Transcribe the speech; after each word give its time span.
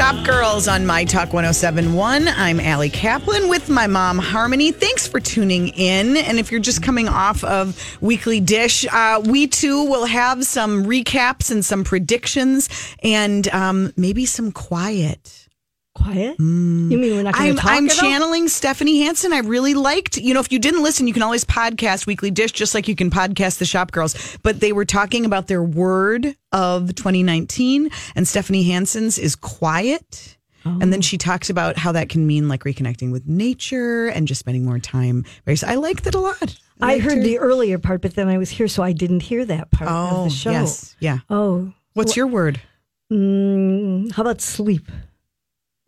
Shop 0.00 0.24
Girls 0.24 0.66
on 0.66 0.86
My 0.86 1.04
Talk 1.04 1.34
1071. 1.34 2.26
I'm 2.26 2.58
Allie 2.58 2.88
Kaplan 2.88 3.50
with 3.50 3.68
my 3.68 3.86
mom, 3.86 4.16
Harmony. 4.16 4.72
Thanks 4.72 5.06
for 5.06 5.20
tuning 5.20 5.68
in. 5.68 6.16
And 6.16 6.38
if 6.38 6.50
you're 6.50 6.58
just 6.58 6.82
coming 6.82 7.06
off 7.06 7.44
of 7.44 7.78
Weekly 8.00 8.40
Dish, 8.40 8.86
uh, 8.90 9.20
we 9.22 9.46
too 9.46 9.84
will 9.84 10.06
have 10.06 10.46
some 10.46 10.86
recaps 10.86 11.50
and 11.50 11.62
some 11.62 11.84
predictions 11.84 12.70
and 13.02 13.46
um, 13.48 13.92
maybe 13.94 14.24
some 14.24 14.52
quiet. 14.52 15.49
Quiet? 16.02 16.38
You 16.38 16.44
mean 16.44 17.00
we're 17.16 17.22
not 17.22 17.34
going 17.34 17.50
I'm, 17.50 17.56
to 17.56 17.60
talk 17.62 17.70
I'm 17.70 17.86
at 17.86 17.92
all? 17.92 17.98
channeling 18.10 18.48
Stephanie 18.48 19.02
Hansen. 19.02 19.32
I 19.32 19.40
really 19.40 19.74
liked, 19.74 20.16
you 20.16 20.32
know, 20.34 20.40
if 20.40 20.50
you 20.50 20.58
didn't 20.58 20.82
listen, 20.82 21.06
you 21.06 21.12
can 21.12 21.22
always 21.22 21.44
podcast 21.44 22.06
Weekly 22.06 22.30
Dish 22.30 22.52
just 22.52 22.74
like 22.74 22.88
you 22.88 22.96
can 22.96 23.10
podcast 23.10 23.58
the 23.58 23.64
Shop 23.66 23.92
Girls. 23.92 24.38
But 24.42 24.60
they 24.60 24.72
were 24.72 24.84
talking 24.84 25.24
about 25.24 25.46
their 25.48 25.62
word 25.62 26.34
of 26.52 26.94
2019, 26.94 27.90
and 28.16 28.26
Stephanie 28.26 28.62
Hansen's 28.64 29.18
is 29.18 29.36
quiet. 29.36 30.36
And 30.64 30.82
Oh. 30.82 30.86
then 30.86 31.00
she 31.00 31.16
talks 31.16 31.48
about 31.48 31.78
how 31.78 31.92
that 31.92 32.10
can 32.10 32.26
mean 32.26 32.46
like 32.48 32.64
reconnecting 32.64 33.12
with 33.12 33.26
nature 33.26 34.08
and 34.08 34.28
just 34.28 34.40
spending 34.40 34.64
more 34.64 34.78
time. 34.78 35.24
I 35.46 35.74
liked 35.76 36.06
it 36.06 36.14
a 36.14 36.20
lot. 36.20 36.58
I 36.82 36.92
liked 36.94 37.04
heard 37.04 37.16
her- 37.18 37.22
the 37.22 37.38
earlier 37.38 37.78
part, 37.78 38.02
but 38.02 38.14
then 38.14 38.28
I 38.28 38.36
was 38.38 38.50
here, 38.50 38.68
so 38.68 38.82
I 38.82 38.92
didn't 38.92 39.20
hear 39.20 39.44
that 39.46 39.70
part 39.70 39.90
of 39.90 40.12
Oh, 40.12 40.24
the 40.24 40.30
show. 40.30 40.50
yes. 40.50 40.96
Yeah. 41.00 41.18
Oh, 41.30 41.72
What's 41.94 42.14
your 42.16 42.26
word? 42.26 42.60
mm, 43.12 44.12
how 44.12 44.22
about 44.22 44.40
sleep? 44.40 44.90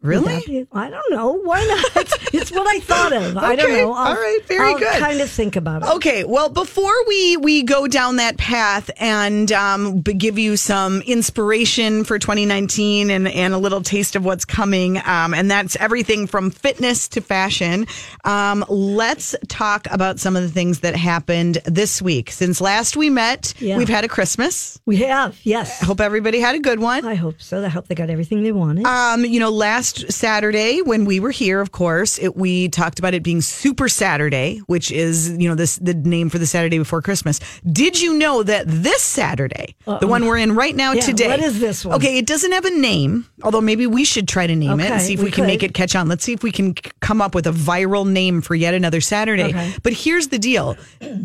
Really? 0.02 0.42
be- 0.46 0.66
I 0.72 0.90
don't 0.90 1.10
know. 1.10 1.32
Why 1.44 1.64
not? 1.64 2.12
it's 2.34 2.50
what 2.50 2.66
I 2.66 2.80
thought 2.80 3.12
of. 3.12 3.36
I 3.36 3.54
don't 3.56 3.70
know. 3.72 3.92
I'll, 3.92 4.08
All 4.08 4.14
right. 4.14 4.38
Very 4.46 4.58
good. 4.74 4.84
I'll 4.88 4.92
good. 4.94 5.00
kind 5.00 5.20
of 5.20 5.30
think 5.30 5.56
about 5.56 5.82
it. 5.82 5.88
Okay, 5.96 6.24
well, 6.24 6.48
before 6.48 6.92
we 7.06 7.36
we 7.36 7.62
go 7.62 7.86
down 7.86 8.16
that 8.16 8.36
path 8.36 8.90
and 8.98 9.50
um, 9.52 10.00
give 10.02 10.38
you 10.38 10.56
some 10.56 11.02
inspiration 11.02 12.04
for 12.04 12.18
2019 12.18 13.10
and 13.10 13.28
and 13.28 13.54
a 13.54 13.58
little 13.58 13.80
taste 13.80 14.16
of 14.16 14.24
what's 14.24 14.44
coming, 14.44 14.98
um, 14.98 15.34
and 15.34 15.50
that's 15.50 15.76
everything 15.76 16.26
from 16.26 16.50
fitness 16.50 17.08
to 17.08 17.20
fashion. 17.20 17.86
Um, 18.24 18.64
let's 18.68 19.34
talk 19.48 19.86
about 19.90 20.18
some 20.18 20.34
of 20.36 20.42
the 20.42 20.48
things 20.48 20.80
that 20.80 20.96
happened 20.96 21.58
this 21.64 22.02
week. 22.02 22.30
Since 22.32 22.60
last 22.60 22.96
we 22.96 23.08
met, 23.08 23.54
Yeah. 23.58 23.78
we've 23.78 23.88
had 23.88 24.04
a 24.04 24.08
Christmas. 24.08 24.80
We 24.84 24.96
have, 24.96 25.38
yes. 25.44 25.82
I 25.82 25.86
hope 25.86 26.00
everybody 26.00 26.40
had 26.40 26.54
a 26.54 26.58
good 26.60 26.80
one. 26.80 27.04
I 27.06 27.14
hope 27.14 27.40
so. 27.40 27.64
I 27.64 27.68
hope 27.68 27.86
they 27.88 27.94
got 27.94 28.10
everything 28.10 28.42
they 28.42 28.52
wanted. 28.52 28.84
Um, 28.84 29.24
you 29.24 29.38
know, 29.38 29.50
last 29.50 29.91
Saturday 29.96 30.82
when 30.82 31.04
we 31.04 31.20
were 31.20 31.30
here, 31.30 31.60
of 31.60 31.72
course, 31.72 32.18
it, 32.18 32.36
we 32.36 32.68
talked 32.68 32.98
about 32.98 33.14
it 33.14 33.22
being 33.22 33.40
Super 33.40 33.88
Saturday, 33.88 34.58
which 34.66 34.90
is 34.90 35.30
you 35.36 35.48
know 35.48 35.54
this 35.54 35.76
the 35.76 35.94
name 35.94 36.28
for 36.28 36.38
the 36.38 36.46
Saturday 36.46 36.78
before 36.78 37.02
Christmas. 37.02 37.40
Did 37.70 38.00
you 38.00 38.18
know 38.18 38.42
that 38.42 38.64
this 38.66 39.02
Saturday, 39.02 39.76
the 40.00 40.06
one 40.06 40.24
we're 40.24 40.38
in 40.38 40.54
right 40.54 40.74
now 40.74 40.92
Yeah, 40.92 41.02
today, 41.02 41.28
what 41.28 41.40
is 41.40 41.60
this 41.60 41.84
one? 41.84 41.96
Okay, 41.96 42.18
it 42.18 42.26
doesn't 42.26 42.52
have 42.52 42.64
a 42.64 42.70
name, 42.70 43.26
although 43.42 43.60
maybe 43.60 43.86
we 43.86 44.04
should 44.04 44.28
try 44.28 44.46
to 44.46 44.54
name 44.54 44.80
it 44.80 44.90
and 44.90 45.00
see 45.00 45.14
if 45.14 45.20
we 45.20 45.26
we, 45.26 45.30
can 45.30 45.46
make 45.46 45.62
it 45.62 45.74
catch 45.74 45.94
on. 45.94 46.08
Let's 46.08 46.24
see 46.24 46.32
if 46.32 46.42
we 46.42 46.52
can 46.52 46.74
come 47.00 47.20
up 47.20 47.34
with 47.34 47.46
a 47.46 47.52
viral 47.52 48.08
name 48.08 48.40
for 48.40 48.54
yet 48.54 48.74
another 48.74 49.00
Saturday. 49.00 49.50
Okay. 49.50 49.74
But 49.82 49.92
here's 49.92 50.28
the 50.28 50.38
deal: 50.38 50.76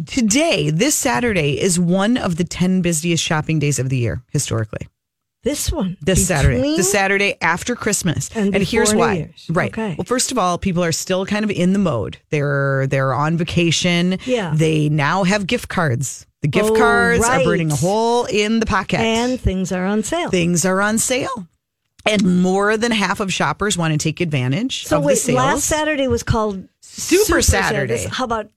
today, 0.05 0.69
this 0.69 0.95
Saturday, 0.95 1.59
is 1.59 1.79
one 1.79 2.17
of 2.17 2.37
the 2.37 2.43
ten 2.43 2.81
busiest 2.81 3.23
shopping 3.23 3.59
days 3.59 3.79
of 3.79 3.89
the 3.89 3.97
year 3.97 4.23
historically 4.31 4.87
this 5.47 5.71
one. 5.71 5.97
this 6.01 6.27
Saturday, 6.27 6.75
the 6.75 6.83
Saturday 6.83 7.35
after 7.41 7.75
Christmas, 7.75 8.29
And 8.35 8.53
here's 8.55 8.93
New 8.93 8.99
why. 8.99 9.13
Year's. 9.13 9.47
Right. 9.49 9.71
Okay. 9.71 9.95
Well, 9.97 10.05
first 10.05 10.31
of 10.31 10.37
all, 10.37 10.57
people 10.57 10.83
are 10.83 10.91
still 10.91 11.25
kind 11.25 11.43
of 11.45 11.51
in 11.51 11.73
the 11.73 11.79
mode. 11.79 12.17
They're 12.29 12.87
they're 12.87 13.13
on 13.13 13.37
vacation. 13.37 14.17
Yeah. 14.25 14.53
They 14.55 14.89
now 14.89 15.23
have 15.23 15.47
gift 15.47 15.69
cards. 15.69 16.25
The 16.41 16.47
gift 16.47 16.69
Oh, 16.71 16.75
cards 16.75 17.25
are 17.25 17.43
burning 17.43 17.71
a 17.71 17.75
hole 17.75 18.25
in 18.25 18.59
the 18.59 18.65
pocket. 18.65 18.99
And 18.99 19.39
things 19.39 19.71
are 19.71 19.85
on 19.85 20.03
sale. 20.03 20.29
things 20.29 20.65
are 20.65 20.81
on 20.81 20.97
sale. 20.97 21.47
And 22.05 22.41
more 22.41 22.77
than 22.77 22.91
half 22.91 23.19
of 23.19 23.33
shoppers 23.33 23.77
want 23.77 23.91
to 23.93 23.97
take 23.97 24.21
advantage 24.21 24.85
so 24.85 24.97
of 24.99 25.03
wait, 25.03 25.15
the 25.15 25.19
sales. 25.19 25.35
last 25.37 25.63
Saturday 25.65 26.07
was 26.07 26.23
called 26.23 26.67
Super 26.81 27.41
Saturday. 27.41 28.05
How 28.09 28.23
about 28.23 28.49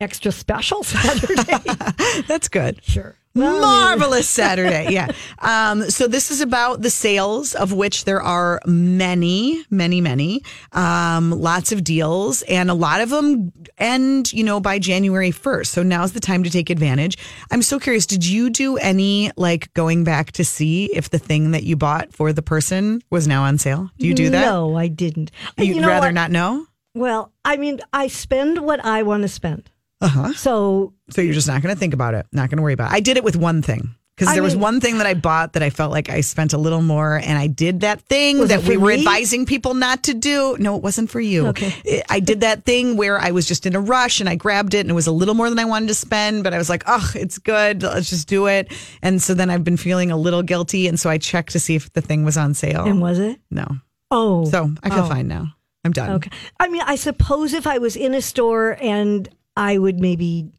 extra 0.00 0.32
special 0.32 0.82
Saturday? 0.84 2.22
That's 2.28 2.48
good. 2.48 2.82
sure. 2.84 3.16
Well, 3.34 3.60
Marvelous 3.60 4.28
Saturday. 4.28 4.92
Yeah. 4.92 5.08
Um, 5.40 5.90
so 5.90 6.06
this 6.06 6.30
is 6.30 6.40
about 6.40 6.82
the 6.82 6.90
sales, 6.90 7.54
of 7.54 7.72
which 7.72 8.04
there 8.04 8.22
are 8.22 8.60
many, 8.64 9.64
many, 9.70 10.00
many, 10.00 10.42
um, 10.70 11.32
lots 11.32 11.72
of 11.72 11.82
deals, 11.82 12.42
and 12.42 12.70
a 12.70 12.74
lot 12.74 13.00
of 13.00 13.10
them 13.10 13.52
end, 13.76 14.32
you 14.32 14.44
know, 14.44 14.60
by 14.60 14.78
January 14.78 15.32
1st. 15.32 15.66
So 15.66 15.82
now's 15.82 16.12
the 16.12 16.20
time 16.20 16.44
to 16.44 16.50
take 16.50 16.70
advantage. 16.70 17.18
I'm 17.50 17.62
so 17.62 17.80
curious. 17.80 18.06
Did 18.06 18.24
you 18.24 18.50
do 18.50 18.76
any 18.76 19.32
like 19.36 19.72
going 19.74 20.04
back 20.04 20.30
to 20.32 20.44
see 20.44 20.86
if 20.94 21.10
the 21.10 21.18
thing 21.18 21.50
that 21.50 21.64
you 21.64 21.76
bought 21.76 22.12
for 22.12 22.32
the 22.32 22.42
person 22.42 23.02
was 23.10 23.26
now 23.26 23.42
on 23.42 23.58
sale? 23.58 23.90
Do 23.98 24.06
you 24.06 24.14
do 24.14 24.30
that? 24.30 24.42
No, 24.42 24.76
I 24.76 24.86
didn't. 24.86 25.32
You'd 25.58 25.76
you 25.76 25.80
know 25.80 25.88
rather 25.88 26.06
what? 26.08 26.14
not 26.14 26.30
know? 26.30 26.66
Well, 26.94 27.32
I 27.44 27.56
mean, 27.56 27.80
I 27.92 28.06
spend 28.06 28.60
what 28.60 28.84
I 28.84 29.02
want 29.02 29.22
to 29.22 29.28
spend. 29.28 29.70
Uh 30.00 30.08
huh. 30.08 30.32
So 30.34 30.92
So 31.10 31.20
you're 31.22 31.34
just 31.34 31.48
not 31.48 31.62
going 31.62 31.74
to 31.74 31.78
think 31.78 31.94
about 31.94 32.14
it, 32.14 32.26
not 32.32 32.50
going 32.50 32.56
to 32.58 32.62
worry 32.62 32.72
about 32.74 32.90
it. 32.92 32.94
I 32.94 33.00
did 33.00 33.16
it 33.16 33.24
with 33.24 33.36
one 33.36 33.62
thing 33.62 33.94
because 34.16 34.28
I 34.28 34.34
there 34.34 34.42
was 34.44 34.54
one 34.54 34.80
thing 34.80 34.98
that 34.98 35.06
I 35.08 35.14
bought 35.14 35.54
that 35.54 35.62
I 35.62 35.70
felt 35.70 35.90
like 35.90 36.08
I 36.08 36.20
spent 36.20 36.52
a 36.52 36.58
little 36.58 36.82
more, 36.82 37.16
and 37.16 37.36
I 37.36 37.48
did 37.48 37.80
that 37.80 38.00
thing 38.02 38.38
Was 38.38 38.50
it 38.50 38.60
that 38.60 38.68
we 38.68 38.74
for 38.76 38.80
were 38.82 38.88
me? 38.90 38.98
advising 38.98 39.44
people 39.44 39.74
not 39.74 40.04
to 40.04 40.14
do. 40.14 40.56
No, 40.60 40.76
it 40.76 40.82
wasn't 40.82 41.10
for 41.10 41.20
you. 41.20 41.48
Okay. 41.48 41.74
It- 41.84 42.04
I 42.08 42.20
did 42.20 42.42
that 42.42 42.64
thing 42.64 42.96
where 42.96 43.18
I 43.18 43.32
was 43.32 43.44
just 43.46 43.66
in 43.66 43.74
a 43.74 43.80
rush 43.80 44.20
and 44.20 44.28
I 44.28 44.36
grabbed 44.36 44.74
it, 44.74 44.80
and 44.80 44.90
it 44.90 44.94
was 44.94 45.08
a 45.08 45.12
little 45.12 45.34
more 45.34 45.48
than 45.48 45.58
I 45.58 45.64
wanted 45.64 45.88
to 45.88 45.94
spend, 45.94 46.44
but 46.44 46.54
I 46.54 46.58
was 46.58 46.68
like, 46.70 46.84
oh, 46.86 47.10
it's 47.16 47.38
good. 47.38 47.82
Let's 47.82 48.08
just 48.08 48.28
do 48.28 48.46
it. 48.46 48.72
And 49.02 49.20
so 49.20 49.34
then 49.34 49.50
I've 49.50 49.64
been 49.64 49.76
feeling 49.76 50.10
a 50.12 50.16
little 50.16 50.42
guilty, 50.42 50.86
and 50.86 50.98
so 51.00 51.10
I 51.10 51.18
checked 51.18 51.50
to 51.52 51.58
see 51.60 51.74
if 51.74 51.92
the 51.92 52.00
thing 52.00 52.24
was 52.24 52.36
on 52.36 52.54
sale. 52.54 52.84
and 52.84 53.00
was 53.00 53.18
it? 53.18 53.40
no. 53.50 53.66
Oh, 54.12 54.44
So 54.48 54.70
I 54.82 54.90
feel 54.90 55.04
Oh. 55.04 55.08
fine 55.08 55.26
now. 55.26 55.54
I'm 55.84 55.90
done. 55.92 56.10
Okay. 56.12 56.30
I 56.60 56.68
mean, 56.68 56.82
I 56.86 56.94
suppose 56.94 57.52
if 57.52 57.66
I 57.66 57.78
was 57.78 57.96
in 57.96 58.14
a 58.14 58.22
store 58.22 58.76
and 58.80 59.28
I 59.56 59.78
would 59.78 59.98
maybe 59.98 60.50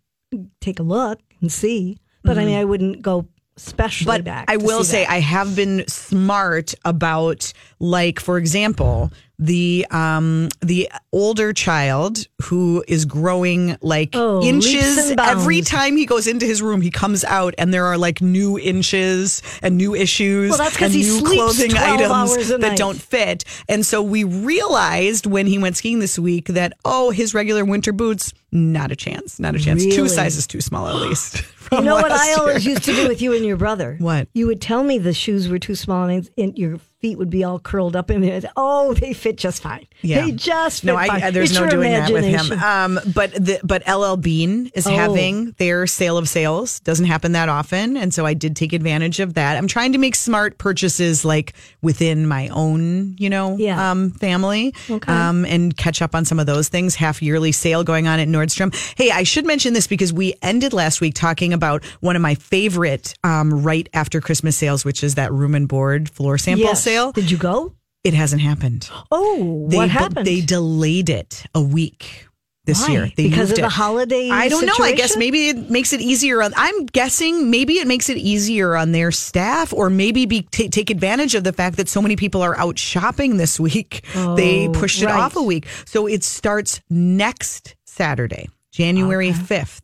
take 0.61 0.79
a 0.79 0.83
look 0.83 1.19
and 1.41 1.51
see, 1.51 1.97
but 2.23 2.37
I 2.37 2.45
mean, 2.45 2.57
I 2.57 2.65
wouldn't 2.65 3.01
go 3.01 3.27
specially 3.57 4.11
Mm-hmm. 4.11 4.17
But 4.17 4.25
back. 4.25 4.45
I 4.49 4.57
will 4.57 4.83
say 4.83 5.03
that. 5.03 5.11
I 5.11 5.19
have 5.19 5.55
been 5.55 5.87
smart 5.87 6.73
about 6.83 7.53
like 7.85 8.19
for 8.19 8.37
example 8.37 9.11
the 9.37 9.85
um 9.91 10.47
the 10.61 10.89
older 11.11 11.51
child 11.53 12.25
who 12.43 12.83
is 12.87 13.03
growing 13.05 13.77
like 13.81 14.11
Oh, 14.13 14.41
inches 14.41 15.11
every 15.19 15.61
time 15.61 15.97
he 15.97 16.05
goes 16.05 16.25
into 16.25 16.45
his 16.45 16.61
room 16.61 16.81
he 16.81 16.89
comes 16.89 17.23
out 17.25 17.53
and 17.57 17.73
there 17.73 17.85
are 17.85 17.97
like 17.97 18.21
new 18.21 18.57
inches 18.57 19.41
and 19.61 19.75
new 19.77 19.93
issues 19.93 20.49
Well, 20.51 20.57
that's 20.59 20.81
and 20.81 20.91
he 20.93 21.03
new 21.03 21.21
clothing 21.21 21.71
12 21.71 21.99
items 22.11 22.47
that 22.47 22.59
night. 22.61 22.77
don't 22.77 22.99
fit 22.99 23.43
and 23.67 23.85
so 23.85 24.01
we 24.01 24.23
realized 24.23 25.25
when 25.25 25.47
he 25.47 25.57
went 25.57 25.77
skiing 25.77 25.99
this 25.99 26.17
week 26.17 26.47
that 26.47 26.73
oh 26.85 27.11
his 27.11 27.33
regular 27.33 27.65
winter 27.65 27.91
boots 27.91 28.33
not 28.53 28.89
a 28.91 28.95
chance 28.95 29.37
not 29.39 29.53
a 29.55 29.59
chance 29.59 29.83
two 29.85 30.07
sizes 30.07 30.47
too 30.47 30.61
small 30.61 30.87
at 30.87 30.95
least 30.95 31.43
You 31.71 31.81
know 31.81 31.95
what 31.95 32.11
I 32.11 32.35
always 32.35 32.63
year. 32.63 32.73
used 32.75 32.85
to 32.85 32.93
do 32.93 33.07
with 33.07 33.23
you 33.23 33.33
and 33.33 33.43
your 33.43 33.57
brother? 33.57 33.97
What? 33.99 34.27
You 34.35 34.45
would 34.45 34.61
tell 34.61 34.83
me 34.83 34.99
the 34.99 35.13
shoes 35.15 35.49
were 35.49 35.57
too 35.57 35.73
small 35.73 36.07
and, 36.07 36.29
and 36.37 36.55
your 36.59 36.77
feet 37.05 37.19
would 37.19 37.29
be 37.29 37.43
all 37.43 37.59
curled 37.59 37.95
up 37.95 38.09
in 38.09 38.21
there. 38.21 38.41
Oh, 38.57 38.93
they 38.95 39.13
fit 39.13 39.37
just 39.37 39.61
fine. 39.61 39.85
Yeah. 40.01 40.25
They 40.25 40.31
just 40.31 40.81
fit 40.81 40.87
no, 40.87 40.95
fine. 40.95 41.09
I, 41.23 41.29
there's 41.29 41.51
It's 41.51 41.59
no 41.59 41.69
doing 41.69 41.91
that 41.91 42.11
with 42.11 42.23
him. 42.25 42.51
Um, 42.63 42.99
but 43.13 43.31
the, 43.33 43.59
but 43.63 43.83
LL 43.87 44.15
Bean 44.17 44.71
is 44.73 44.87
Oh. 44.87 44.89
having 44.95 45.51
their 45.59 45.85
sale 45.85 46.17
of 46.17 46.27
sales. 46.27 46.79
Doesn't 46.79 47.05
happen 47.05 47.33
that 47.33 47.47
often, 47.47 47.95
and 47.95 48.11
so 48.11 48.25
I 48.25 48.33
did 48.33 48.55
take 48.55 48.73
advantage 48.73 49.19
of 49.19 49.35
that. 49.35 49.55
I'm 49.55 49.67
trying 49.67 49.91
to 49.91 49.99
make 49.99 50.15
smart 50.15 50.57
purchases 50.57 51.23
like 51.23 51.53
within 51.83 52.27
my 52.27 52.47
own, 52.49 53.15
you 53.19 53.29
know, 53.29 53.55
Yeah. 53.57 53.91
um, 53.91 54.09
family, 54.11 54.73
Okay. 54.89 55.11
um, 55.11 55.45
and 55.45 55.77
catch 55.77 56.01
up 56.01 56.15
on 56.15 56.25
some 56.25 56.39
of 56.39 56.47
those 56.47 56.69
things. 56.69 56.95
Half 56.95 57.21
yearly 57.21 57.51
sale 57.51 57.83
going 57.83 58.07
on 58.07 58.19
at 58.19 58.27
Nordstrom. 58.27 58.73
Hey, 58.97 59.11
I 59.11 59.21
should 59.23 59.45
mention 59.45 59.73
this 59.73 59.85
because 59.85 60.11
we 60.11 60.33
ended 60.41 60.73
last 60.73 61.01
week 61.01 61.13
talking 61.13 61.53
about 61.53 61.83
one 62.01 62.15
of 62.15 62.21
my 62.23 62.33
favorite 62.35 63.13
um, 63.23 63.53
right 63.63 63.87
after 63.93 64.19
Christmas 64.21 64.57
sales, 64.57 64.83
which 64.83 65.03
is 65.03 65.15
that 65.15 65.31
Room 65.31 65.53
and 65.53 65.67
Board 65.67 66.09
floor 66.09 66.37
sample 66.39 66.65
Yes. 66.65 66.81
sale. 66.83 66.94
Did 67.13 67.29
you 67.31 67.37
go? 67.37 67.73
It 68.03 68.13
hasn't 68.13 68.41
happened. 68.41 68.89
Oh, 69.11 69.67
They, 69.69 69.77
what 69.77 69.89
happened? 69.89 70.27
They 70.27 70.41
delayed 70.41 71.09
it 71.09 71.43
a 71.55 71.61
week 71.61 72.27
this 72.65 72.81
Why? 72.87 72.93
year. 72.93 73.11
They 73.15 73.29
Because 73.29 73.49
of 73.51 73.57
the 73.57 73.65
it. 73.65 73.71
holiday 73.71 74.29
I 74.29 74.47
don't 74.47 74.65
know. 74.65 74.73
I 74.79 74.93
guess 74.93 75.15
maybe 75.17 75.49
it 75.49 75.69
makes 75.71 75.91
it 75.93 76.01
easier. 76.01 76.41
On, 76.43 76.51
I'm 76.55 76.85
guessing 76.87 77.49
maybe 77.51 77.73
it 77.79 77.87
makes 77.87 78.09
it 78.09 78.17
easier 78.17 78.75
on 78.75 78.91
their 78.91 79.11
staff, 79.11 79.71
or 79.73 79.89
maybe 79.89 80.25
be, 80.25 80.43
ta 80.43 80.65
take 80.71 80.89
advantage 80.89 81.33
of 81.35 81.43
the 81.43 81.53
fact 81.53 81.77
that 81.77 81.89
so 81.89 82.01
many 82.01 82.15
people 82.15 82.41
are 82.41 82.57
out 82.57 82.77
shopping 82.79 83.37
this 83.37 83.59
week. 83.69 84.03
they 84.35 84.67
Oh, 84.67 84.71
pushed 84.71 85.01
it 85.01 85.07
right. 85.07 85.19
off 85.19 85.35
a 85.35 85.43
week, 85.43 85.67
so 85.85 86.07
it 86.07 86.23
starts 86.23 86.81
next 86.89 87.75
Saturday, 87.85 88.49
January 88.71 89.31
fifth. 89.31 89.81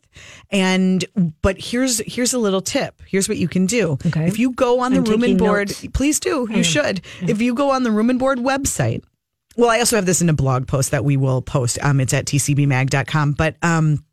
And 0.52 1.06
but 1.42 1.56
here's 1.60 2.00
here's 2.06 2.34
a 2.34 2.40
little 2.40 2.62
tip. 2.62 3.02
Here's 3.08 3.30
what 3.30 3.38
you 3.38 3.48
can 3.48 3.66
do. 3.66 3.98
Okay. 4.06 4.28
If 4.28 4.38
you 4.38 4.52
go 4.52 4.82
on 4.82 4.92
the 4.92 4.98
I'm 5.00 5.06
Room 5.06 5.24
and 5.24 5.38
Board, 5.38 5.70
notes. 5.70 5.86
please 5.94 6.20
do. 6.20 6.48
You 6.52 6.64
should. 6.64 7.02
If 7.22 7.42
you 7.42 7.54
go 7.56 7.72
on 7.72 7.84
the 7.84 7.92
Room 7.92 8.10
and 8.10 8.20
Board 8.20 8.38
website, 8.40 9.04
well, 9.56 9.70
I 9.70 9.80
also 9.80 9.96
have 9.96 10.06
this 10.06 10.22
in 10.22 10.30
a 10.30 10.34
blog 10.34 10.68
post 10.68 10.92
that 10.92 11.06
we 11.06 11.16
will 11.16 11.42
post. 11.42 11.80
Um, 11.82 12.02
it's 12.02 12.14
at 12.14 12.26
tcbmag.com. 12.26 13.32
But 13.34 13.56
um, 13.62 14.04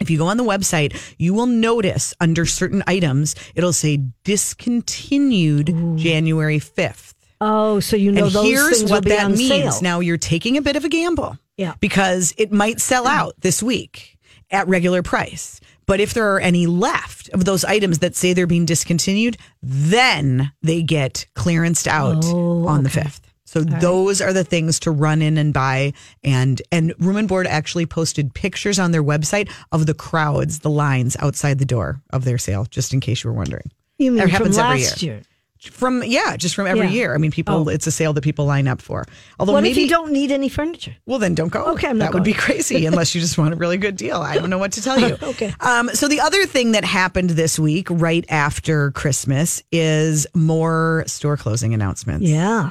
if 0.00 0.08
you 0.08 0.16
go 0.16 0.26
on 0.26 0.38
the 0.38 0.44
website, 0.44 0.98
you 1.18 1.34
will 1.34 1.46
notice 1.46 2.14
under 2.20 2.46
certain 2.46 2.82
items, 2.86 3.34
it'll 3.54 3.72
say 3.74 3.98
discontinued 4.24 5.66
January 5.98 6.58
5th. 6.58 7.14
Oh, 7.40 7.80
so 7.80 7.96
you 7.96 8.12
know 8.12 8.26
and 8.26 8.32
those 8.32 8.44
here's 8.46 8.78
things 8.78 8.82
will 8.90 8.98
what 8.98 9.04
be 9.04 9.10
that 9.10 9.24
on 9.24 9.32
means. 9.32 9.48
sale. 9.48 9.82
Now 9.82 10.00
you're 10.00 10.16
taking 10.16 10.56
a 10.56 10.62
bit 10.62 10.76
of 10.76 10.84
a 10.84 10.88
gamble. 10.88 11.36
Yeah. 11.56 11.74
Because 11.80 12.32
it 12.38 12.52
might 12.52 12.80
sell 12.80 13.06
out 13.06 13.34
this 13.40 13.62
week 13.62 14.16
at 14.50 14.68
regular 14.68 15.02
price. 15.02 15.60
But 15.86 16.00
if 16.00 16.14
there 16.14 16.32
are 16.34 16.40
any 16.40 16.66
left 16.66 17.28
of 17.30 17.44
those 17.44 17.64
items 17.64 17.98
that 18.00 18.14
say 18.16 18.32
they're 18.32 18.46
being 18.46 18.64
discontinued, 18.66 19.36
then 19.62 20.52
they 20.62 20.82
get 20.82 21.26
clearanced 21.34 21.86
out 21.86 22.24
Oh, 22.26 22.66
on 22.66 22.84
the 22.84 22.90
5th. 22.90 23.20
So 23.44 23.60
those 23.62 24.22
are 24.22 24.32
the 24.32 24.44
things 24.44 24.80
to 24.80 24.90
run 24.90 25.20
in 25.20 25.36
and 25.36 25.52
buy 25.52 25.92
and 26.24 26.62
and 26.72 26.94
Room 26.98 27.16
and 27.18 27.28
Board 27.28 27.46
actually 27.46 27.84
posted 27.84 28.32
pictures 28.32 28.78
on 28.78 28.92
their 28.92 29.02
website 29.04 29.50
of 29.72 29.84
the 29.84 29.92
crowds, 29.92 30.60
the 30.60 30.70
lines 30.70 31.18
outside 31.18 31.58
the 31.58 31.66
door 31.66 32.00
of 32.14 32.24
their 32.24 32.38
sale 32.38 32.64
just 32.70 32.94
in 32.94 33.00
case 33.00 33.22
you 33.24 33.28
were 33.30 33.36
wondering. 33.36 33.70
you 33.98 34.10
mean 34.10 34.16
That 34.18 34.22
from 34.24 34.30
happens 34.30 34.56
every 34.56 34.80
last 34.84 35.02
year? 35.02 35.20
From 35.70 36.02
yeah, 36.04 36.36
just 36.36 36.54
from 36.56 36.66
every 36.66 36.86
Yeah. 36.86 36.92
year. 36.92 37.14
I 37.14 37.18
mean, 37.18 37.30
people. 37.30 37.54
Oh. 37.54 37.68
It's 37.68 37.86
a 37.86 37.92
sale 37.92 38.12
that 38.14 38.22
people 38.24 38.46
line 38.46 38.66
up 38.66 38.82
for. 38.82 39.04
Although 39.38 39.52
What 39.52 39.62
maybe 39.62 39.72
if 39.72 39.78
you 39.78 39.88
don't 39.88 40.10
need 40.12 40.32
any 40.32 40.48
furniture? 40.48 40.96
well, 41.06 41.18
then 41.20 41.34
don't 41.36 41.50
go. 41.50 41.64
Okay, 41.72 41.86
I'm 41.88 41.98
not 41.98 42.06
that 42.06 42.14
would 42.14 42.24
be 42.24 42.32
going. 42.32 42.42
crazy 42.42 42.84
unless 42.86 43.14
you 43.14 43.20
just 43.20 43.38
want 43.38 43.54
a 43.54 43.56
really 43.56 43.76
good 43.76 43.96
deal. 43.96 44.16
I 44.16 44.34
don't 44.38 44.50
know 44.50 44.58
what 44.58 44.72
to 44.72 44.82
tell 44.82 44.98
you. 44.98 45.16
Okay. 45.22 45.54
Um, 45.60 45.88
so 45.90 46.08
the 46.08 46.20
other 46.20 46.46
thing 46.46 46.72
that 46.72 46.84
happened 46.84 47.30
this 47.30 47.58
week, 47.58 47.86
right 47.90 48.24
after 48.28 48.90
Christmas, 48.90 49.62
is 49.70 50.26
more 50.34 51.04
store 51.06 51.36
closing 51.36 51.74
announcements. 51.74 52.26
Yeah. 52.28 52.70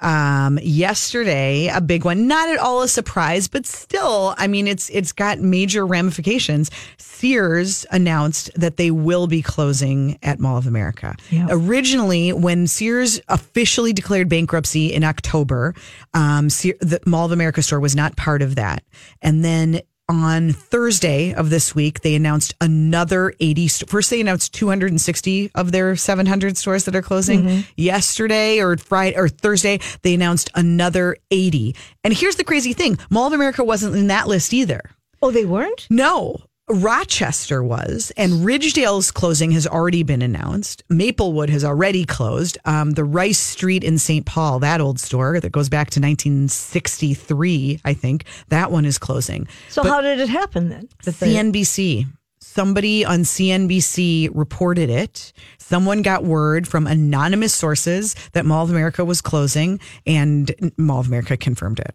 Um, 0.00 0.58
yesterday, 0.62 1.68
a 1.68 1.80
big 1.80 2.04
one, 2.04 2.26
not 2.26 2.48
at 2.48 2.58
all 2.58 2.82
a 2.82 2.88
surprise, 2.88 3.48
but 3.48 3.66
still, 3.66 4.34
I 4.38 4.46
mean, 4.46 4.66
it's 4.66 4.88
it's 4.90 5.12
got 5.12 5.38
major 5.38 5.86
ramifications. 5.86 6.70
Sears 6.96 7.84
announced 7.90 8.50
that 8.54 8.76
they 8.78 8.90
will 8.90 9.26
be 9.26 9.42
closing 9.42 10.18
at 10.22 10.40
Mall 10.40 10.56
of 10.56 10.66
America. 10.66 11.16
Yeah. 11.30 11.48
Originally, 11.50 12.32
when 12.32 12.66
Sears 12.66 13.20
officially 13.28 13.92
declared 13.92 14.28
bankruptcy 14.28 14.92
in 14.92 15.04
October, 15.04 15.74
um, 16.14 16.48
Sear, 16.48 16.74
the 16.80 17.00
Mall 17.04 17.26
of 17.26 17.32
America 17.32 17.62
store 17.62 17.80
was 17.80 17.94
not 17.94 18.16
part 18.16 18.42
of 18.42 18.54
that, 18.56 18.82
and 19.22 19.44
then. 19.44 19.80
On 20.10 20.50
Thursday 20.50 21.32
of 21.34 21.50
this 21.50 21.72
week, 21.72 22.00
they 22.00 22.16
announced 22.16 22.52
another 22.60 23.32
80. 23.38 23.68
st- 23.68 23.88
First, 23.88 24.10
they 24.10 24.20
announced 24.20 24.52
260 24.54 25.52
of 25.54 25.70
their 25.70 25.94
700 25.94 26.56
stores 26.58 26.84
that 26.86 26.96
are 26.96 27.00
closing. 27.02 27.44
Mm-hmm. 27.44 27.60
Yesterday 27.76 28.58
or 28.58 28.76
Friday 28.76 29.16
or 29.16 29.28
Thursday, 29.28 29.78
they 30.02 30.14
announced 30.14 30.50
another 30.56 31.16
80. 31.30 31.76
And 32.02 32.12
here's 32.12 32.34
the 32.34 32.42
crazy 32.42 32.72
thing 32.72 32.98
Mall 33.08 33.28
of 33.28 33.32
America 33.34 33.62
wasn't 33.62 33.94
in 33.94 34.08
that 34.08 34.26
list 34.26 34.52
either. 34.52 34.80
Oh, 35.22 35.30
they 35.30 35.44
weren't? 35.44 35.86
No, 35.90 36.38
Rochester 36.70 37.62
was, 37.62 38.12
and 38.16 38.44
Ridgedale's 38.44 39.10
closing 39.10 39.50
has 39.52 39.66
already 39.66 40.02
been 40.02 40.22
announced. 40.22 40.84
Maplewood 40.88 41.50
has 41.50 41.64
already 41.64 42.04
closed. 42.04 42.58
Um, 42.64 42.92
the 42.92 43.04
Rice 43.04 43.38
Street 43.38 43.82
in 43.84 43.98
St. 43.98 44.24
Paul, 44.24 44.60
that 44.60 44.80
old 44.80 45.00
store 45.00 45.40
that 45.40 45.50
goes 45.50 45.68
back 45.68 45.90
to 45.90 46.00
1963, 46.00 47.80
I 47.84 47.94
think, 47.94 48.24
that 48.48 48.70
one 48.70 48.84
is 48.84 48.98
closing. 48.98 49.48
So 49.68 49.82
how 49.82 50.00
did 50.00 50.20
it 50.20 50.28
happen 50.28 50.68
then? 50.68 50.88
CNBC. 51.02 52.06
Somebody 52.42 53.04
on 53.04 53.20
CNBC 53.20 54.30
reported 54.32 54.88
it. 54.90 55.32
Someone 55.58 56.02
got 56.02 56.24
word 56.24 56.66
from 56.66 56.86
anonymous 56.86 57.54
sources 57.54 58.16
that 58.32 58.46
Mall 58.46 58.64
of 58.64 58.70
America 58.70 59.04
was 59.04 59.20
closing, 59.20 59.78
and 60.06 60.72
Mall 60.78 61.00
of 61.00 61.06
America 61.06 61.36
confirmed 61.36 61.80
it. 61.80 61.94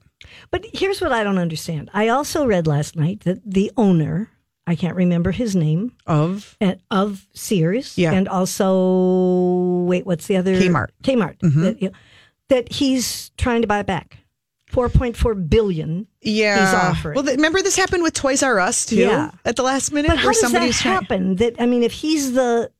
But 0.51 0.66
here's 0.71 1.01
what 1.01 1.12
I 1.12 1.24
don't 1.24 1.39
understand. 1.39 1.89
I 1.94 2.10
also 2.10 2.45
read 2.45 2.68
last 2.68 2.95
night 2.95 3.21
that 3.21 3.39
the 3.45 3.71
owner, 3.75 4.30
I 4.68 4.76
can't 4.76 4.96
remember 4.96 5.32
his 5.32 5.56
name, 5.56 5.92
Of 6.08 6.58
and- 6.60 6.80
of 6.90 7.28
Sears, 7.34 7.98
Yeah. 7.98 8.14
and 8.14 8.28
also 8.28 9.84
wait, 9.86 10.06
what's 10.06 10.28
the 10.28 10.38
other 10.38 10.56
Kmart. 10.56 10.88
Kmart. 11.04 11.38
Mm-hmm. 11.40 11.62
That, 11.64 11.82
you 11.82 11.90
know, 11.90 11.96
that 12.50 12.72
he's 12.72 13.32
trying 13.38 13.62
to 13.62 13.68
buy 13.68 13.84
back. 13.84 14.18
4.4 14.72 15.48
billion. 15.50 16.08
yeah, 16.22 16.66
He's 16.66 16.74
offering. 16.74 17.16
Well, 17.16 17.24
remember 17.24 17.62
this 17.62 17.76
happened 17.76 18.04
with 18.04 18.14
Toys 18.14 18.44
R 18.44 18.60
Us 18.60 18.86
too. 18.88 18.96
Yeah. 18.98 19.32
at 19.46 19.56
the 19.56 19.64
last 19.64 19.92
minute, 19.94 20.10
But 20.10 20.18
how 20.18 20.26
where 20.26 20.34
does 20.34 20.52
that 20.52 20.52
trying- 20.52 20.72
happen? 20.72 21.36
That 21.36 21.56
I 21.62 21.66
mean, 21.66 21.84
if 21.84 21.92
he's 21.94 22.34
the 22.34 22.72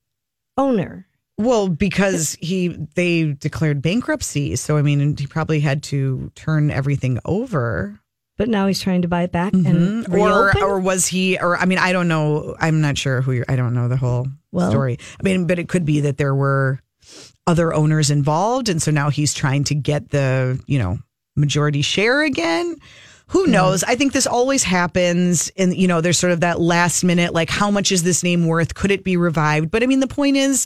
owner, 0.58 1.08
Well, 1.38 1.70
because 1.70 2.36
he 2.42 2.70
they 2.96 3.34
declared 3.34 3.82
bankruptcy, 3.82 4.56
so 4.56 4.78
I 4.78 4.82
mean, 4.82 5.16
he 5.18 5.28
probably 5.28 5.60
had 5.60 5.84
to 5.84 6.32
turn 6.36 6.72
everything 6.72 7.20
over. 7.26 8.00
But 8.38 8.50
now 8.50 8.68
he's 8.68 8.82
trying 8.82 9.02
to 9.04 9.08
buy 9.08 9.24
it 9.24 9.32
back 9.32 9.54
and 9.54 10.06
Mhm. 10.06 10.18
or 10.18 10.58
or 10.64 10.80
was 10.80 11.08
he 11.08 11.38
or 11.40 11.58
I 11.58 11.66
mean 11.66 11.78
I 11.78 11.92
don't 11.94 12.08
know 12.08 12.56
I'm 12.60 12.82
not 12.82 12.98
sure 12.98 13.22
who 13.22 13.32
you're 13.32 13.46
I 13.48 13.56
don't 13.56 13.74
know 13.74 13.88
the 13.88 13.98
whole 13.98 14.28
Well- 14.52 14.70
story. 14.70 14.98
I 15.20 15.24
mean 15.24 15.48
but 15.48 15.60
it 15.60 15.70
could 15.70 15.86
be 15.86 16.02
that 16.02 16.18
there 16.18 16.36
were 16.36 16.80
other 17.48 17.74
owners 17.74 18.10
involved 18.12 18.70
and 18.70 18.82
so 18.82 18.92
now 18.92 19.10
he's 19.10 19.34
trying 19.34 19.64
to 19.66 19.76
get 19.76 20.10
the 20.10 20.60
you 20.68 20.80
know 20.80 20.98
majority 21.36 21.82
share 21.82 22.24
again. 22.24 22.76
Who 23.30 23.48
knows? 23.48 23.84
I 23.84 23.96
think 23.96 24.14
this 24.14 24.28
always 24.28 24.64
happens 24.64 25.52
and 25.58 25.76
you 25.76 25.88
know 25.88 26.00
there's 26.02 26.20
sort 26.20 26.32
of 26.34 26.42
that 26.42 26.60
last 26.62 27.04
minute 27.04 27.34
like 27.34 27.50
how 27.50 27.72
much 27.72 27.92
is 27.92 28.04
this 28.04 28.24
name 28.24 28.46
worth? 28.46 28.74
Could 28.76 28.92
it 28.92 29.04
be 29.04 29.18
revived? 29.18 29.72
But 29.72 29.82
I 29.84 29.86
mean 29.88 30.00
the 30.00 30.08
point 30.08 30.38
is 30.38 30.66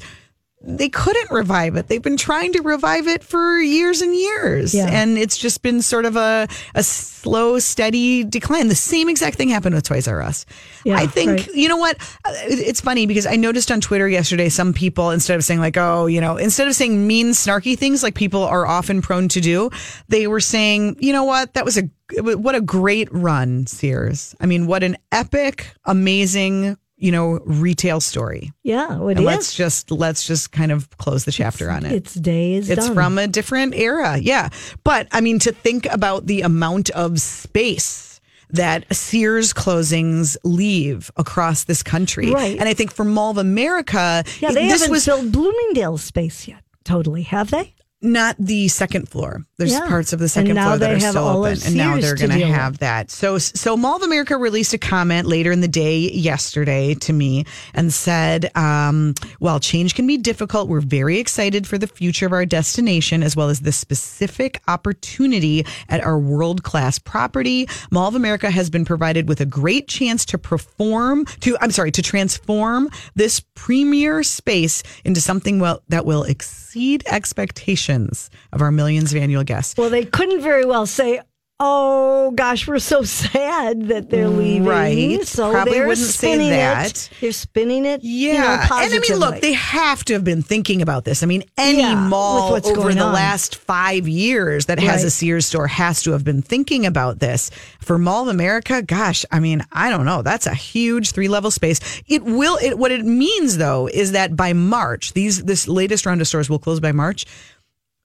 they 0.61 0.89
couldn't 0.89 1.31
revive 1.31 1.77
it. 1.77 1.87
They've 1.87 2.01
been 2.01 2.17
trying 2.17 2.51
to 2.53 2.61
revive 2.61 3.07
it 3.07 3.23
for 3.23 3.59
years 3.59 4.01
and 4.01 4.13
years. 4.13 4.73
Yeah. 4.73 4.87
And 4.87 5.17
it's 5.17 5.37
just 5.37 5.61
been 5.61 5.81
sort 5.81 6.03
of 6.05 6.17
a, 6.17 6.47
a 6.75 6.83
slow, 6.83 7.59
steady 7.59 8.25
decline. 8.25 8.67
The 8.67 8.75
same 8.75 9.07
exact 9.07 9.37
thing 9.37 9.47
happened 9.47 9.75
with 9.75 9.85
Toys 9.85 10.07
R 10.07 10.21
Us. 10.21 10.45
Yeah, 10.83 10.97
I 10.97 11.07
think, 11.07 11.29
right. 11.29 11.47
you 11.55 11.69
know 11.69 11.77
what? 11.77 11.97
Uh, 12.25 12.33
It's 12.35 12.81
funny 12.81 13.05
because 13.05 13.25
I 13.25 13.37
noticed 13.37 13.71
on 13.71 13.79
Twitter 13.79 14.09
yesterday, 14.09 14.49
some 14.49 14.73
people, 14.73 15.11
instead 15.11 15.37
of 15.37 15.45
saying, 15.45 15.61
like, 15.61 15.77
oh, 15.77 16.07
you 16.07 16.19
know, 16.19 16.35
instead 16.35 16.67
of 16.67 16.75
saying 16.75 17.07
mean, 17.07 17.27
snarky 17.27 17.77
things 17.77 18.03
like 18.03 18.15
people 18.15 18.43
are 18.43 18.67
often 18.67 19.01
prone 19.01 19.29
to 19.29 19.39
do, 19.39 19.69
they 20.09 20.27
were 20.27 20.41
saying, 20.41 20.97
you 20.99 21.13
know 21.13 21.23
what? 21.23 21.53
That 21.53 21.63
was 21.63 21.77
a, 21.77 21.83
what 22.17 22.55
a 22.55 22.61
great 22.61 23.07
run, 23.13 23.65
Sears. 23.65 24.35
I 24.41 24.45
mean, 24.45 24.67
what 24.67 24.83
an 24.83 24.97
epic, 25.11 25.73
amazing, 25.85 26.77
you 26.99 27.11
know, 27.11 27.39
retail 27.45 27.99
story. 28.01 28.51
yeah, 28.63 28.95
it 28.97 29.11
And 29.11 29.19
is. 29.19 29.25
let's 29.25 29.55
just 29.55 29.89
let's 29.89 30.27
just 30.27 30.51
kind 30.51 30.71
of 30.71 30.89
close 30.97 31.25
the 31.25 31.31
chapter 31.31 31.71
on 31.71 31.85
it. 31.85 31.91
Its 31.93 32.13
day 32.13 32.53
is 32.53 32.69
It's 32.69 32.85
done. 32.87 32.93
from 32.93 33.17
a 33.17 33.25
different 33.27 33.73
era, 33.75 34.17
yeah. 34.17 34.49
But 34.83 35.07
I 35.11 35.21
mean, 35.21 35.39
to 35.39 35.51
think 35.51 35.85
about 35.87 36.27
the 36.27 36.41
amount 36.41 36.89
of 36.91 37.19
space 37.19 38.19
that 38.51 38.85
Sears 38.93 39.53
closings 39.53 40.35
leave 40.43 41.11
across 41.15 41.65
this 41.65 41.83
country, 41.83 42.31
Right. 42.31 42.57
And 42.59 42.67
I 42.67 42.73
think 42.73 42.91
for 42.91 43.05
Mall 43.05 43.31
of 43.31 43.37
America, 43.37 44.23
yeah, 44.39 44.51
they 44.51 44.67
this 44.67 44.81
haven't 44.81 44.91
was 44.91 45.05
filled 45.05 45.31
Bloomingdale's 45.31 46.01
space 46.03 46.47
yet. 46.47 46.63
Totally, 46.83 47.21
have 47.23 47.51
they? 47.51 47.75
Not 48.01 48.35
the 48.39 48.67
second 48.69 49.09
floor. 49.09 49.43
There's 49.57 49.73
Yeah. 49.73 49.87
parts 49.89 50.13
of 50.13 50.19
the 50.19 50.29
second 50.29 50.55
floor 50.55 50.77
that 50.77 50.91
are 50.91 50.99
still 51.01 51.27
open, 51.27 51.59
and 51.65 51.75
now 51.75 51.97
they're 51.99 52.15
going 52.15 52.29
to 52.29 52.37
deal 52.37 52.47
with. 52.47 52.55
have 52.55 52.77
that. 52.77 53.11
So, 53.11 53.37
so 53.37 53.75
Mall 53.75 53.97
of 53.97 54.03
America 54.03 54.37
released 54.37 54.73
a 54.73 54.77
comment 54.77 55.27
later 55.27 55.51
in 55.51 55.59
the 55.59 55.67
day 55.67 56.09
yesterday 56.11 56.95
to 56.95 57.11
me 57.11 57.43
and 57.73 57.93
said, 57.93 58.51
um, 58.55 59.15
"While 59.39 59.59
change 59.59 59.95
can 59.95 60.07
be 60.07 60.15
difficult, 60.17 60.69
we're 60.69 60.79
very 60.79 61.19
excited 61.19 61.67
for 61.67 61.77
the 61.77 61.87
future 61.87 62.25
of 62.25 62.31
our 62.31 62.45
destination 62.45 63.21
as 63.21 63.35
well 63.35 63.49
as 63.49 63.59
the 63.59 63.73
specific 63.73 64.61
opportunity 64.69 65.65
at 65.89 66.01
our 66.01 66.17
world 66.17 66.63
class 66.63 66.99
property. 66.99 67.67
Mall 67.91 68.07
of 68.07 68.15
America 68.15 68.49
has 68.49 68.69
been 68.69 68.85
provided 68.85 69.27
with 69.27 69.41
a 69.41 69.45
great 69.45 69.89
chance 69.89 70.23
to 70.25 70.37
perform 70.37 71.25
to 71.41 71.57
I'm 71.59 71.71
sorry 71.71 71.91
to 71.91 72.01
transform 72.01 72.89
this 73.15 73.41
premier 73.55 74.23
space 74.23 74.83
into 75.03 75.19
something 75.19 75.59
well 75.59 75.81
that 75.89 76.05
will 76.05 76.23
exceed 76.23 77.03
expectations 77.07 77.88
of 77.89 78.61
our 78.61 78.71
millions 78.71 79.13
of 79.13 79.21
annual 79.21 79.43
guests." 79.43 79.75
Well, 79.77 79.89
they 79.89 80.05
couldn't 80.05 80.41
very 80.41 80.65
well 80.65 80.85
say, 80.85 81.21
"Oh 81.59 82.31
gosh, 82.31 82.67
we're 82.67 82.79
so 82.79 83.01
sad 83.23 83.87
that 83.89 84.09
they're 84.09 84.29
leaving." 84.29 84.65
Right. 84.65 85.25
So 85.27 85.51
Probably 85.51 85.73
they're 85.73 85.87
wouldn't 85.87 86.07
say 86.07 86.27
spinning 86.33 86.49
that. 86.51 86.91
It. 86.91 87.09
They're 87.21 87.31
spinning 87.33 87.85
it. 87.85 88.01
you 88.03 88.33
know, 88.33 88.39
Yeah. 88.39 88.67
and 88.71 88.93
I 88.93 88.99
mean, 88.99 89.19
look, 89.19 89.41
they 89.41 89.53
have 89.53 90.03
to 90.05 90.13
have 90.13 90.23
been 90.23 90.41
thinking 90.41 90.81
about 90.81 91.03
this. 91.05 91.21
I 91.23 91.25
mean, 91.25 91.43
any 91.57 91.79
Yeah, 91.79 91.95
mall 92.07 92.53
over 92.53 92.93
the 92.93 93.01
on. 93.01 93.13
last 93.13 93.55
five 93.57 94.07
years 94.07 94.67
that 94.67 94.79
has 94.79 95.03
a 95.03 95.09
Sears 95.11 95.45
store 95.45 95.67
has 95.67 96.01
to 96.03 96.11
have 96.11 96.23
been 96.23 96.41
thinking 96.41 96.85
about 96.85 97.19
this. 97.19 97.51
For 97.81 97.97
Mall 97.97 98.23
of 98.23 98.27
America, 98.29 98.81
gosh, 98.81 99.25
I 99.31 99.39
mean, 99.39 99.63
I 99.71 99.89
don't 99.89 100.05
know. 100.05 100.21
That's 100.21 100.45
a 100.47 100.53
huge 100.53 101.11
three 101.11 101.27
level 101.27 101.51
space. 101.51 101.79
It 102.07 102.23
will, 102.23 102.57
it, 102.61 102.77
what 102.77 102.91
it 102.91 103.05
means 103.05 103.57
though 103.57 103.87
is 103.87 104.11
that 104.13 104.35
by 104.35 104.53
March, 104.53 105.13
these, 105.13 105.43
this 105.43 105.67
latest 105.67 106.05
round 106.05 106.21
of 106.21 106.27
stores 106.27 106.49
will 106.49 106.59
close 106.59 106.79
by 106.79 106.91
March. 106.93 107.25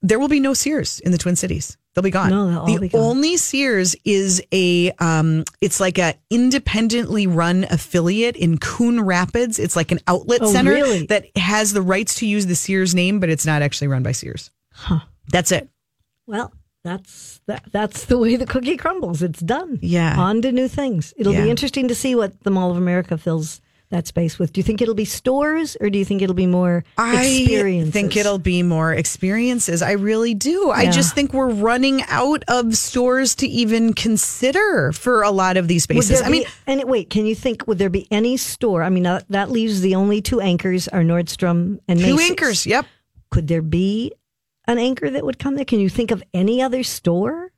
There 0.07 0.19
will 0.19 0.29
be 0.29 0.39
no 0.41 0.53
Sears 0.53 1.01
in 1.01 1.13
the 1.13 1.19
Twin 1.19 1.35
Cities. 1.35 1.79
They'll 1.95 2.03
be 2.03 2.11
gone. 2.11 2.29
No, 2.31 2.47
they'll 2.49 2.59
all 2.59 2.67
the 2.67 2.79
be 2.79 2.89
gone. 2.89 3.01
only 3.01 3.37
Sears 3.39 3.97
is 4.05 4.43
a 4.53 4.91
um 4.99 5.45
it's 5.61 5.81
like 5.81 5.97
a 5.99 6.15
independently 6.31 7.27
run 7.27 7.65
affiliate 7.71 8.37
in 8.37 8.59
Coon 8.59 9.01
Rapids. 9.01 9.59
It's 9.59 9.77
like 9.77 9.93
an 9.93 10.01
outlet 10.07 10.41
Oh, 10.43 10.53
center 10.53 10.73
really? 10.73 11.07
that 11.07 11.27
has 11.37 11.73
the 11.73 11.83
rights 11.83 12.17
to 12.17 12.27
use 12.27 12.47
the 12.47 12.55
Sears 12.55 12.95
name, 12.95 13.19
but 13.19 13.31
it's 13.31 13.47
not 13.47 13.63
actually 13.63 13.89
run 13.89 14.03
by 14.03 14.13
Sears. 14.13 14.51
Huh. 14.73 15.01
That's 15.31 15.51
it. 15.53 15.69
Well, 16.27 16.53
that's 16.83 17.41
that, 17.47 17.65
that's 17.73 18.05
the 18.07 18.19
way 18.19 18.37
the 18.37 18.45
cookie 18.47 18.77
crumbles. 18.77 19.23
It's 19.23 19.41
done. 19.41 19.79
Yeah. 19.81 20.21
On 20.21 20.43
to 20.43 20.53
new 20.53 20.69
things. 20.69 21.15
It'll 21.17 21.33
Yeah. 21.33 21.45
be 21.45 21.51
interesting 21.51 21.89
to 21.89 21.95
see 21.95 22.15
what 22.15 22.39
the 22.43 22.51
Mall 22.51 22.71
of 22.71 22.77
America 22.77 23.17
fills 23.17 23.61
that 23.95 24.07
space 24.07 24.39
with? 24.39 24.53
Do 24.53 24.59
you 24.59 24.63
think 24.63 24.83
it'll 24.83 24.95
be 24.95 25.05
stores 25.05 25.77
or 25.81 25.89
do 25.89 25.99
you 25.99 26.05
think 26.05 26.21
it'll 26.21 26.35
be 26.35 26.47
more 26.47 26.85
I 26.99 27.87
think 27.91 28.17
it'll 28.17 28.39
be 28.39 28.63
more 28.63 28.93
experiences. 28.93 29.83
I 29.83 29.93
really 29.93 30.35
do. 30.35 30.71
I 30.71 30.91
just 30.91 31.15
think 31.15 31.33
we're 31.33 31.51
running 31.51 32.03
out 32.09 32.45
of 32.49 32.77
stores 32.77 33.35
to 33.37 33.47
even 33.47 33.95
consider 33.95 34.93
for 34.93 35.23
a 35.23 35.31
lot 35.31 35.57
of 35.57 35.69
these 35.69 35.85
spaces. 35.85 36.21
I 36.21 36.29
mean, 36.29 36.45
and 36.67 36.85
wait, 36.85 37.11
can 37.11 37.27
you 37.27 37.35
think? 37.35 37.67
Would 37.67 37.79
there 37.79 37.91
be 37.91 38.07
any 38.11 38.37
store? 38.37 38.83
I 38.83 38.91
mean, 38.91 39.05
that, 39.05 39.25
that 39.29 39.51
leaves 39.51 39.81
the 39.81 39.95
only 39.95 40.21
two 40.21 40.41
anchors 40.41 40.89
are 40.89 41.03
Nordstrom 41.03 41.79
and 41.89 42.01
two 42.01 42.19
anchors. 42.19 42.67
Yep. 42.67 42.87
Could 43.31 43.49
there 43.49 43.63
be 43.63 44.13
an 44.67 44.79
anchor 44.79 45.11
that 45.11 45.25
would 45.25 45.39
come 45.39 45.55
there? 45.55 45.65
Can 45.65 45.81
you 45.81 45.89
think 45.89 46.11
of 46.11 46.23
any 46.33 46.61
other 46.61 46.83
store? 46.83 47.51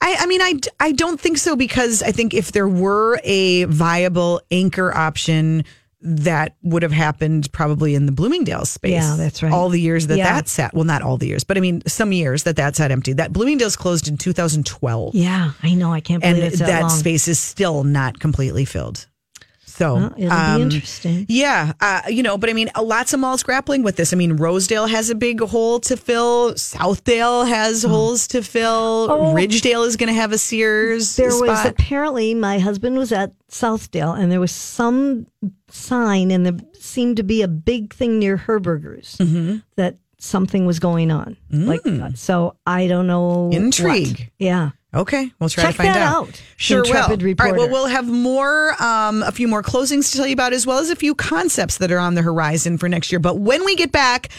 I, 0.00 0.16
I 0.20 0.26
mean, 0.26 0.42
I, 0.42 0.54
I 0.78 0.92
don't 0.92 1.18
think 1.20 1.38
so 1.38 1.56
because 1.56 2.02
I 2.02 2.12
think 2.12 2.34
if 2.34 2.52
there 2.52 2.68
were 2.68 3.18
a 3.24 3.64
viable 3.64 4.40
anchor 4.50 4.94
option, 4.94 5.64
that 6.02 6.54
would 6.62 6.82
have 6.82 6.92
happened 6.92 7.50
probably 7.52 7.94
in 7.94 8.06
the 8.06 8.12
Bloomingdale's 8.12 8.70
space. 8.70 8.92
Yeah, 8.92 9.16
that's 9.16 9.42
right. 9.42 9.52
All 9.52 9.70
the 9.70 9.80
years 9.80 10.06
that 10.08 10.18
Yeah. 10.18 10.34
that 10.34 10.48
sat, 10.48 10.74
well, 10.74 10.84
not 10.84 11.02
all 11.02 11.16
the 11.16 11.26
years, 11.26 11.42
but 11.42 11.56
I 11.56 11.60
mean, 11.60 11.82
some 11.86 12.12
years 12.12 12.44
that 12.44 12.56
that 12.56 12.76
sat 12.76 12.90
empty. 12.90 13.14
That 13.14 13.32
Bloomingdale's 13.32 13.74
closed 13.76 14.06
in 14.06 14.16
2012. 14.18 15.14
Yeah, 15.14 15.52
I 15.62 15.74
know. 15.74 15.92
I 15.92 16.00
can't 16.00 16.22
and 16.22 16.36
believe 16.36 16.52
it's 16.52 16.60
that, 16.60 16.66
that 16.66 16.88
space 16.88 17.26
is 17.26 17.40
still 17.40 17.82
not 17.82 18.20
completely 18.20 18.64
filled. 18.66 19.06
So 19.76 19.94
Well, 19.94 20.14
it'll 20.16 20.32
um, 20.32 20.56
be 20.56 20.62
interesting. 20.62 21.26
Yeah, 21.28 21.72
uh, 21.80 22.02
you 22.08 22.22
know, 22.22 22.38
but 22.38 22.48
I 22.48 22.54
mean, 22.54 22.70
lots 22.80 23.12
of 23.12 23.20
malls 23.20 23.42
grappling 23.42 23.82
with 23.82 23.96
this. 23.96 24.12
I 24.12 24.16
mean, 24.16 24.36
Rosedale 24.36 24.86
has 24.86 25.10
a 25.10 25.14
big 25.14 25.40
hole 25.40 25.80
to 25.80 25.96
fill. 25.98 26.54
Southdale 26.54 27.46
has 27.46 27.82
holes 27.82 28.26
to 28.28 28.42
fill. 28.42 29.08
Oh. 29.10 29.34
Ridgedale 29.34 29.86
is 29.86 29.96
going 29.96 30.08
to 30.08 30.18
have 30.18 30.32
a 30.32 30.38
Sears 30.38 31.16
There 31.16 31.28
was 31.28 31.66
apparently 31.66 32.32
my 32.34 32.58
husband 32.58 32.96
was 32.96 33.12
at 33.12 33.32
Southdale, 33.50 34.18
and 34.18 34.32
there 34.32 34.40
was 34.40 34.52
some 34.52 35.26
sign, 35.68 36.30
and 36.30 36.46
there 36.46 36.56
seemed 36.72 37.18
to 37.18 37.22
be 37.22 37.42
a 37.42 37.48
big 37.48 37.92
thing 37.92 38.18
near 38.18 38.38
Herberger's 38.38 39.16
Mm-hmm. 39.18 39.58
that 39.76 39.96
something 40.18 40.64
was 40.64 40.78
going 40.78 41.10
on. 41.10 41.36
Like 41.50 41.82
so, 42.14 42.56
I 42.66 42.86
don't 42.86 43.06
know. 43.06 43.48
what. 43.48 43.52
Mm. 43.52 43.64
Intrigue. 43.66 44.32
Yeah. 44.38 44.70
Okay, 44.96 45.30
we'll 45.38 45.50
try 45.50 45.64
Check 45.64 45.72
to 45.72 45.76
find 45.76 45.88
that 45.90 45.98
out. 45.98 46.28
out, 46.28 46.42
Sure 46.56 46.82
will. 46.82 46.86
Intrepid 46.86 47.40
All 47.40 47.46
right, 47.46 47.56
well, 47.56 47.68
we'll 47.68 47.86
have 47.86 48.08
more, 48.08 48.74
um, 48.82 49.22
a 49.22 49.30
few 49.30 49.46
more 49.46 49.62
closings 49.62 50.10
to 50.10 50.16
tell 50.16 50.26
you 50.26 50.32
about, 50.32 50.52
as 50.52 50.66
well 50.66 50.78
as 50.78 50.88
a 50.88 50.96
few 50.96 51.14
concepts 51.14 51.78
that 51.78 51.92
are 51.92 51.98
on 51.98 52.14
the 52.14 52.22
horizon 52.22 52.78
for 52.78 52.88
next 52.88 53.12
year. 53.12 53.18
But 53.18 53.38
when 53.38 53.64
we 53.64 53.76
get 53.76 53.92
back, 53.92 54.30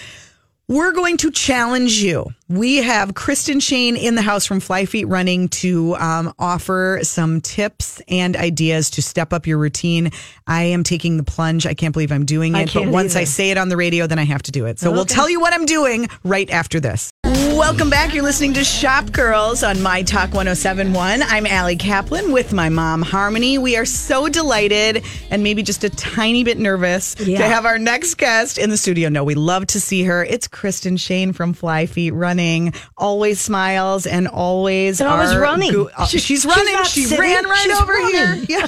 we're 0.70 0.92
going 0.92 1.16
to 1.18 1.32
challenge 1.32 2.02
you. 2.02 2.26
We 2.50 2.78
have 2.78 3.14
Kristen 3.14 3.62
Shane 3.62 3.96
in 3.96 4.16
the 4.16 4.22
house 4.22 4.46
from 4.46 4.60
Fly 4.60 4.86
Feet 4.86 5.06
Running 5.06 5.48
to 5.50 5.96
um, 5.96 6.34
offer 6.38 7.00
some 7.04 7.40
tips 7.40 8.02
and 8.10 8.36
ideas 8.36 8.90
to 8.92 9.02
step 9.02 9.32
up 9.32 9.48
your 9.48 9.60
routine. 9.60 10.12
I 10.46 10.64
am 10.64 10.84
taking 10.84 11.16
the 11.16 11.24
plunge. 11.24 11.66
I 11.66 11.74
can't 11.74 11.94
believe 11.94 12.12
I'm 12.12 12.26
doing 12.26 12.54
it, 12.54 12.66
but 12.66 12.72
can't 12.72 12.92
once 12.92 13.16
I 13.16 13.24
say 13.24 13.52
it 13.52 13.58
on 13.58 13.70
the 13.70 13.78
radio, 13.78 14.08
then 14.08 14.20
I 14.20 14.26
have 14.26 14.44
to 14.44 14.52
do 14.52 14.66
it. 14.66 14.80
So 14.80 14.92
we'll 14.92 15.06
tell 15.06 15.30
you 15.30 15.40
what 15.40 15.54
I'm 15.54 15.66
doing 15.66 16.10
right 16.24 16.50
after 16.50 16.82
this. 16.82 17.12
Welcome 17.58 17.90
back. 17.90 18.14
You're 18.14 18.24
listening 18.24 18.54
to 18.54 18.64
Shop 18.64 19.12
Girls 19.12 19.64
on 19.64 19.82
My 19.82 20.04
Talk 20.04 20.32
1071. 20.34 21.24
I'm 21.24 21.46
Allie 21.48 21.76
Kaplan 21.76 22.32
with 22.32 22.54
my 22.54 22.70
mom, 22.70 23.02
Harmony. 23.02 23.58
We 23.58 23.76
are 23.76 23.86
so 23.86 24.30
delighted 24.30 25.04
and 25.32 25.42
maybe 25.44 25.64
just 25.64 25.84
a 25.84 25.90
tiny 25.90 26.44
bit 26.44 26.60
nervous 26.60 27.16
Yeah. 27.20 27.40
to 27.40 27.44
have 27.46 27.66
our 27.66 27.80
next 27.80 28.16
guest 28.16 28.58
in 28.60 28.70
the 28.70 28.78
studio. 28.78 29.10
No, 29.10 29.24
we 29.24 29.34
love 29.36 29.66
to 29.68 29.82
see 29.82 30.04
her. 30.04 30.24
It's 30.24 30.48
Kristen 30.48 30.98
Shane 30.98 31.34
from 31.34 31.54
Fly 31.54 31.88
Feet 31.88 32.12
Running. 32.14 32.74
Always 32.96 33.42
smiles 33.42 34.06
and 34.06 34.28
always 34.28 35.02
And 35.02 35.10
always 35.10 35.36
running. 35.36 35.74
go- 35.74 35.90
uh, 35.98 36.06
She- 36.06 36.20
she's 36.20 36.26
she's 36.42 36.46
running. 36.46 36.74
not 36.74 36.88
she 36.88 37.08
ran 37.18 37.44
right 37.46 37.58
she's 37.60 37.80
over 37.82 37.92
running. 37.94 38.46
here. 38.46 38.46
Yeah. 38.50 38.68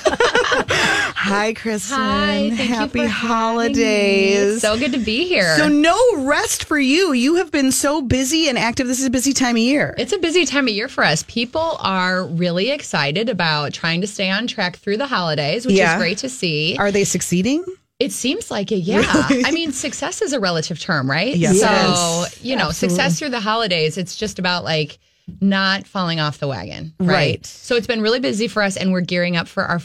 Hi, 1.16 1.54
Kristen. 1.54 1.98
Hi, 1.98 2.50
Happy 2.56 3.06
holidays. 3.06 4.62
So 4.62 4.78
good 4.78 4.94
to 4.94 4.98
be 5.00 5.26
here. 5.28 5.56
So 5.58 5.68
no 5.70 5.98
rest 6.18 6.64
for 6.66 6.80
you. 6.80 7.14
You 7.14 7.36
have 7.36 7.52
been 7.52 7.72
so 7.72 8.02
busy 8.02 8.50
and 8.50 8.58
active. 8.58 8.79
This 8.88 9.00
is 9.00 9.06
a 9.06 9.10
busy 9.10 9.34
time 9.34 9.56
of 9.56 9.62
year. 9.62 9.94
it's 9.98 10.14
a 10.14 10.18
busy 10.18 10.46
time 10.46 10.68
of 10.68 10.74
year 10.74 10.88
for 10.88 11.04
us. 11.04 11.24
People 11.28 11.78
are 11.80 12.26
really 12.26 12.70
excited 12.72 13.30
about 13.30 13.74
trying 13.74 14.02
to 14.02 14.08
stay 14.08 14.30
on 14.30 14.48
track 14.48 14.78
through 14.78 14.98
the 14.98 15.08
holidays, 15.08 15.66
which 15.66 15.76
Yeah. 15.76 15.96
is 15.96 16.00
great 16.00 16.18
to 16.20 16.30
see. 16.30 16.76
Are 16.78 16.92
they 16.92 17.04
succeeding? 17.04 17.64
It 18.00 18.12
seems 18.14 18.50
like 18.50 18.72
it, 18.72 18.78
yeah. 18.78 19.02
I 19.46 19.52
mean, 19.52 19.72
success 19.74 20.22
is 20.22 20.32
a 20.32 20.40
relative 20.40 20.80
term, 20.80 21.10
right? 21.12 21.36
Yes. 21.36 21.60
So, 21.60 22.26
you 22.42 22.56
know, 22.56 22.68
Absolutely. 22.70 22.96
success 22.96 23.20
through 23.20 23.30
the 23.32 23.42
holidays, 23.42 23.98
it's 23.98 24.16
just 24.16 24.40
about 24.40 24.64
like 24.64 24.98
not 25.42 25.86
falling 25.86 26.20
off 26.22 26.38
the 26.40 26.48
wagon, 26.48 26.94
right? 27.00 27.08
Right. 27.14 27.46
So 27.46 27.76
it's 27.76 27.88
been 27.88 28.02
really 28.02 28.20
busy 28.22 28.48
for 28.48 28.64
us 28.64 28.78
and 28.78 28.92
we're 28.94 29.02
gearing 29.02 29.36
up 29.36 29.48
for 29.50 29.64
our 29.64 29.80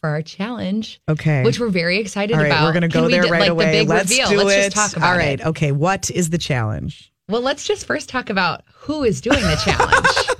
for 0.00 0.08
our 0.10 0.22
challenge. 0.22 1.00
Okay. 1.08 1.42
Which 1.44 1.60
we're 1.60 1.68
very 1.68 1.98
excited 1.98 2.36
right, 2.36 2.46
about. 2.46 2.64
we're 2.64 2.72
going 2.72 2.82
to 2.82 2.88
Can 2.88 3.02
go 3.02 3.06
we 3.06 3.12
there 3.12 3.22
do, 3.22 3.30
right 3.30 3.40
like 3.42 3.50
away. 3.50 3.66
the 3.66 3.70
big 3.80 3.88
Let's 3.88 4.10
reveal. 4.10 4.28
do 4.30 4.36
Let's 4.42 4.52
it. 4.66 4.72
just 4.72 4.76
talk 4.92 4.96
about 4.96 5.06
it. 5.06 5.10
All 5.12 5.16
right. 5.18 5.40
it. 5.40 5.46
Okay. 5.46 5.72
What 5.72 6.10
is 6.10 6.30
the 6.30 6.38
challenge? 6.38 7.11
Well, 7.28 7.40
let's 7.40 7.64
just 7.64 7.86
first 7.86 8.08
talk 8.08 8.30
about 8.30 8.62
who 8.72 9.04
is 9.04 9.20
doing 9.20 9.40
the 9.40 9.56
challenge. 9.64 10.28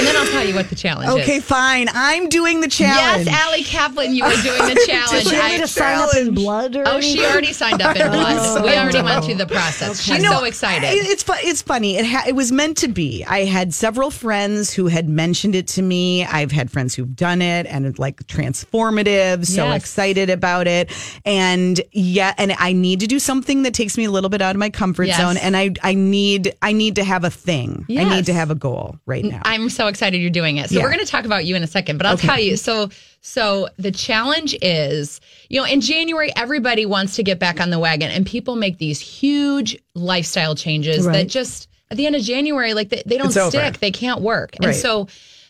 and 0.00 0.06
then 0.06 0.16
I'll 0.16 0.26
tell 0.32 0.44
you 0.46 0.54
what 0.54 0.68
the 0.70 0.74
challenge 0.76 1.08
is. 1.10 1.22
Okay, 1.24 1.40
fine. 1.40 1.88
I'm 1.92 2.28
doing 2.28 2.60
the 2.60 2.68
challenge. 2.68 3.26
Yes, 3.26 3.36
Allie 3.46 3.62
Kaplan, 3.64 4.14
you 4.14 4.24
are 4.24 4.32
doing 4.42 4.74
the 4.74 4.82
challenge. 4.86 5.24
Did 5.24 5.32
you 5.32 5.38
I- 5.40 5.50
need 5.52 5.58
to 5.60 5.66
sign 5.68 5.98
up 5.98 6.14
in 6.16 6.34
blood 6.34 6.74
or 6.76 6.84
oh, 6.86 7.00
she 7.00 7.12
anything? 7.18 7.30
already 7.32 7.52
signed 7.52 7.82
up 7.82 7.96
in 7.96 8.08
blood. 8.10 8.64
we 8.64 8.70
already 8.76 9.02
went 9.02 9.24
through 9.24 9.34
the 9.34 9.46
process. 9.46 10.00
She's 10.02 10.26
so 10.26 10.44
excited. 10.44 10.86
it- 10.86 11.06
It's 11.06 11.22
fu- 11.22 11.32
it's 11.36 11.62
funny. 11.62 11.96
It 11.96 12.06
ha- 12.06 12.24
it 12.26 12.34
was 12.34 12.50
meant 12.50 12.78
to 12.78 12.88
be. 12.88 13.24
I 13.24 13.44
had 13.44 13.74
several 13.74 14.10
friends 14.10 14.72
who 14.72 14.86
had 14.86 15.08
mentioned 15.08 15.54
it 15.54 15.66
to 15.68 15.82
me. 15.82 16.24
I've 16.24 16.52
had 16.52 16.70
friends 16.70 16.94
who've 16.94 17.14
done 17.14 17.42
it 17.42 17.66
and 17.66 17.84
it's 17.86 17.98
like 17.98 18.26
transformative. 18.26 19.46
So 19.46 19.64
Yes. 19.66 19.82
excited 19.82 20.30
about 20.30 20.66
it. 20.66 20.90
And 21.24 21.80
yeah, 21.92 22.34
and 22.38 22.52
I 22.58 22.72
need 22.72 23.00
to 23.00 23.06
do 23.06 23.18
something 23.18 23.62
that 23.64 23.74
takes 23.74 23.96
me 23.98 24.04
a 24.04 24.10
little 24.10 24.30
bit 24.30 24.40
out 24.42 24.54
of 24.54 24.58
my 24.60 24.70
comfort 24.70 25.04
Yes. 25.08 25.18
zone. 25.20 25.36
And 25.36 25.56
I 25.56 25.72
I 25.82 25.94
need 25.94 26.54
I 26.62 26.72
need 26.72 26.96
to 26.96 27.04
have 27.04 27.24
a 27.24 27.30
thing. 27.30 27.84
I 27.88 27.92
need 28.04 28.10
Yes. 28.10 28.26
to 28.26 28.32
have 28.32 28.50
a 28.50 28.54
goal 28.54 28.96
right 29.06 29.24
now. 29.24 29.40
I'm 29.44 29.68
so 29.68 29.86
excited 29.90 30.20
you're 30.20 30.30
doing 30.30 30.56
it. 30.56 30.70
So 30.70 30.76
Yeah. 30.76 30.82
we're 30.82 30.90
going 30.90 31.04
to 31.04 31.10
talk 31.10 31.24
about 31.26 31.44
you 31.44 31.54
in 31.56 31.62
a 31.62 31.66
second, 31.66 31.98
but 31.98 32.06
I'll 32.06 32.14
Okay. 32.14 32.26
tell 32.26 32.40
you. 32.40 32.56
So 32.56 32.88
so 33.20 33.68
the 33.76 33.90
challenge 33.90 34.56
is, 34.62 35.20
you 35.50 35.60
know, 35.60 35.66
in 35.66 35.82
January 35.82 36.32
everybody 36.36 36.86
wants 36.86 37.16
to 37.16 37.22
get 37.22 37.38
back 37.38 37.60
on 37.60 37.68
the 37.68 37.78
wagon 37.78 38.10
and 38.10 38.24
people 38.24 38.56
make 38.56 38.78
these 38.78 38.98
huge 39.00 39.76
lifestyle 39.94 40.54
changes 40.54 41.04
that 41.04 41.28
just 41.28 41.68
at 41.90 41.96
the 41.98 42.06
end 42.06 42.16
of 42.16 42.22
January 42.22 42.72
like 42.72 42.88
they, 42.88 43.02
they 43.04 43.18
don't 43.18 43.26
It's 43.28 43.36
over. 43.36 43.50
stick, 43.50 43.78
they 43.80 43.90
can't 43.90 44.22
work. 44.22 44.56
And 44.62 44.74
so 44.74 45.08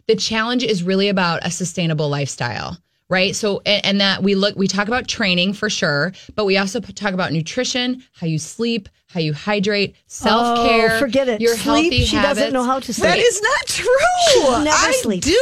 the 0.09 0.17
challenge 0.17 0.65
is 0.65 0.83
really 0.83 1.09
about 1.09 1.47
a 1.47 1.51
sustainable 1.51 2.09
lifestyle. 2.09 2.77
Right. 3.09 3.35
So, 3.35 3.61
and 3.67 4.01
that 4.01 4.23
we 4.23 4.37
look, 4.37 4.55
we 4.57 4.69
talk 4.69 4.87
about 4.87 5.09
training 5.09 5.53
for 5.55 5.69
sure, 5.69 6.13
but 6.37 6.45
we 6.45 6.57
also 6.57 6.79
talk 6.79 7.13
about 7.13 7.33
nutrition, 7.33 8.05
how 8.13 8.29
you 8.29 8.39
sleep, 8.39 8.89
how 9.13 9.19
you 9.21 9.33
hydrate, 9.35 9.97
self 10.07 10.59
care. 10.67 10.93
Oh, 10.93 10.99
forget 11.01 11.29
it. 11.29 11.41
Your 11.41 11.57
Sleep, 11.57 11.93
healthy 11.93 12.05
she 12.05 12.17
habits. 12.17 12.39
doesn't 12.39 12.53
know 12.53 12.63
how 12.63 12.79
to 12.79 12.95
sleep. 12.95 13.05
That 13.11 13.19
is 13.19 13.43
not 13.43 13.67
true. 13.67 14.65
never 14.65 14.71
I 14.71 14.93
sleeps. 15.03 15.27
do. 15.27 15.35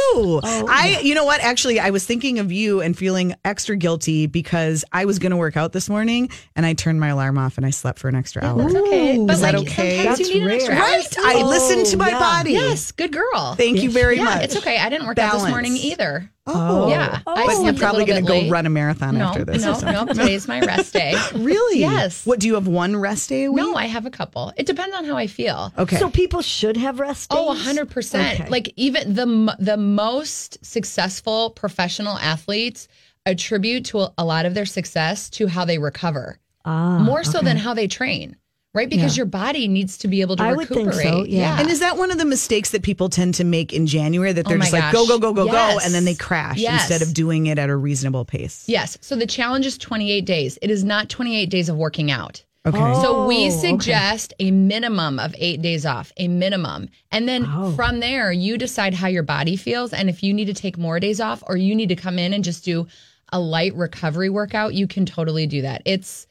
Oh, 0.43 0.65
I, 0.67 0.99
you 1.03 1.13
know 1.13 1.23
what? 1.25 1.41
Actually, 1.41 1.79
I 1.79 1.91
was 1.91 2.03
thinking 2.05 2.39
of 2.39 2.51
you 2.51 2.81
and 2.81 2.97
feeling 2.97 3.35
extra 3.45 3.75
guilty 3.77 4.25
because 4.27 4.83
I 4.91 5.05
was 5.05 5.19
going 5.19 5.31
to 5.31 5.37
work 5.37 5.55
out 5.55 5.71
this 5.71 5.87
morning 5.89 6.29
and 6.55 6.65
I 6.65 6.73
turned 6.73 6.99
my 6.99 7.09
alarm 7.09 7.37
off 7.37 7.57
and 7.57 7.65
I 7.65 7.69
slept 7.69 7.99
for 7.99 8.07
an 8.09 8.15
extra 8.15 8.43
hour. 8.43 8.61
That's 8.63 8.75
okay. 8.75 9.17
But 9.23 9.33
Is 9.35 9.41
that 9.41 9.53
like 9.53 9.67
okay? 9.67 9.97
sometimes 9.97 10.17
That's 10.17 10.29
you 10.29 10.35
need 10.41 10.43
an 10.47 10.51
extra 10.51 10.73
rare. 10.75 10.83
hour 10.83 10.89
Right? 10.89 11.17
of 11.17 11.23
I 11.25 11.33
oh, 11.33 11.37
sleep. 11.37 11.45
listened 11.45 11.85
to 11.87 11.97
my 11.97 12.09
yeah. 12.09 12.19
body. 12.19 12.51
Yes, 12.53 12.91
good 12.91 13.11
girl. 13.13 13.53
Thank 13.55 13.83
you 13.83 13.91
very 13.91 14.17
yeah, 14.17 14.23
much. 14.23 14.43
it's 14.45 14.55
okay. 14.57 14.79
I 14.79 14.89
didn't 14.89 15.05
work 15.05 15.19
out 15.19 15.33
this 15.33 15.47
morning 15.47 15.75
either. 15.77 16.31
Oh, 16.51 16.89
Yeah, 16.89 17.19
oh. 17.27 17.33
I 17.35 17.45
But 17.45 17.63
you're 17.63 17.73
probably 17.75 18.05
going 18.05 18.23
to 18.25 18.27
go 18.27 18.33
late. 18.39 18.49
run 18.51 18.65
a 18.65 18.71
marathon 18.71 19.19
No, 19.19 19.25
after 19.25 19.45
this. 19.45 19.63
no, 19.63 19.73
something. 19.73 19.93
no. 19.93 20.05
Today's 20.07 20.47
my 20.47 20.61
rest 20.61 20.93
day. 20.93 21.13
Really? 21.35 21.79
Yes. 21.81 22.25
What 22.25 22.39
do 22.39 22.47
you 22.47 22.55
have 22.55 22.67
one 22.67 22.95
rest 22.95 23.29
day 23.29 23.43
a 23.43 23.51
week? 23.51 23.58
No, 23.61 23.75
I 23.75 23.85
have 23.85 24.05
a 24.05 24.09
couple. 24.09 24.51
It 24.57 24.65
depends 24.65 24.95
on 24.95 25.05
how 25.05 25.15
I 25.17 25.27
feel. 25.27 25.73
Okay. 25.77 25.97
So 25.97 26.09
people 26.09 26.41
should 26.41 26.77
have 26.77 26.99
rest 26.99 27.29
days? 27.29 27.39
Oh, 27.39 27.53
100%. 27.55 28.33
Okay. 28.33 28.49
Like 28.49 28.73
even 28.75 29.13
the 29.13 29.55
the 29.59 29.77
most 29.77 30.57
successful 30.65 31.49
professional 31.51 32.17
athletes 32.17 32.87
attribute 33.25 33.85
to 33.85 33.99
a, 33.99 34.13
a 34.17 34.25
lot 34.25 34.45
of 34.45 34.53
their 34.53 34.65
success 34.65 35.29
to 35.31 35.47
how 35.47 35.65
they 35.65 35.77
recover. 35.77 36.39
Ah, 36.65 36.99
More 36.99 37.23
so 37.23 37.39
than 37.41 37.57
how 37.57 37.73
they 37.73 37.87
train. 37.87 38.35
Right? 38.71 38.87
Because 38.87 39.17
your 39.17 39.25
body 39.25 39.67
needs 39.67 39.97
to 39.97 40.07
be 40.07 40.21
able 40.21 40.35
to 40.35 40.43
I 40.43 40.53
would 40.53 40.67
think 40.67 40.93
so, 40.93 41.25
yeah. 41.25 41.59
and 41.59 41.71
is 41.71 41.79
that 41.79 41.97
one 41.97 42.11
of 42.11 42.19
the 42.19 42.23
mistakes 42.25 42.69
that 42.69 42.83
people 42.83 43.09
tend 43.09 43.33
to 43.35 43.43
make 43.43 43.73
in 43.73 43.87
January 43.87 44.31
that 44.31 44.45
they're 44.45 44.57
Oh 44.57 44.59
just 44.59 44.71
like 44.71 44.83
gosh. 44.83 44.93
go 44.93 45.07
go 45.07 45.17
go 45.17 45.33
go 45.33 45.45
go 45.47 45.51
Yes. 45.51 45.83
and 45.85 45.93
then 45.93 46.05
they 46.05 46.13
crash 46.13 46.57
Yes. 46.59 46.81
instead 46.87 47.01
of 47.01 47.15
doing 47.15 47.47
it 47.47 47.57
at 47.57 47.69
a 47.71 47.75
reasonable 47.75 48.25
pace? 48.25 48.65
Yes. 48.67 48.95
So 49.01 49.15
the 49.15 49.25
challenge 49.25 49.65
is 49.65 49.75
28 49.79 50.23
days. 50.23 50.59
It 50.61 50.69
is 50.69 50.83
not 50.83 51.09
28 51.09 51.49
days 51.49 51.67
of 51.67 51.77
working 51.77 52.11
out. 52.11 52.43
Okay. 52.69 53.01
So 53.01 53.25
we 53.25 53.45
Oh, 53.45 53.47
okay. 53.47 53.49
suggest 53.49 54.33
a 54.39 54.51
minimum 54.51 55.19
of 55.19 55.35
eight 55.37 55.61
days 55.61 55.85
off, 55.85 56.11
a 56.17 56.27
minimum. 56.27 56.89
And 57.11 57.27
then 57.27 57.45
Oh. 57.47 57.71
from 57.75 57.99
there, 57.99 58.31
you 58.31 58.57
decide 58.57 58.93
how 58.93 59.07
your 59.07 59.23
body 59.23 59.55
feels. 59.55 59.93
And 59.93 60.09
if 60.09 60.23
you 60.23 60.33
need 60.33 60.45
to 60.45 60.53
take 60.53 60.77
more 60.77 60.99
days 60.99 61.19
off 61.19 61.43
or 61.47 61.57
you 61.57 61.75
need 61.75 61.89
to 61.89 61.95
come 61.95 62.19
in 62.19 62.33
and 62.33 62.43
just 62.43 62.63
do 62.63 62.87
a 63.31 63.39
light 63.39 63.75
recovery 63.75 64.29
workout, 64.29 64.73
you 64.73 64.87
can 64.87 65.05
totally 65.05 65.47
do 65.47 65.61
that. 65.61 65.81
It's 65.85 66.27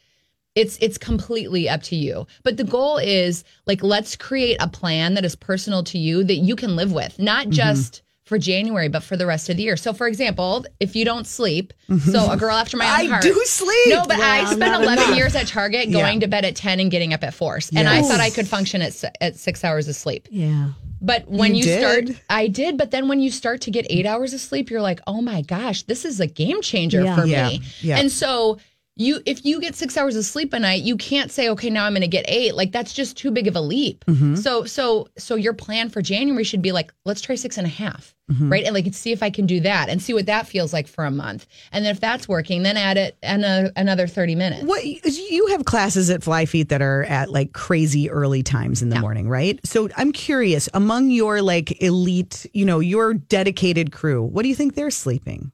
it's 0.54 0.76
it's 0.80 0.98
completely 0.98 1.68
up 1.68 1.82
to 1.84 1.94
you. 1.96 2.26
But 2.42 2.56
the 2.56 2.64
goal 2.64 2.98
is 2.98 3.44
like 3.66 3.82
let's 3.82 4.16
create 4.16 4.56
a 4.60 4.68
plan 4.68 5.14
that 5.14 5.24
is 5.24 5.36
personal 5.36 5.84
to 5.84 5.98
you 5.98 6.24
that 6.24 6.36
you 6.36 6.56
can 6.56 6.74
live 6.74 6.92
with, 6.92 7.18
not 7.18 7.42
mm-hmm. 7.42 7.52
just 7.52 8.02
for 8.28 8.38
January, 8.38 8.88
but 8.88 9.02
for 9.02 9.16
the 9.16 9.26
rest 9.26 9.48
of 9.48 9.56
the 9.56 9.62
year. 9.62 9.76
So, 9.76 9.92
for 9.92 10.06
example, 10.06 10.64
if 10.80 10.94
you 10.94 11.04
don't 11.04 11.26
sleep, 11.26 11.72
so 12.10 12.30
a 12.30 12.36
girl 12.36 12.54
after 12.54 12.76
my 12.76 12.84
own 12.84 12.90
I 13.00 13.04
heart. 13.06 13.22
do 13.22 13.34
sleep. 13.44 13.88
No, 13.88 14.04
but 14.06 14.20
I 14.20 14.44
spent 14.44 14.60
not 14.60 14.82
11 14.82 15.04
enough. 15.04 15.16
years 15.16 15.34
at 15.34 15.46
Target 15.46 15.88
Yeah. 15.88 16.00
going 16.00 16.20
to 16.20 16.28
bed 16.28 16.44
at 16.44 16.54
10 16.54 16.78
and 16.80 16.90
getting 16.90 17.14
up 17.14 17.24
at 17.24 17.32
4. 17.34 17.58
And 17.74 17.88
I 17.88 17.96
Yes. 17.96 18.08
thought 18.08 18.20
I 18.20 18.30
could 18.30 18.46
function 18.46 18.82
at, 18.82 18.88
s- 18.88 19.04
at 19.20 19.36
six 19.36 19.64
hours 19.64 19.88
of 19.88 19.96
sleep. 19.96 20.28
Yeah. 20.30 20.68
But 21.00 21.28
when 21.28 21.54
You 21.54 21.64
you, 21.64 21.78
start. 21.78 22.04
I 22.28 22.48
did. 22.48 22.76
But 22.76 22.90
then 22.90 23.08
when 23.08 23.20
you 23.20 23.30
start 23.30 23.60
to 23.62 23.70
get 23.70 23.86
eight 23.88 24.04
hours 24.04 24.34
of 24.34 24.40
sleep, 24.40 24.68
you're 24.68 24.82
like, 24.82 25.00
oh 25.06 25.22
my 25.22 25.42
gosh, 25.42 25.84
this 25.84 26.04
is 26.04 26.20
a 26.20 26.26
game 26.26 26.60
changer 26.60 27.02
Yeah. 27.04 27.16
for 27.16 27.24
Yeah. 27.24 27.48
me. 27.48 27.62
Yeah. 27.80 27.98
And 27.98 28.10
so 28.12 28.58
you, 28.98 29.20
if 29.24 29.44
you 29.44 29.60
get 29.60 29.74
six 29.74 29.96
hours 29.96 30.16
of 30.16 30.24
sleep 30.24 30.52
a 30.52 30.58
night, 30.58 30.82
you 30.82 30.96
can't 30.96 31.30
say, 31.30 31.48
okay, 31.50 31.70
now 31.70 31.84
I'm 31.86 31.92
going 31.92 32.02
to 32.02 32.08
get 32.08 32.24
eight. 32.28 32.54
Like 32.54 32.72
that's 32.72 32.92
just 32.92 33.16
too 33.16 33.30
big 33.30 33.46
of 33.46 33.56
a 33.56 33.60
leap. 33.60 34.04
Mm-hmm. 34.06 34.34
So, 34.34 34.64
so, 34.64 35.08
so 35.16 35.34
your 35.36 35.54
plan 35.54 35.88
for 35.88 36.02
January 36.02 36.44
should 36.44 36.62
be 36.62 36.72
like, 36.72 36.92
let's 37.04 37.20
try 37.20 37.34
six 37.36 37.56
and 37.56 37.66
a 37.66 37.70
half, 37.70 38.14
Mm-hmm. 38.30 38.52
right? 38.52 38.64
And 38.64 38.74
like 38.74 38.92
see 38.92 39.10
if 39.12 39.22
I 39.22 39.30
can 39.30 39.46
do 39.46 39.60
that 39.60 39.88
and 39.88 40.02
see 40.02 40.12
what 40.12 40.26
that 40.26 40.46
feels 40.46 40.70
like 40.70 40.86
for 40.86 41.06
a 41.06 41.10
month. 41.10 41.46
And 41.72 41.82
then 41.82 41.92
if 41.92 41.98
that's 41.98 42.28
working, 42.28 42.62
then 42.62 42.76
add 42.76 42.98
it 42.98 43.16
and 43.22 43.42
a, 43.42 43.72
another 43.74 44.06
30 44.06 44.34
minutes. 44.34 44.64
What 44.64 44.84
you 44.84 45.46
have 45.46 45.64
classes 45.64 46.10
at 46.10 46.22
Fly 46.22 46.44
Feet 46.44 46.68
that 46.68 46.82
are 46.82 47.04
at 47.04 47.30
like 47.30 47.54
crazy 47.54 48.10
early 48.10 48.42
times 48.42 48.82
in 48.82 48.90
the 48.90 49.00
morning, 49.00 49.30
right? 49.30 49.58
So 49.64 49.88
I'm 49.96 50.12
curious, 50.12 50.68
among 50.74 51.08
your 51.08 51.40
like 51.40 51.80
elite, 51.82 52.44
you 52.52 52.66
know, 52.66 52.80
your 52.80 53.14
dedicated 53.14 53.92
crew, 53.92 54.22
what 54.22 54.42
do 54.42 54.50
you 54.50 54.54
think 54.54 54.74
they're 54.74 54.90
sleeping? 54.90 55.50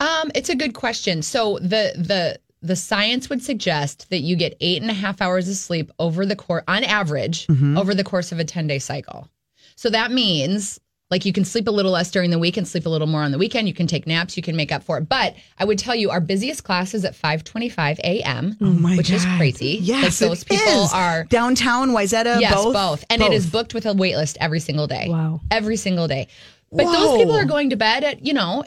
Um, 0.00 0.30
it's 0.34 0.48
a 0.48 0.56
good 0.56 0.74
question. 0.74 1.22
So 1.22 1.58
the 1.58 1.92
the 1.96 2.40
the 2.62 2.76
science 2.76 3.30
would 3.30 3.42
suggest 3.42 4.10
that 4.10 4.20
you 4.20 4.36
get 4.36 4.56
eight 4.60 4.82
and 4.82 4.90
a 4.90 4.94
half 4.94 5.22
hours 5.22 5.48
of 5.48 5.56
sleep 5.56 5.90
over 5.98 6.26
the 6.26 6.36
course, 6.36 6.64
on 6.68 6.84
average, 6.84 7.46
over 7.76 7.94
the 7.94 8.04
course 8.04 8.32
of 8.32 8.38
a 8.38 8.44
ten 8.44 8.66
day 8.66 8.78
cycle. 8.78 9.28
So 9.76 9.88
that 9.90 10.10
means 10.10 10.78
like 11.10 11.24
you 11.24 11.32
can 11.32 11.44
sleep 11.44 11.66
a 11.66 11.70
little 11.70 11.90
less 11.90 12.10
during 12.10 12.30
the 12.30 12.38
week 12.38 12.56
and 12.56 12.68
sleep 12.68 12.86
a 12.86 12.88
little 12.88 13.06
more 13.08 13.22
on 13.22 13.32
the 13.32 13.38
weekend. 13.38 13.66
You 13.66 13.74
can 13.74 13.86
take 13.86 14.06
naps. 14.06 14.36
You 14.36 14.42
can 14.42 14.56
make 14.56 14.70
up 14.70 14.82
for 14.84 14.98
it. 14.98 15.08
But 15.08 15.34
I 15.58 15.64
would 15.64 15.78
tell 15.78 15.94
you, 15.94 16.10
our 16.10 16.20
busiest 16.20 16.64
class 16.64 16.94
is 16.94 17.04
at 17.04 17.14
five 17.14 17.44
twenty 17.44 17.68
five 17.68 17.98
a.m., 18.00 18.56
Oh 18.60 18.96
which 18.96 19.10
is 19.10 19.24
crazy. 19.36 19.78
Yes, 19.80 20.20
like 20.20 20.30
those 20.30 20.44
people 20.44 20.84
is. 20.84 20.92
are. 20.92 21.24
downtown 21.24 21.90
Wayzata. 21.90 22.40
Yes, 22.40 22.54
both, 22.54 22.74
both. 22.74 23.04
And 23.10 23.22
it 23.22 23.32
is 23.32 23.46
booked 23.46 23.74
with 23.74 23.86
a 23.86 23.94
wait 23.94 24.16
list 24.16 24.38
every 24.40 24.60
single 24.60 24.86
day. 24.86 25.06
Wow. 25.08 25.40
Every 25.50 25.76
single 25.76 26.08
day. 26.08 26.28
But 26.70 26.86
Whoa. 26.86 26.92
those 26.92 27.18
people 27.18 27.34
are 27.34 27.44
going 27.44 27.70
to 27.70 27.76
bed 27.76 28.04
at, 28.04 28.24
you 28.24 28.32
know, 28.32 28.62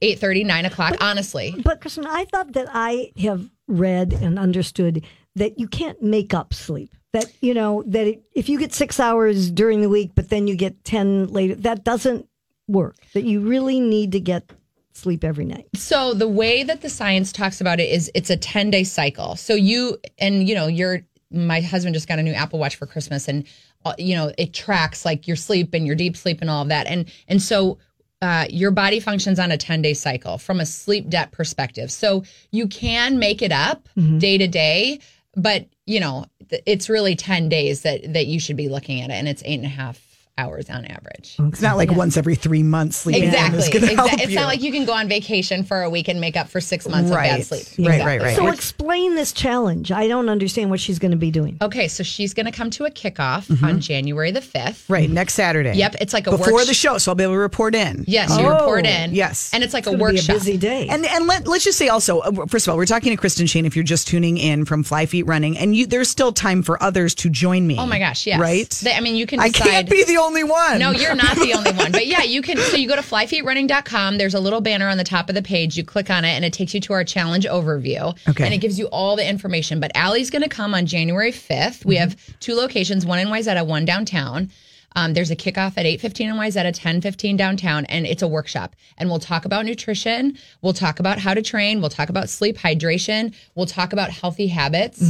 8, 0.00 0.20
8.30, 0.20 0.46
9 0.46 0.64
o'clock, 0.66 0.96
honestly. 1.00 1.54
But 1.64 1.80
Kristen, 1.80 2.06
I 2.06 2.24
thought 2.26 2.52
that 2.52 2.68
I 2.72 3.12
have 3.18 3.48
read 3.66 4.12
and 4.12 4.38
understood 4.38 5.04
that 5.34 5.58
you 5.58 5.68
can't 5.68 6.02
make 6.02 6.34
up 6.34 6.54
sleep. 6.54 6.94
That 7.12 7.32
you 7.40 7.54
know 7.54 7.82
that 7.86 8.06
it, 8.06 8.22
if 8.34 8.50
you 8.50 8.58
get 8.58 8.74
six 8.74 9.00
hours 9.00 9.50
during 9.50 9.80
the 9.80 9.88
week, 9.88 10.10
but 10.14 10.28
then 10.28 10.46
you 10.46 10.56
get 10.56 10.84
ten 10.84 11.28
later, 11.28 11.54
that 11.54 11.82
doesn't 11.82 12.28
work. 12.66 12.96
That 13.14 13.24
you 13.24 13.40
really 13.40 13.80
need 13.80 14.12
to 14.12 14.20
get 14.20 14.52
sleep 14.98 15.24
every 15.24 15.44
night. 15.44 15.66
So 15.74 16.12
the 16.12 16.28
way 16.28 16.64
that 16.64 16.82
the 16.82 16.90
science 16.90 17.32
talks 17.32 17.60
about 17.60 17.80
it 17.80 17.88
is 17.88 18.10
it's 18.14 18.30
a 18.30 18.36
10 18.36 18.70
day 18.70 18.84
cycle. 18.84 19.36
So 19.36 19.54
you, 19.54 19.96
and 20.18 20.46
you 20.46 20.54
know, 20.54 20.66
you're, 20.66 21.00
my 21.30 21.60
husband 21.60 21.94
just 21.94 22.08
got 22.08 22.18
a 22.18 22.22
new 22.22 22.32
Apple 22.32 22.58
Watch 22.58 22.76
for 22.76 22.86
Christmas 22.86 23.28
and, 23.28 23.46
uh, 23.84 23.94
you 23.96 24.16
know, 24.16 24.32
it 24.36 24.52
tracks 24.52 25.04
like 25.04 25.26
your 25.26 25.36
sleep 25.36 25.72
and 25.72 25.86
your 25.86 25.94
deep 25.94 26.16
sleep 26.16 26.38
and 26.40 26.50
all 26.50 26.62
of 26.62 26.68
that. 26.68 26.86
And, 26.86 27.10
and 27.28 27.40
so, 27.40 27.78
uh, 28.20 28.46
your 28.50 28.70
body 28.70 29.00
functions 29.00 29.38
on 29.38 29.50
a 29.50 29.56
10 29.56 29.82
day 29.82 29.94
cycle 29.94 30.38
from 30.38 30.60
a 30.60 30.66
sleep 30.66 31.08
debt 31.08 31.30
perspective. 31.30 31.90
So 31.90 32.24
you 32.50 32.66
can 32.66 33.18
make 33.18 33.42
it 33.42 33.52
up 33.52 33.88
day 34.18 34.38
to 34.38 34.48
day, 34.48 35.00
but 35.36 35.66
you 35.86 36.00
know, 36.00 36.26
th- 36.50 36.62
it's 36.66 36.88
really 36.88 37.14
10 37.16 37.48
days 37.48 37.82
that, 37.82 38.12
that 38.12 38.26
you 38.26 38.40
should 38.40 38.56
be 38.56 38.68
looking 38.68 39.00
at 39.00 39.10
it. 39.10 39.14
And 39.14 39.28
it's 39.28 39.42
eight 39.44 39.56
and 39.56 39.64
a 39.64 39.68
half 39.68 40.07
hours 40.38 40.70
on 40.70 40.84
average. 40.86 41.36
It's 41.38 41.60
not 41.60 41.76
like 41.76 41.90
once 41.90 42.16
every 42.16 42.34
three 42.36 42.62
months 42.62 42.96
sleeping. 42.98 43.24
Exactly. 43.24 43.58
Is 43.58 43.68
gonna 43.68 43.86
help 43.94 44.12
it's 44.14 44.28
you. 44.30 44.34
not 44.36 44.46
like 44.46 44.62
you 44.62 44.72
can 44.72 44.84
go 44.86 44.92
on 44.94 45.08
vacation 45.08 45.64
for 45.64 45.82
a 45.82 45.90
week 45.90 46.08
and 46.08 46.20
make 46.20 46.36
up 46.36 46.48
for 46.48 46.60
six 46.60 46.88
months 46.88 47.10
of 47.10 47.16
bad 47.16 47.44
sleep. 47.44 47.66
Right, 47.78 47.94
Exactly. 47.96 48.06
right, 48.06 48.20
right. 48.22 48.36
So 48.36 48.46
explain 48.48 49.14
this 49.16 49.32
challenge. 49.32 49.90
I 49.92 50.08
don't 50.08 50.28
understand 50.28 50.70
what 50.70 50.80
she's 50.80 50.98
going 50.98 51.10
to 51.10 51.16
be 51.16 51.30
doing. 51.30 51.58
Okay, 51.60 51.88
so 51.88 52.02
she's 52.02 52.32
going 52.34 52.46
to 52.46 52.52
come 52.52 52.70
to 52.70 52.84
a 52.84 52.90
kickoff 52.90 53.46
Mm-hmm. 53.48 53.64
on 53.64 53.80
January 53.80 54.30
the 54.30 54.40
5th. 54.40 54.88
right 54.88 55.10
next 55.10 55.34
Saturday. 55.34 55.72
Yep, 55.74 55.96
it's 56.00 56.12
like 56.12 56.26
a 56.26 56.30
before 56.30 56.46
worksh- 56.60 56.66
the 56.66 56.74
show, 56.74 56.98
so 56.98 57.10
I'll 57.10 57.16
be 57.16 57.24
able 57.24 57.34
to 57.34 57.38
report 57.38 57.74
in. 57.74 58.04
Yes, 58.06 58.30
you 58.38 58.46
Oh, 58.46 58.52
report 58.52 58.86
in. 58.86 59.14
yes. 59.14 59.50
And 59.52 59.64
it's 59.64 59.74
like 59.74 59.86
a 59.86 59.90
It's 59.90 59.98
gonna 59.98 60.10
be 60.12 60.16
workshop. 60.16 60.36
a 60.36 60.38
busy 60.38 60.56
day. 60.56 60.88
And 60.88 61.04
and 61.04 61.26
let, 61.26 61.46
let's 61.48 61.64
just 61.64 61.78
say 61.78 61.88
also, 61.88 62.20
uh, 62.20 62.46
first 62.46 62.66
of 62.66 62.70
all, 62.72 62.76
we're 62.76 62.86
talking 62.86 63.10
to 63.10 63.16
Kristen 63.16 63.46
Shane. 63.46 63.64
If 63.66 63.74
you're 63.74 63.84
just 63.84 64.06
tuning 64.06 64.36
in 64.38 64.64
from 64.64 64.82
Fly 64.84 65.06
Feet 65.06 65.24
Running, 65.26 65.58
and 65.58 65.74
you, 65.74 65.86
there's 65.86 66.08
still 66.08 66.32
time 66.32 66.62
for 66.62 66.80
others 66.82 67.14
to 67.16 67.28
join 67.30 67.66
me. 67.66 67.76
Oh 67.78 67.86
my 67.86 67.98
gosh, 67.98 68.26
yes. 68.26 68.38
Right? 68.40 68.68
They- 68.70 68.92
I 68.94 69.00
mean, 69.00 69.16
you 69.16 69.26
can 69.26 69.40
I 69.40 69.48
can't 69.50 69.88
be 69.88 70.04
the 70.04 70.16
only 70.28 70.44
one. 70.44 70.78
No, 70.78 70.92
you're 70.92 71.16
not 71.16 71.36
the 71.36 71.54
only 71.54 71.72
one. 71.72 71.90
But 71.90 72.06
yeah, 72.14 72.22
you 72.22 72.42
can. 72.42 72.58
So 72.58 72.76
you 72.76 72.86
go 72.86 72.94
to 72.94 73.02
flyfeetrunning.com. 73.02 74.18
There's 74.18 74.34
a 74.34 74.40
little 74.40 74.60
banner 74.60 74.88
on 74.88 74.98
the 74.98 75.04
top 75.04 75.28
of 75.28 75.34
the 75.34 75.42
page. 75.42 75.76
You 75.76 75.84
click 75.84 76.10
on 76.10 76.24
it 76.24 76.30
and 76.30 76.44
it 76.44 76.52
takes 76.52 76.74
you 76.74 76.80
to 76.82 76.92
our 76.92 77.02
challenge 77.04 77.46
overview. 77.46 78.16
Okay. 78.28 78.44
And 78.44 78.54
it 78.54 78.58
gives 78.58 78.78
you 78.78 78.86
all 78.86 79.16
the 79.16 79.28
information. 79.28 79.80
But 79.80 79.90
Allie's 79.94 80.30
going 80.30 80.42
to 80.42 80.48
come 80.48 80.74
on 80.74 80.86
January 80.86 81.32
5th. 81.32 81.84
We 81.84 81.96
have 81.96 82.16
two 82.38 82.54
locations, 82.54 83.04
one 83.04 83.18
in 83.18 83.28
Wayzata, 83.28 83.66
one 83.66 83.84
downtown. 83.84 84.50
Um, 84.96 85.14
there's 85.14 85.30
a 85.30 85.36
kickoff 85.36 85.76
at 85.76 85.86
8.15 85.86 86.20
in 86.20 86.34
Wayzata, 86.34 86.76
10.15 86.76 87.36
downtown, 87.36 87.84
and 87.86 88.06
it's 88.06 88.22
a 88.22 88.26
workshop. 88.26 88.74
And 88.96 89.08
we'll 89.08 89.18
talk 89.20 89.44
about 89.44 89.64
nutrition. 89.64 90.36
We'll 90.62 90.72
talk 90.72 90.98
about 90.98 91.18
how 91.18 91.34
to 91.34 91.42
train. 91.42 91.80
We'll 91.80 91.90
talk 91.90 92.08
about 92.08 92.28
sleep 92.28 92.56
hydration. 92.56 93.34
We'll 93.54 93.66
talk 93.66 93.92
about 93.92 94.10
healthy 94.10 94.48
habits. 94.48 95.00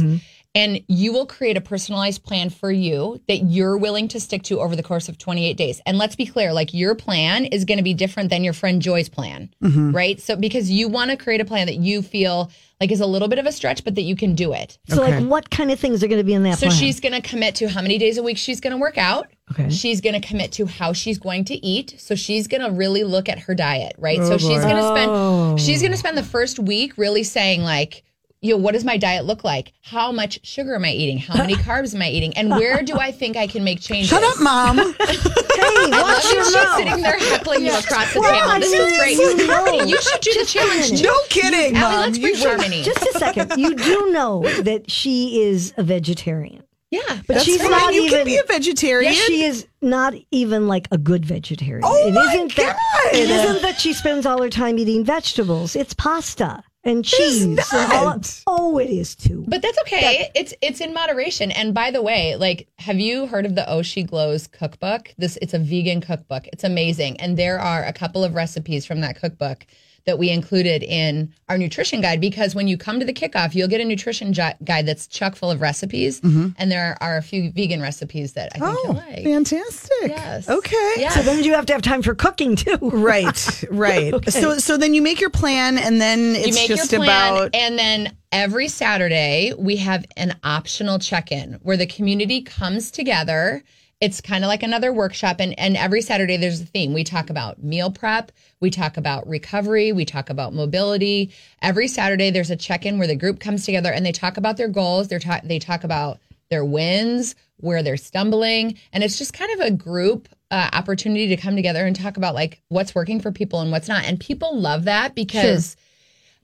And 0.55 0.81
you 0.87 1.13
will 1.13 1.27
create 1.27 1.57
a 1.57 1.61
personalized 1.61 2.23
plan 2.23 2.49
for 2.49 2.71
you 2.71 3.21
that 3.27 3.37
you're 3.43 3.77
willing 3.77 4.07
to 4.09 4.19
stick 4.19 4.41
to 4.43 4.59
over 4.59 4.75
the 4.75 4.81
course 4.81 5.07
of 5.07 5.17
28 5.19 5.55
days. 5.55 5.79
And 5.85 5.99
let's 5.99 6.15
be 6.15 6.25
clear, 6.25 6.53
like 6.53 6.73
your 6.73 6.95
plan 6.95 7.45
is 7.45 7.65
going 7.65 7.77
to 7.77 7.83
be 7.83 7.93
different 7.93 8.31
than 8.31 8.43
your 8.43 8.53
friend 8.53 8.81
Joy's 8.81 9.09
plan, 9.09 9.53
mm-hmm. 9.63 9.91
right? 9.91 10.19
So 10.19 10.35
because 10.35 10.71
you 10.71 10.87
want 10.87 11.11
to 11.11 11.17
create 11.17 11.39
a 11.39 11.45
plan 11.45 11.67
that 11.67 11.75
you 11.75 12.01
feel 12.01 12.51
like 12.81 12.91
is 12.91 12.99
a 12.99 13.05
little 13.05 13.27
bit 13.27 13.37
of 13.37 13.45
a 13.45 13.51
stretch, 13.51 13.83
but 13.83 13.93
that 13.93 14.01
you 14.01 14.15
can 14.15 14.33
do 14.33 14.53
it. 14.53 14.79
So, 14.87 15.03
Okay. 15.03 15.19
like, 15.19 15.29
what 15.29 15.49
kind 15.51 15.69
of 15.71 15.79
things 15.79 16.03
are 16.03 16.07
going 16.07 16.17
to 16.19 16.23
be 16.23 16.33
in 16.33 16.41
that 16.43 16.57
So 16.57 16.67
plan? 16.67 16.79
she's 16.79 16.99
going 16.99 17.13
to 17.13 17.21
commit 17.21 17.55
to 17.55 17.67
how 17.69 17.81
many 17.83 17.99
days 17.99 18.17
a 18.17 18.23
week 18.23 18.37
she's 18.37 18.59
going 18.59 18.71
to 18.71 18.77
work 18.77 18.97
out. 18.97 19.27
Okay. 19.51 19.69
She's 19.69 20.01
going 20.01 20.19
to 20.19 20.25
commit 20.27 20.51
to 20.53 20.65
how 20.65 20.93
she's 20.93 21.19
going 21.19 21.45
to 21.45 21.55
eat. 21.63 21.95
So 21.99 22.15
she's 22.15 22.47
going 22.47 22.61
to 22.61 22.71
really 22.71 23.03
look 23.03 23.29
at 23.29 23.37
her 23.39 23.53
diet, 23.53 23.93
right? 23.99 24.19
Oh, 24.19 24.29
so 24.29 24.37
she's 24.39 24.63
going 24.63 24.77
to 24.77 24.81
Oh. 24.83 25.55
spend 25.57 25.61
she's 25.61 25.81
going 25.81 25.91
to 25.91 25.97
spend 25.97 26.17
the 26.17 26.23
first 26.23 26.57
week 26.57 26.97
really 26.97 27.23
saying 27.23 27.61
like 27.61 28.03
you 28.41 28.51
know, 28.53 28.57
what 28.57 28.73
does 28.73 28.85
my 28.85 28.95
diet 28.97 29.25
look 29.25 29.43
like? 29.43 29.73
How 29.81 30.11
much 30.11 30.39
sugar 30.45 30.75
am 30.75 30.85
I 30.85 30.91
eating? 30.91 31.17
How 31.17 31.35
many 31.37 31.53
carbs 31.67 31.93
am 31.93 32.01
I 32.01 32.09
eating? 32.09 32.35
And 32.37 32.49
where 32.51 32.81
do 32.83 32.95
I 32.97 33.11
think 33.11 33.35
I 33.35 33.47
can 33.47 33.63
make 33.63 33.81
changes? 33.81 34.09
Shut 34.09 34.23
up, 34.23 34.39
mom. 34.41 34.77
hey, 34.77 34.83
I 34.99 35.87
love 35.91 36.01
watch 36.01 36.23
you. 36.25 36.35
your 36.35 36.43
She's 36.45 36.53
mouth. 36.53 36.77
sitting 36.77 37.01
there 37.01 37.19
heckling 37.19 37.65
you 37.65 37.71
across 37.77 38.13
the 38.13 38.21
table. 38.21 38.59
This 38.59 38.71
is 38.73 38.97
great. 38.97 39.17
you 39.17 39.47
Harmony, 39.51 39.77
know. 39.79 39.83
you 39.85 40.01
should 40.01 40.21
do 40.21 40.33
the 40.33 40.39
Just 40.45 40.55
a 40.55 40.59
challenge. 40.59 41.03
no 41.03 41.15
kidding, 41.29 41.75
Allie, 41.75 41.95
mom. 41.95 42.01
let's 42.05 42.17
You 42.17 42.23
bring 42.45 42.71
should- 42.71 42.83
Just 42.85 43.01
a 43.15 43.19
second. 43.19 43.51
You 43.57 43.75
do 43.75 44.11
know 44.11 44.43
that 44.61 44.89
she 44.89 45.41
is 45.41 45.73
a 45.77 45.83
vegetarian. 45.83 46.63
yeah, 46.91 47.01
But 47.27 47.33
That's 47.35 47.43
she's 47.43 47.61
fine. 47.61 47.71
not 47.71 47.93
you 47.93 48.03
even. 48.03 48.19
can 48.19 48.25
be 48.25 48.37
a 48.37 48.43
vegetarian. 48.43 49.13
She 49.13 49.43
is 49.43 49.67
not 49.81 50.13
even 50.31 50.67
like 50.67 50.87
a 50.91 50.97
good 50.97 51.25
vegetarian. 51.25 51.81
Oh 51.83 52.07
it 52.07 52.13
my 52.13 52.21
isn't 52.33 52.55
that 52.55 52.77
God. 52.77 53.15
it 53.15 53.29
isn't 53.29 53.61
that 53.63 53.79
she 53.79 53.91
spends 53.93 54.25
all 54.25 54.41
her 54.41 54.49
time 54.49 54.79
eating 54.79 55.03
vegetables. 55.03 55.75
It's 55.75 55.93
pasta 55.93 56.63
and 56.83 57.03
cheese. 57.03 57.43
and 57.43 57.59
all- 57.73 58.21
oh, 58.47 58.77
it 58.77 58.89
is 58.89 59.15
too. 59.15 59.45
But 59.47 59.61
that's 59.61 59.77
okay. 59.81 60.29
It's 60.35 60.53
it's 60.61 60.81
in 60.81 60.93
moderation. 60.93 61.51
And 61.51 61.73
by 61.73 61.91
the 61.91 62.01
way, 62.01 62.35
like, 62.35 62.67
have 62.79 62.99
you 62.99 63.27
heard 63.27 63.45
of 63.45 63.55
the 63.55 63.69
Oh 63.69 63.81
She 63.81 64.03
Glows 64.03 64.47
cookbook? 64.47 65.13
This 65.17 65.37
it's 65.41 65.53
a 65.53 65.59
vegan 65.59 66.01
cookbook. 66.01 66.47
It's 66.47 66.63
amazing, 66.63 67.19
and 67.19 67.37
there 67.37 67.59
are 67.59 67.83
a 67.83 67.93
couple 67.93 68.23
of 68.23 68.35
recipes 68.35 68.85
from 68.85 69.01
that 69.01 69.19
cookbook 69.19 69.65
that 70.09 70.17
we 70.17 70.31
included 70.31 70.81
in 70.81 71.31
our 71.49 71.57
nutrition 71.57 72.01
guide 72.01 72.19
because 72.19 72.55
when 72.55 72.67
you 72.67 72.79
come 72.79 72.99
to 72.99 73.05
the 73.05 73.13
kickoff, 73.13 73.53
you'll 73.53 73.67
get 73.67 73.79
a 73.79 73.85
nutrition 73.85 74.33
gi- 74.33 74.55
guide 74.63 74.87
that's 74.87 75.05
chock 75.05 75.35
full 75.35 75.51
of 75.51 75.61
recipes, 75.61 76.19
mm-hmm. 76.21 76.47
and 76.57 76.71
there 76.71 76.97
are 76.99 77.17
a 77.17 77.21
few 77.21 77.51
vegan 77.51 77.79
recipes 77.79 78.33
that 78.33 78.49
I 78.55 78.57
think 78.57 78.63
oh, 78.63 78.81
you'll 78.85 78.93
like. 78.95 79.23
fantastic. 79.23 79.91
Yes. 80.01 80.49
Okay. 80.49 80.93
Yes. 80.97 81.13
so 81.13 81.21
then 81.21 81.43
you 81.43 81.53
have 81.53 81.67
to 81.67 81.73
have 81.73 81.83
time 81.83 82.01
for 82.01 82.15
cooking 82.15 82.55
too. 82.55 82.77
Right, 83.09 83.63
right. 83.69 84.31
So, 84.31 84.57
so 84.57 84.75
then 84.75 84.93
you 84.93 85.01
make 85.01 85.21
your 85.21 85.29
plan, 85.29 85.77
and 85.77 86.01
then 86.01 86.35
it's 86.35 86.47
you 86.47 86.53
make 86.53 86.67
just 86.67 86.91
your 86.91 87.01
plan, 87.01 87.33
about 87.33 87.55
and 87.55 87.77
then 87.77 88.15
every 88.31 88.67
Saturday 88.67 89.53
we 89.57 89.77
have 89.77 90.05
an 90.17 90.37
optional 90.43 90.97
check-in 90.97 91.59
where 91.61 91.77
the 91.77 91.85
community 91.85 92.41
comes 92.41 92.89
together. 92.91 93.63
It's 94.01 94.21
kind 94.21 94.45
of 94.45 94.47
like 94.47 94.63
another 94.63 94.93
workshop, 94.93 95.37
and 95.39 95.57
and 95.59 95.75
every 95.75 96.01
Saturday 96.01 96.37
there's 96.37 96.61
a 96.61 96.65
theme. 96.65 96.93
We 96.93 97.03
talk 97.03 97.29
about 97.29 97.61
meal 97.61 97.91
prep, 97.91 98.31
we 98.61 98.69
talk 98.69 98.95
about 98.95 99.27
recovery, 99.27 99.91
we 99.91 100.05
talk 100.05 100.29
about 100.29 100.53
mobility. 100.53 101.33
Every 101.61 101.87
Saturday 101.89 102.31
there's 102.31 102.49
a 102.49 102.55
check-in 102.55 102.97
where 102.97 103.07
the 103.07 103.15
group 103.15 103.39
comes 103.39 103.65
together 103.65 103.91
and 103.91 104.05
they 104.05 104.13
talk 104.13 104.37
about 104.37 104.55
their 104.55 104.69
goals. 104.69 105.09
They're 105.09 105.19
ta- 105.19 105.41
they 105.43 105.59
talk 105.59 105.83
about 105.83 106.19
their 106.49 106.63
wins, 106.63 107.35
where 107.57 107.83
they're 107.83 107.97
stumbling, 107.97 108.77
and 108.93 109.03
it's 109.03 109.17
just 109.17 109.33
kind 109.33 109.51
of 109.59 109.67
a 109.67 109.71
group 109.71 110.29
uh, 110.49 110.69
opportunity 110.73 111.27
to 111.27 111.37
come 111.37 111.55
together 111.55 111.85
and 111.85 111.95
talk 111.95 112.17
about 112.17 112.33
like 112.33 112.61
what's 112.69 112.95
working 112.95 113.19
for 113.19 113.31
people 113.31 113.59
and 113.59 113.71
what's 113.71 113.87
not. 113.87 114.05
And 114.05 114.19
people 114.19 114.57
love 114.57 114.85
that 114.85 115.13
because 115.13 115.75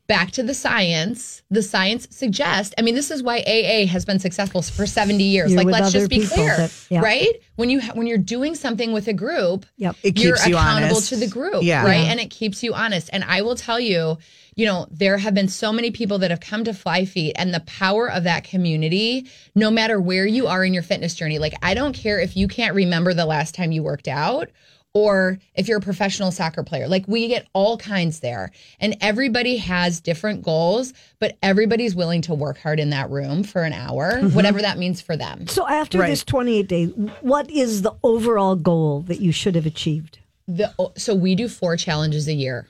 back 0.08 0.30
to 0.32 0.44
the 0.44 0.54
science, 0.54 1.42
the 1.50 1.64
science 1.64 2.08
suggests, 2.12 2.74
I 2.78 2.82
mean, 2.84 2.94
this 2.96 3.10
is 3.10 3.24
why 3.24 3.40
AA 3.40 3.88
has 3.88 4.06
been 4.06 4.20
successful 4.20 4.62
for 4.62 4.86
70 4.86 5.24
years. 5.24 5.52
You're 5.52 5.64
like, 5.64 5.72
let's 5.74 5.92
just 5.92 6.10
be 6.10 6.26
clear, 6.28 6.56
that- 6.58 6.86
yeah. 6.90 7.00
right? 7.02 7.42
When 7.56 7.70
you, 7.72 7.82
ha- 7.82 7.94
when 7.96 8.06
you're 8.06 8.18
doing 8.20 8.54
something 8.54 8.92
with 8.94 9.08
a 9.08 9.14
group, 9.14 9.66
Yep. 9.78 9.96
It 10.04 10.20
you're 10.20 10.36
keeps 10.36 10.48
you 10.48 10.56
accountable 10.56 10.96
honest. 10.98 11.10
to 11.10 11.16
the 11.16 11.28
group, 11.28 11.64
Yeah. 11.64 11.84
right? 11.84 12.04
Yeah. 12.04 12.12
And 12.12 12.20
it 12.20 12.30
keeps 12.30 12.62
you 12.62 12.74
honest. 12.74 13.10
And 13.14 13.24
I 13.24 13.42
will 13.42 13.56
tell 13.56 13.80
you, 13.80 14.18
you 14.56 14.66
know, 14.68 14.86
there 14.92 15.18
have 15.18 15.34
been 15.34 15.48
so 15.48 15.74
many 15.74 15.90
people 15.92 16.20
that 16.20 16.30
have 16.32 16.40
come 16.40 16.64
to 16.66 16.74
Fly 16.74 17.06
Feet 17.06 17.34
and 17.38 17.54
the 17.54 17.60
power 17.62 18.10
of 18.10 18.24
that 18.26 18.44
community, 18.44 19.28
no 19.56 19.72
matter 19.72 20.00
where 20.00 20.26
you 20.26 20.48
are 20.48 20.64
in 20.64 20.74
your 20.74 20.84
fitness 20.84 21.16
journey. 21.16 21.40
Like, 21.40 21.56
I 21.64 21.74
don't 21.74 21.94
care 21.94 22.20
if 22.20 22.38
you 22.38 22.48
can't 22.48 22.76
remember 22.76 23.14
the 23.14 23.26
last 23.26 23.56
time 23.56 23.72
you 23.72 23.82
worked 23.84 24.08
out 24.08 24.50
or 24.96 25.38
if 25.54 25.68
you're 25.68 25.78
a 25.78 25.82
professional 25.82 26.32
soccer 26.32 26.64
player. 26.64 26.88
Like, 26.88 27.06
we 27.08 27.28
get 27.28 27.48
all 27.54 27.78
kinds 27.78 28.22
there. 28.22 28.52
And 28.80 28.98
everybody 29.02 29.58
has 29.58 30.02
different 30.02 30.42
goals, 30.42 30.94
but 31.20 31.38
everybody's 31.44 31.96
willing 31.96 32.22
to 32.24 32.34
work 32.34 32.58
hard 32.58 32.80
in 32.80 32.90
that 32.90 33.12
room 33.12 33.44
for 33.44 33.62
an 33.62 33.74
hour, 33.74 34.14
mm-hmm. 34.14 34.34
whatever 34.34 34.60
that 34.62 34.80
means 34.80 35.02
for 35.02 35.16
them. 35.16 35.46
So 35.46 35.68
after 35.68 36.00
Right. 36.00 36.10
this 36.10 36.24
28 36.24 36.68
days, 36.68 36.90
what 37.22 37.52
is 37.52 37.84
the 37.84 37.94
overall 38.02 38.56
goal 38.56 39.02
that 39.02 39.22
you 39.22 39.32
should 39.32 39.54
have 39.54 39.68
achieved? 39.68 40.20
the 40.48 40.72
so 40.96 41.16
we 41.16 41.36
do 41.36 41.48
four 41.48 41.76
challenges 41.76 42.28
a 42.28 42.34
year 42.34 42.68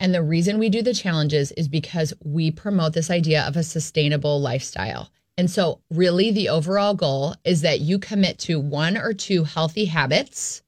and 0.00 0.14
the 0.14 0.22
reason 0.22 0.58
we 0.58 0.68
do 0.68 0.82
the 0.82 0.94
challenges 0.94 1.52
is 1.52 1.66
because 1.66 2.12
we 2.22 2.50
promote 2.50 2.92
this 2.92 3.10
idea 3.10 3.42
of 3.46 3.56
a 3.56 3.62
sustainable 3.62 4.40
lifestyle 4.40 5.10
and 5.38 5.50
so 5.50 5.80
really 5.90 6.30
the 6.30 6.48
overall 6.48 6.94
goal 6.94 7.34
is 7.44 7.62
that 7.62 7.80
you 7.80 7.98
commit 7.98 8.38
to 8.38 8.60
one 8.60 8.96
or 8.98 9.14
two 9.14 9.44
healthy 9.44 9.86
habits 9.86 10.62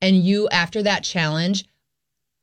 and 0.00 0.16
you 0.16 0.48
after 0.48 0.82
that 0.82 1.04
challenge 1.04 1.64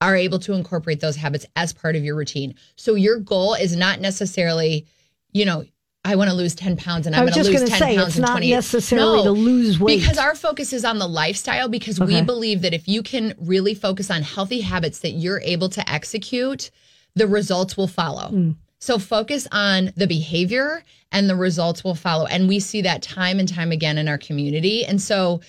are 0.01 0.15
able 0.15 0.39
to 0.39 0.53
incorporate 0.53 0.99
those 0.99 1.15
habits 1.15 1.45
as 1.55 1.73
part 1.73 1.95
of 1.95 2.03
your 2.03 2.15
routine 2.15 2.55
so 2.75 2.95
your 2.95 3.19
goal 3.19 3.53
is 3.53 3.75
not 3.75 3.99
necessarily 3.99 4.85
you 5.31 5.45
know 5.45 5.63
I 6.05 6.17
want 6.17 6.29
to 6.29 6.35
lose 6.35 6.53
10 6.53 6.75
pounds 6.75 7.07
and 7.07 7.15
I'm 7.15 7.21
going 7.21 7.33
to 7.33 7.43
lose 7.43 7.59
gonna 7.59 7.67
10 7.67 7.79
say, 7.79 7.95
pounds 7.95 8.07
it's 8.09 8.17
in 8.17 8.23
not 8.23 8.31
20 8.31 8.51
necessarily 8.51 9.23
to 9.23 9.31
lose 9.31 9.79
weight. 9.79 10.01
Because 10.01 10.17
our 10.17 10.35
focus 10.35 10.73
is 10.73 10.83
on 10.83 10.99
the 10.99 11.07
lifestyle 11.07 11.69
because 11.69 11.97
we 11.97 12.21
believe 12.21 12.61
that 12.63 12.73
if 12.73 12.89
you 12.89 13.01
can 13.03 13.33
really 13.39 13.73
focus 13.73 14.11
on 14.11 14.21
healthy 14.21 14.59
habits 14.59 14.99
that 14.99 15.11
you're 15.11 15.39
able 15.39 15.69
to 15.69 15.89
execute, 15.89 16.71
the 17.15 17.25
results 17.25 17.77
will 17.77 17.87
follow. 17.87 18.29
Hmm. 18.29 18.51
So 18.79 18.99
focus 18.99 19.47
on 19.53 19.93
the 19.95 20.07
behavior 20.07 20.83
and 21.13 21.29
the 21.29 21.37
results 21.37 21.85
will 21.85 21.95
follow. 21.95 22.25
And 22.25 22.49
we 22.49 22.59
see 22.59 22.81
that 22.81 23.01
time 23.01 23.39
and 23.39 23.47
time 23.47 23.71
again 23.71 23.97
in 23.97 24.09
our 24.09 24.17
community. 24.17 24.83
And 24.83 25.01
so, 25.01 25.39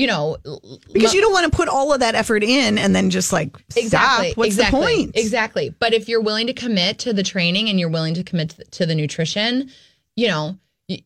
you 0.00 0.06
know, 0.06 0.38
Because 0.94 1.12
you 1.12 1.20
don't 1.20 1.32
want 1.34 1.50
to 1.50 1.54
put 1.54 1.68
all 1.68 1.92
of 1.92 2.00
that 2.00 2.14
effort 2.14 2.42
in 2.42 2.78
and 2.78 2.96
then 2.96 3.10
just 3.10 3.34
like 3.34 3.54
Exactly. 3.76 4.28
stop. 4.28 4.36
What's 4.38 4.48
exactly, 4.48 4.80
the 4.80 4.86
point? 4.86 5.16
Exactly. 5.16 5.74
But 5.78 5.92
if 5.92 6.08
you're 6.08 6.22
willing 6.22 6.46
to 6.46 6.54
commit 6.54 6.98
to 7.00 7.12
the 7.12 7.22
training 7.22 7.68
and 7.68 7.78
you're 7.78 7.90
willing 7.90 8.14
to 8.14 8.24
commit 8.24 8.54
to- 8.70 8.86
the 8.86 8.94
nutrition, 8.94 9.70
you 10.16 10.26
know, 10.28 10.56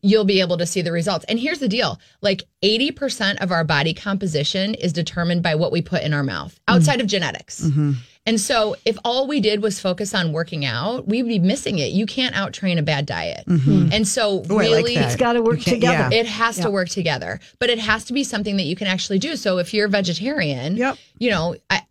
you'll 0.01 0.25
be 0.25 0.39
able 0.41 0.57
to 0.57 0.65
see 0.65 0.81
the 0.81 0.91
results. 0.91 1.25
And 1.29 1.39
here's 1.39 1.59
the 1.59 1.67
deal 1.67 1.99
like 2.21 2.43
80% 2.63 3.41
of 3.41 3.51
our 3.51 3.63
body 3.63 3.93
composition 3.93 4.73
is 4.75 4.91
determined 4.93 5.43
by 5.43 5.55
what 5.55 5.71
we 5.71 5.81
put 5.81 6.01
in 6.03 6.13
our 6.13 6.23
mouth 6.23 6.59
outside 6.67 7.01
of 7.01 7.07
genetics. 7.07 7.61
Mm-hmm. 7.61 7.91
And 8.27 8.41
so 8.41 8.75
if 8.85 8.97
all 9.05 9.27
we 9.27 9.39
did 9.39 9.61
was 9.61 9.79
focus 9.79 10.15
on 10.15 10.31
working 10.33 10.65
out, 10.65 11.07
we'd 11.07 11.27
be 11.27 11.37
missing 11.37 11.77
it. 11.77 11.91
You 11.91 12.07
can't 12.07 12.35
out 12.35 12.53
train 12.53 12.79
a 12.79 12.81
bad 12.83 13.05
diet. 13.05 13.43
And 13.45 14.07
so 14.07 14.43
Oh, 14.49 14.57
I 14.59 14.63
like 14.67 14.85
really. 14.85 14.95
It's 14.95 15.15
got 15.15 15.33
to 15.33 15.43
work 15.43 15.59
together. 15.59 16.09
yeah. 16.11 16.19
it 16.21 16.25
has 16.25 16.57
to 16.57 16.71
work 16.71 16.89
together, 16.89 17.39
but 17.59 17.69
it 17.69 17.77
has 17.77 18.05
to 18.05 18.13
be 18.13 18.23
something 18.23 18.57
that 18.57 18.63
you 18.63 18.75
can 18.75 18.87
actually 18.87 19.19
do. 19.19 19.35
So 19.35 19.59
if 19.59 19.75
you're 19.75 19.85
a 19.85 19.89
vegetarian, 19.89 20.75
Yep. 20.77 20.97
you 21.19 21.29
know, 21.29 21.55
I, 21.69 21.77
it- 21.77 21.83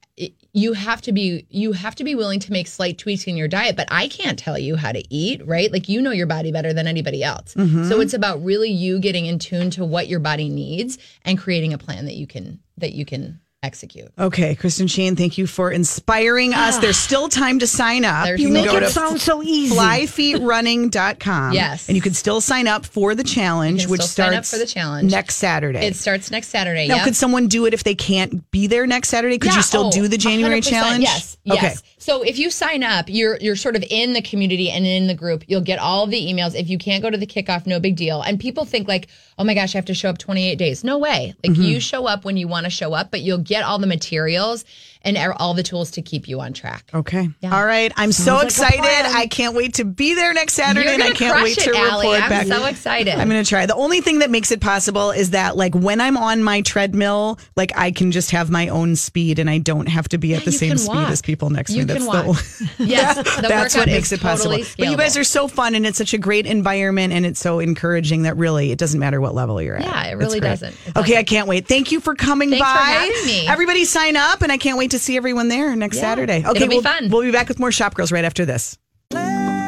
you 0.55 0.73
have 0.73 1.03
to 1.03 1.13
be 1.13 1.47
you 1.51 1.73
have 1.73 1.97
to 1.97 2.05
be 2.05 2.15
willing 2.15 2.39
to 2.39 2.53
make 2.53 2.69
slight 2.69 2.97
tweaks 2.97 3.27
in 3.27 3.37
your 3.37 3.49
diet. 3.49 3.77
But 3.77 3.89
I 3.91 4.09
can't 4.09 4.39
tell 4.39 4.57
you 4.57 4.77
how 4.77 4.93
to 4.93 5.03
eat, 5.13 5.45
right? 5.47 5.71
Like 5.71 5.89
you 5.89 6.01
know 6.01 6.13
your 6.13 6.29
body 6.29 6.53
better 6.53 6.73
than 6.73 6.87
anybody 6.87 7.23
else. 7.25 7.55
Mm-hmm. 7.55 7.89
So 7.89 8.01
it's 8.01 8.15
about 8.15 8.43
really 8.43 8.71
you 8.71 9.01
getting 9.01 9.27
in 9.27 9.41
tune 9.41 9.71
to 9.71 9.85
what 9.85 10.07
your 10.09 10.21
body 10.21 10.49
needs 10.49 10.97
and 11.25 11.39
creating 11.39 11.73
a 11.73 11.79
plan 11.79 12.05
that 12.07 12.15
you 12.15 12.29
can 12.29 12.61
that 12.79 12.93
you 12.93 13.05
can 13.05 13.41
execute. 13.65 14.13
Okay, 14.19 14.55
Kristen 14.55 14.87
Shane, 14.87 15.17
thank 15.17 15.39
you 15.39 15.47
for 15.47 15.71
inspiring 15.71 16.55
us. 16.55 16.79
There's 16.79 16.97
still 17.09 17.29
time 17.29 17.59
to 17.59 17.67
sign 17.67 18.05
up. 18.05 18.25
There's 18.27 18.41
you 18.41 18.49
make 18.49 18.67
go 18.67 18.77
it 18.77 18.81
to 18.81 18.89
sound 18.89 19.21
so 19.21 19.43
easy. 19.43 19.75
flyfeetrunning.com. 19.75 21.53
Yes. 21.53 21.89
And 21.89 21.97
you 21.97 22.03
can 22.03 22.15
still 22.15 22.41
sign 22.41 22.69
up 22.69 22.87
for 22.87 23.15
the 23.15 23.25
challenge, 23.25 23.87
which 23.87 24.03
starts 24.03 24.51
for 24.51 24.59
the 24.59 24.67
challenge. 24.67 25.11
next 25.11 25.37
Saturday. 25.37 25.87
It 25.87 25.97
starts 25.97 26.31
next 26.31 26.49
Saturday. 26.49 26.89
now, 26.89 26.97
yep. 26.97 27.05
could 27.05 27.17
someone 27.17 27.49
do 27.49 27.67
it 27.67 27.75
if 27.75 27.85
they 27.85 27.95
can't 27.95 28.51
be 28.51 28.67
there 28.67 28.87
next 28.87 29.09
Saturday? 29.09 29.39
Could 29.39 29.53
Yeah, 29.53 29.57
you 29.57 29.63
still 29.63 29.87
oh, 29.87 29.91
do 29.91 30.09
the 30.09 30.19
January 30.19 30.61
challenge? 30.61 31.03
Yes. 31.03 31.37
Yes. 31.45 31.57
Okay. 31.57 31.75
So 31.99 32.23
if 32.23 32.39
you 32.39 32.51
sign 32.51 32.83
up, 32.83 33.07
you're 33.09 33.39
you're 33.41 33.57
sort 33.57 33.77
of 33.77 33.85
in 33.89 34.13
the 34.13 34.23
community 34.23 34.71
and 34.71 34.87
in 34.87 35.07
the 35.07 35.15
group. 35.15 35.45
You'll 35.47 35.61
get 35.61 35.79
all 35.79 36.05
of 36.05 36.11
the 36.11 36.21
emails. 36.21 36.55
If 36.55 36.69
you 36.69 36.79
can't 36.79 37.03
go 37.03 37.11
to 37.11 37.17
the 37.17 37.27
kickoff, 37.27 37.67
no 37.67 37.81
big 37.81 37.97
deal. 37.97 38.23
And 38.23 38.39
people 38.39 38.65
think 38.65 38.89
like, 38.89 39.09
oh 39.39 39.45
my 39.45 39.55
gosh, 39.55 39.75
I 39.75 39.79
have 39.79 39.85
to 39.87 39.95
show 39.95 40.11
up 40.11 40.19
28 40.19 40.57
days. 40.57 40.85
No 40.85 40.99
way. 40.99 41.35
Like 41.43 41.53
Mm-hmm. 41.55 41.63
you 41.63 41.81
show 41.81 42.07
up 42.07 42.25
when 42.25 42.37
you 42.37 42.47
want 42.49 42.65
to 42.65 42.71
show 42.71 42.93
up, 42.95 43.11
but 43.11 43.21
you'll 43.23 43.39
get 43.39 43.65
all 43.65 43.79
the 43.79 43.87
materials 43.87 44.65
and 45.05 45.17
er- 45.17 45.35
all 45.39 45.55
the 45.55 45.63
tools 45.63 45.91
to 45.93 46.03
keep 46.03 46.27
you 46.29 46.41
on 46.41 46.53
track. 46.53 46.91
Okay. 46.95 47.29
All 47.45 47.65
right. 47.65 47.93
I'm 47.97 48.11
so 48.13 48.35
like 48.37 48.45
excited. 48.47 48.83
I 48.85 49.27
can't 49.27 49.55
wait 49.55 49.75
to 49.75 49.85
be 49.85 50.15
there 50.15 50.33
next 50.35 50.55
Saturday, 50.55 50.85
You're 50.87 50.95
and 50.95 51.03
I 51.03 51.11
can't 51.13 51.33
crush 51.33 51.45
wait 51.45 51.59
it, 51.59 51.65
to 51.73 51.77
Allie. 51.77 52.07
report 52.09 52.23
I'm 52.23 52.29
back. 52.31 52.47
so 52.47 52.65
excited. 52.67 53.15
I'm 53.15 53.29
going 53.29 53.43
to 53.43 53.49
try. 53.49 53.67
The 53.67 53.75
only 53.75 54.01
thing 54.01 54.21
that 54.21 54.31
makes 54.31 54.51
it 54.51 54.61
possible 54.61 55.11
is 55.11 55.31
that, 55.31 55.57
like, 55.57 55.75
when 55.75 56.01
I'm 56.01 56.17
on 56.17 56.43
my 56.43 56.63
treadmill, 56.63 57.39
like, 57.57 57.73
I 57.77 57.91
can 57.93 58.11
just 58.13 58.31
have 58.33 58.51
my 58.51 58.69
own 58.69 58.97
speed 58.97 59.39
and 59.39 59.49
I 59.51 59.59
don't 59.59 59.87
have 59.87 60.09
to 60.09 60.19
be 60.19 60.35
at 60.35 60.45
the 60.45 60.53
same 60.53 60.77
speed 60.79 60.95
walk. 60.95 61.11
as 61.11 61.23
people 61.23 61.51
next 61.51 61.71
to 61.73 61.77
You 61.79 61.85
me. 61.87 61.95
can 61.95 62.05
That's 62.07 62.27
walk. 62.27 62.37
the 62.79 62.85
Yes, 62.87 63.17
the 63.37 63.43
that's 63.49 63.77
what 63.77 63.87
makes 63.87 64.13
it 64.13 64.21
possible. 64.21 64.53
totally 64.53 64.69
But 64.79 64.89
you 64.89 64.97
guys 64.97 65.17
are 65.17 65.25
so 65.25 65.49
fun 65.49 65.75
and 65.75 65.87
it's 65.87 65.99
such 65.99 66.15
a 66.15 66.19
great 66.19 66.47
environment 66.47 67.13
and 67.13 67.27
it's 67.27 67.41
so 67.41 67.59
encouraging 67.61 68.23
that 68.23 68.37
really 68.37 68.71
it 68.73 68.79
doesn't 68.79 68.99
matter 69.01 69.21
what 69.21 69.35
level 69.35 69.61
you're 69.61 69.77
at. 69.77 69.83
Yeah, 69.83 70.05
it 70.07 70.15
really 70.15 70.41
doesn't. 70.41 70.75
It 70.87 70.97
Okay, 70.97 71.17
I 71.19 71.23
can't 71.25 71.47
wait. 71.49 71.67
Thank 71.69 71.93
you 71.93 72.01
for 72.01 72.15
coming 72.15 72.51
Thanks 72.51 72.63
by. 72.65 72.73
for 72.75 72.81
having 72.83 73.27
me. 73.27 73.47
Everybody 73.49 73.85
sign 73.85 74.17
up 74.17 74.43
and 74.43 74.51
I 74.51 74.57
can't 74.57 74.79
wait 74.79 74.91
to 74.95 74.99
see 74.99 75.17
everyone 75.17 75.49
there 75.49 75.75
next 75.77 75.97
Yeah, 75.97 76.03
Saturday. 76.03 76.39
it'll 76.39 76.53
Okay, 76.53 76.65
be 76.67 76.77
we'll, 76.77 76.83
fun. 76.83 77.09
we'll 77.11 77.23
be 77.23 77.31
back 77.33 77.49
with 77.49 77.59
more 77.59 77.71
Shop 77.73 77.95
Girls 77.95 78.11
right 78.13 78.25
after 78.25 78.45
this. 78.47 78.79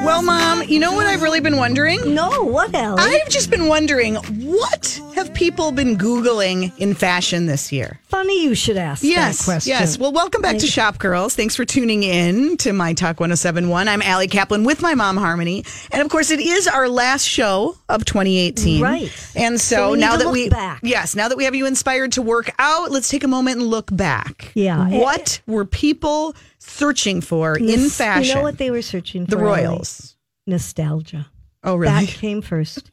Well, 0.06 0.22
Mom, 0.22 0.62
you 0.62 0.78
know 0.78 0.92
what 0.92 1.06
I've 1.08 1.20
really 1.22 1.40
been 1.40 1.56
wondering? 1.56 2.14
No, 2.14 2.44
what 2.44 2.72
else? 2.76 3.00
I've 3.02 3.28
just 3.28 3.50
been 3.50 3.66
wondering 3.66 4.14
what 4.14 5.00
have 5.16 5.34
people 5.34 5.72
been 5.72 5.98
Googling 5.98 6.72
in 6.78 6.94
fashion 6.94 7.46
this 7.46 7.72
year? 7.72 7.98
Funny 8.06 8.44
you 8.44 8.54
should 8.54 8.76
ask 8.76 9.02
Yes, 9.02 9.38
that 9.38 9.44
question. 9.44 9.70
yes. 9.70 9.98
Well, 9.98 10.12
welcome 10.12 10.42
back 10.42 10.58
to 10.58 10.66
Shop 10.68 10.98
Girls. 10.98 11.34
Thanks 11.34 11.56
for 11.56 11.64
tuning 11.64 12.04
in 12.04 12.56
to 12.58 12.72
my 12.72 12.92
Talk 12.92 13.18
1071. 13.18 13.88
I'm 13.88 14.00
Allie 14.00 14.28
Kaplan 14.28 14.62
with 14.62 14.80
my 14.80 14.94
mom, 14.94 15.16
Harmony. 15.16 15.64
And 15.90 16.00
of 16.02 16.08
course, 16.08 16.30
it 16.30 16.38
is 16.38 16.68
our 16.68 16.88
last 16.88 17.24
show 17.24 17.76
of 17.88 18.04
2018. 18.04 18.80
Right. 18.80 19.10
And 19.34 19.60
so, 19.60 19.76
So 19.90 19.94
now 19.96 20.16
that 20.16 20.24
look 20.26 20.32
we, 20.32 20.48
back. 20.48 20.80
yes, 20.84 21.16
now 21.16 21.26
that 21.28 21.36
we 21.36 21.44
have 21.44 21.56
you 21.56 21.66
inspired 21.66 22.12
to 22.12 22.22
work 22.22 22.52
out, 22.60 22.92
let's 22.92 23.08
take 23.08 23.24
a 23.24 23.28
moment 23.28 23.58
and 23.58 23.66
look 23.66 23.88
back. 23.94 24.52
Yeah. 24.54 24.88
What 24.88 25.40
were 25.48 25.64
people 25.64 26.36
searching 26.66 27.20
for 27.20 27.56
in 27.58 27.88
fashion? 27.88 28.24
You 28.28 28.34
know 28.34 28.42
what 28.42 28.58
they 28.58 28.70
were 28.70 28.82
searching 28.82 29.26
for? 29.26 29.36
the? 29.36 29.36
Royals. 29.38 30.16
Nostalgia. 30.46 31.26
Oh, 31.64 31.76
really? 31.76 32.06
That 32.06 32.08
came 32.14 32.42
first. 32.42 32.90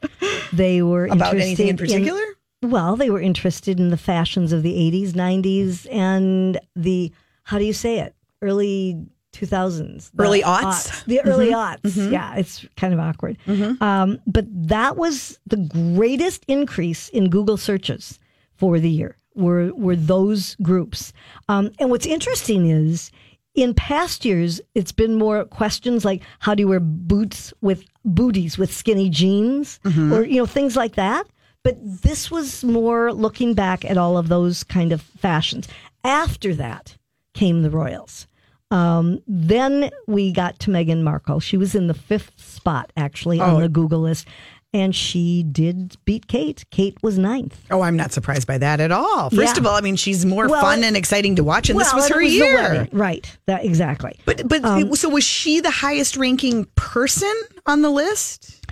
They 0.51 0.81
were 0.81 1.05
About 1.11 1.33
interested 1.35 1.41
anything 1.45 1.67
in 1.67 1.77
particular? 1.77 2.21
well, 2.63 2.95
they 2.95 3.09
were 3.09 3.21
interested 3.21 3.79
in 3.79 3.89
the 3.89 3.97
fashions 3.97 4.51
of 4.53 4.63
the 4.63 4.73
80s, 4.73 5.11
90s, 5.11 5.85
and 5.91 6.59
the, 6.75 7.11
how 7.43 7.59
do 7.59 7.65
you 7.65 7.73
say 7.73 7.99
it? 7.99 8.15
Early 8.41 9.05
2000s. 9.33 10.11
the 10.13 10.23
Early 10.23 10.41
aughts? 10.41 11.03
The 11.05 11.21
early 11.21 11.51
aughts. 11.51 12.11
Yeah, 12.11 12.35
it's 12.35 12.65
kind 12.77 12.93
of 12.93 12.99
awkward. 12.99 13.37
Um, 13.81 14.19
but 14.25 14.45
that 14.49 14.95
was 14.97 15.39
the 15.45 15.57
greatest 15.57 16.43
increase 16.47 17.09
in 17.09 17.29
Google 17.29 17.57
searches 17.57 18.19
for 18.55 18.79
the 18.79 18.89
year, 18.89 19.17
were, 19.35 19.73
were 19.75 19.95
those 19.95 20.55
groups. 20.63 21.13
Um, 21.49 21.71
and 21.79 21.89
what's 21.89 22.05
interesting 22.05 22.69
is, 22.69 23.11
in 23.55 23.73
past 23.73 24.25
years, 24.25 24.59
it's 24.75 24.91
been 24.91 25.15
more 25.15 25.45
questions 25.45 26.03
like 26.03 26.21
how 26.39 26.55
do 26.55 26.61
you 26.61 26.67
wear 26.67 26.79
boots 26.79 27.53
with 27.61 27.83
booties 28.03 28.57
with 28.57 28.73
skinny 28.73 29.09
jeans 29.09 29.79
or, 30.13 30.23
you 30.23 30.37
know, 30.37 30.45
things 30.45 30.75
like 30.75 30.95
that. 30.95 31.27
But 31.63 31.77
this 31.81 32.29
was 32.29 32.63
more 32.63 33.13
looking 33.13 33.53
back 33.53 33.85
at 33.85 33.97
all 33.97 34.17
of 34.17 34.27
those 34.27 34.63
kind 34.63 34.91
of 34.91 35.01
fashions. 35.01 35.67
After 36.03 36.53
that 36.55 36.97
came 37.33 37.61
the 37.61 37.69
Royals. 37.69 38.27
Um, 38.71 39.21
then 39.27 39.91
we 40.07 40.31
got 40.33 40.57
to 40.59 40.71
Meghan 40.71 41.03
Markle. 41.03 41.39
She 41.39 41.57
was 41.57 41.75
in 41.75 41.87
the 41.87 41.93
fifth 41.93 42.31
spot, 42.37 42.91
actually, 42.97 43.39
on 43.39 43.61
the 43.61 43.69
Google 43.69 43.99
list. 44.01 44.27
And 44.73 44.95
she 44.95 45.43
did 45.43 45.97
beat 46.03 46.27
Kate. 46.27 46.65
Kate 46.71 46.97
was 47.03 47.19
ninth. 47.19 47.59
Oh, 47.69 47.81
I'm 47.81 47.95
not 47.95 48.11
surprised 48.11 48.47
by 48.47 48.57
that 48.57 48.79
at 48.79 48.91
all. 48.91 49.29
First 49.29 49.55
Yeah. 49.55 49.59
of 49.61 49.67
all, 49.67 49.75
I 49.75 49.81
mean, 49.81 49.95
she's 49.95 50.25
more 50.25 50.47
Well, 50.47 50.61
fun 50.61 50.83
and 50.83 50.97
exciting 50.97 51.35
to 51.35 51.43
watch, 51.43 51.69
and 51.69 51.79
this 51.79 51.93
was 51.93 52.09
her 52.09 52.21
was 52.23 52.33
year. 52.33 52.87
Right. 52.91 53.29
That 53.45 53.63
exactly. 53.63 54.19
But 54.25 54.47
but 54.47 54.65
Um, 54.65 54.95
so 54.95 55.09
was 55.09 55.23
she 55.23 55.59
the 55.59 55.69
highest 55.69 56.17
ranking 56.17 56.65
person 56.75 57.31
on 57.67 57.83
the 57.83 57.91
list? 57.91 58.65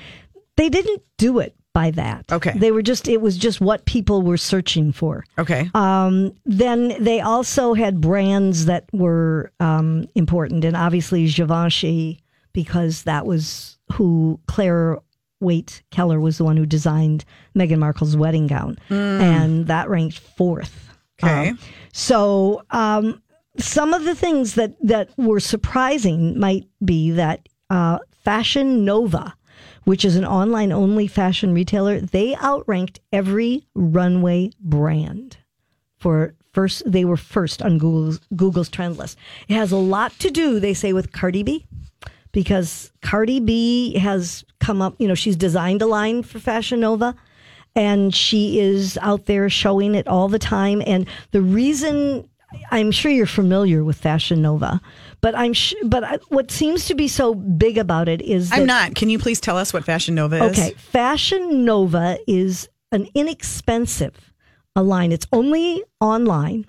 They 0.58 0.70
didn't 0.70 1.04
do 1.18 1.38
it 1.40 1.56
by 1.74 1.92
that. 1.92 2.26
Okay. 2.32 2.52
They 2.56 2.72
were 2.72 2.82
just 2.82 3.08
it 3.08 3.22
was 3.22 3.38
just 3.38 3.62
what 3.62 3.86
people 3.86 4.24
were 4.24 4.38
searching 4.38 4.92
for. 4.92 5.24
Okay. 5.38 5.70
Um, 5.76 6.34
then 6.46 6.96
they 7.00 7.22
also 7.22 7.74
had 7.76 8.02
brands 8.02 8.66
that 8.66 8.86
were 8.92 9.52
um, 9.60 10.06
important, 10.16 10.66
and 10.66 10.76
obviously 10.76 11.28
Givenchy, 11.28 12.22
because 12.54 13.04
that 13.04 13.26
was 13.28 13.78
who 13.94 14.40
Clare 14.48 14.98
Waight 15.42 15.82
Keller 15.90 16.20
was 16.20 16.38
the 16.38 16.44
one 16.44 16.56
who 16.58 16.66
designed 16.66 17.26
Meghan 17.58 17.80
Markle's 17.80 18.16
wedding 18.16 18.48
gown, 18.48 18.78
and 18.90 19.68
that 19.68 19.90
ranked 19.90 20.20
fourth. 20.20 20.90
Okay. 21.22 21.50
Um, 21.50 21.60
so 21.94 22.64
um, 22.72 23.22
some 23.58 23.94
of 23.94 24.04
the 24.06 24.16
things 24.16 24.56
that 24.56 24.76
that 24.82 25.10
were 25.18 25.40
surprising 25.40 26.40
might 26.40 26.68
be 26.84 27.12
that 27.12 27.48
uh, 27.70 28.00
Fashion 28.24 28.86
Nova, 28.86 29.36
which 29.84 30.06
is 30.06 30.16
an 30.16 30.26
online 30.26 30.72
only 30.72 31.08
fashion 31.08 31.54
retailer, 31.54 32.00
they 32.00 32.36
outranked 32.36 33.00
every 33.12 33.68
runway 33.76 34.52
brand 34.60 35.38
for 35.98 36.36
first. 36.54 36.84
They 36.86 37.06
were 37.06 37.18
first 37.18 37.62
on 37.62 37.78
Google's 37.78 38.20
Google's 38.36 38.70
trend 38.70 38.98
list. 38.98 39.18
It 39.48 39.56
has 39.56 39.72
a 39.72 39.78
lot 39.78 40.12
to 40.20 40.30
do, 40.32 40.60
they 40.60 40.74
say, 40.74 40.94
with 40.94 41.12
Cardi 41.12 41.44
B 41.44 41.66
because 42.32 42.92
Cardi 43.02 43.40
B 43.40 43.98
has 43.98 44.44
come 44.60 44.82
up. 44.82 44.96
You 45.00 45.08
know, 45.08 45.16
she's 45.16 45.36
designed 45.36 45.82
a 45.82 45.88
line 45.88 46.24
for 46.24 46.40
Fashion 46.40 46.80
Nova 46.80 47.16
and 47.76 48.14
she 48.14 48.60
is 48.60 48.98
out 49.02 49.26
there 49.26 49.50
showing 49.50 49.96
it 49.96 50.08
all 50.08 50.28
the 50.28 50.40
time. 50.40 50.82
And 50.86 51.08
the 51.32 51.42
reason 51.42 52.28
I'm 52.70 52.92
sure 52.92 53.12
you're 53.12 53.26
familiar 53.26 53.84
with 53.84 53.98
Fashion 53.98 54.42
Nova, 54.42 54.82
but 55.22 55.36
I'm 55.36 55.54
sh- 55.54 55.76
but 55.86 56.04
I, 56.04 56.20
what 56.30 56.52
seems 56.52 56.86
to 56.88 56.96
be 56.96 57.08
so 57.08 57.34
big 57.34 57.78
about 57.78 58.10
it 58.10 58.22
is 58.22 58.52
I'm 58.52 58.66
not. 58.66 58.96
Can 58.96 59.10
you 59.10 59.20
please 59.20 59.40
tell 59.40 59.58
us 59.58 59.74
what 59.74 59.86
Fashion 59.86 60.16
Nova 60.16 60.44
is? 60.46 60.60
Okay, 60.60 60.74
Fashion 60.74 61.64
Nova 61.64 62.18
is 62.28 62.68
an 62.92 63.08
inexpensive 63.14 64.34
a 64.76 64.84
line. 64.84 65.12
It's 65.12 65.28
only 65.32 65.84
online, 66.00 66.66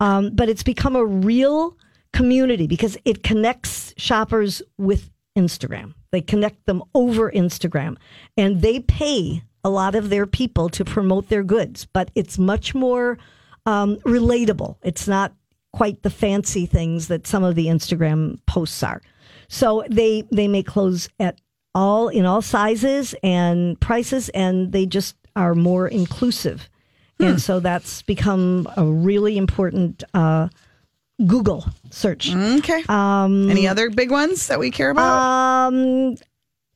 um, 0.00 0.30
but 0.34 0.48
it's 0.48 0.62
become 0.62 0.96
a 0.96 1.04
real 1.04 1.76
community 2.12 2.66
because 2.66 2.96
it 3.04 3.22
connects 3.22 3.94
shoppers 3.96 4.62
with 4.78 5.10
Instagram. 5.36 5.94
They 6.12 6.20
connect 6.20 6.66
them 6.66 6.82
over 6.94 7.30
Instagram, 7.30 7.96
and 8.36 8.62
they 8.62 8.80
pay 8.80 9.42
a 9.62 9.70
lot 9.70 9.94
of 9.94 10.10
their 10.10 10.26
people 10.26 10.68
to 10.70 10.84
promote 10.84 11.28
their 11.28 11.44
goods. 11.44 11.86
But 11.86 12.10
it's 12.14 12.38
much 12.38 12.74
more 12.74 13.18
um, 13.66 13.96
relatable. 13.98 14.76
It's 14.82 15.06
not 15.06 15.34
quite 15.72 16.02
the 16.02 16.10
fancy 16.10 16.66
things 16.66 17.08
that 17.08 17.26
some 17.26 17.44
of 17.44 17.54
the 17.54 17.66
Instagram 17.66 18.38
posts 18.46 18.82
are. 18.82 19.00
So 19.48 19.84
they 19.90 20.24
they 20.32 20.48
make 20.48 20.66
clothes 20.66 21.08
at 21.18 21.40
all 21.74 22.08
in 22.08 22.26
all 22.26 22.42
sizes 22.42 23.14
and 23.22 23.80
prices, 23.80 24.28
and 24.30 24.72
they 24.72 24.86
just 24.86 25.16
are 25.36 25.54
more 25.54 25.86
inclusive. 25.86 26.68
And 27.20 27.40
so 27.40 27.60
that's 27.60 28.00
become 28.02 28.66
a 28.76 28.84
really 28.84 29.36
important 29.36 30.02
uh, 30.14 30.48
Google 31.26 31.64
search. 31.90 32.34
Okay. 32.34 32.82
Um, 32.88 33.50
Any 33.50 33.68
other 33.68 33.90
big 33.90 34.10
ones 34.10 34.46
that 34.48 34.58
we 34.58 34.70
care 34.70 34.90
about? 34.90 35.68
Um, 35.68 36.16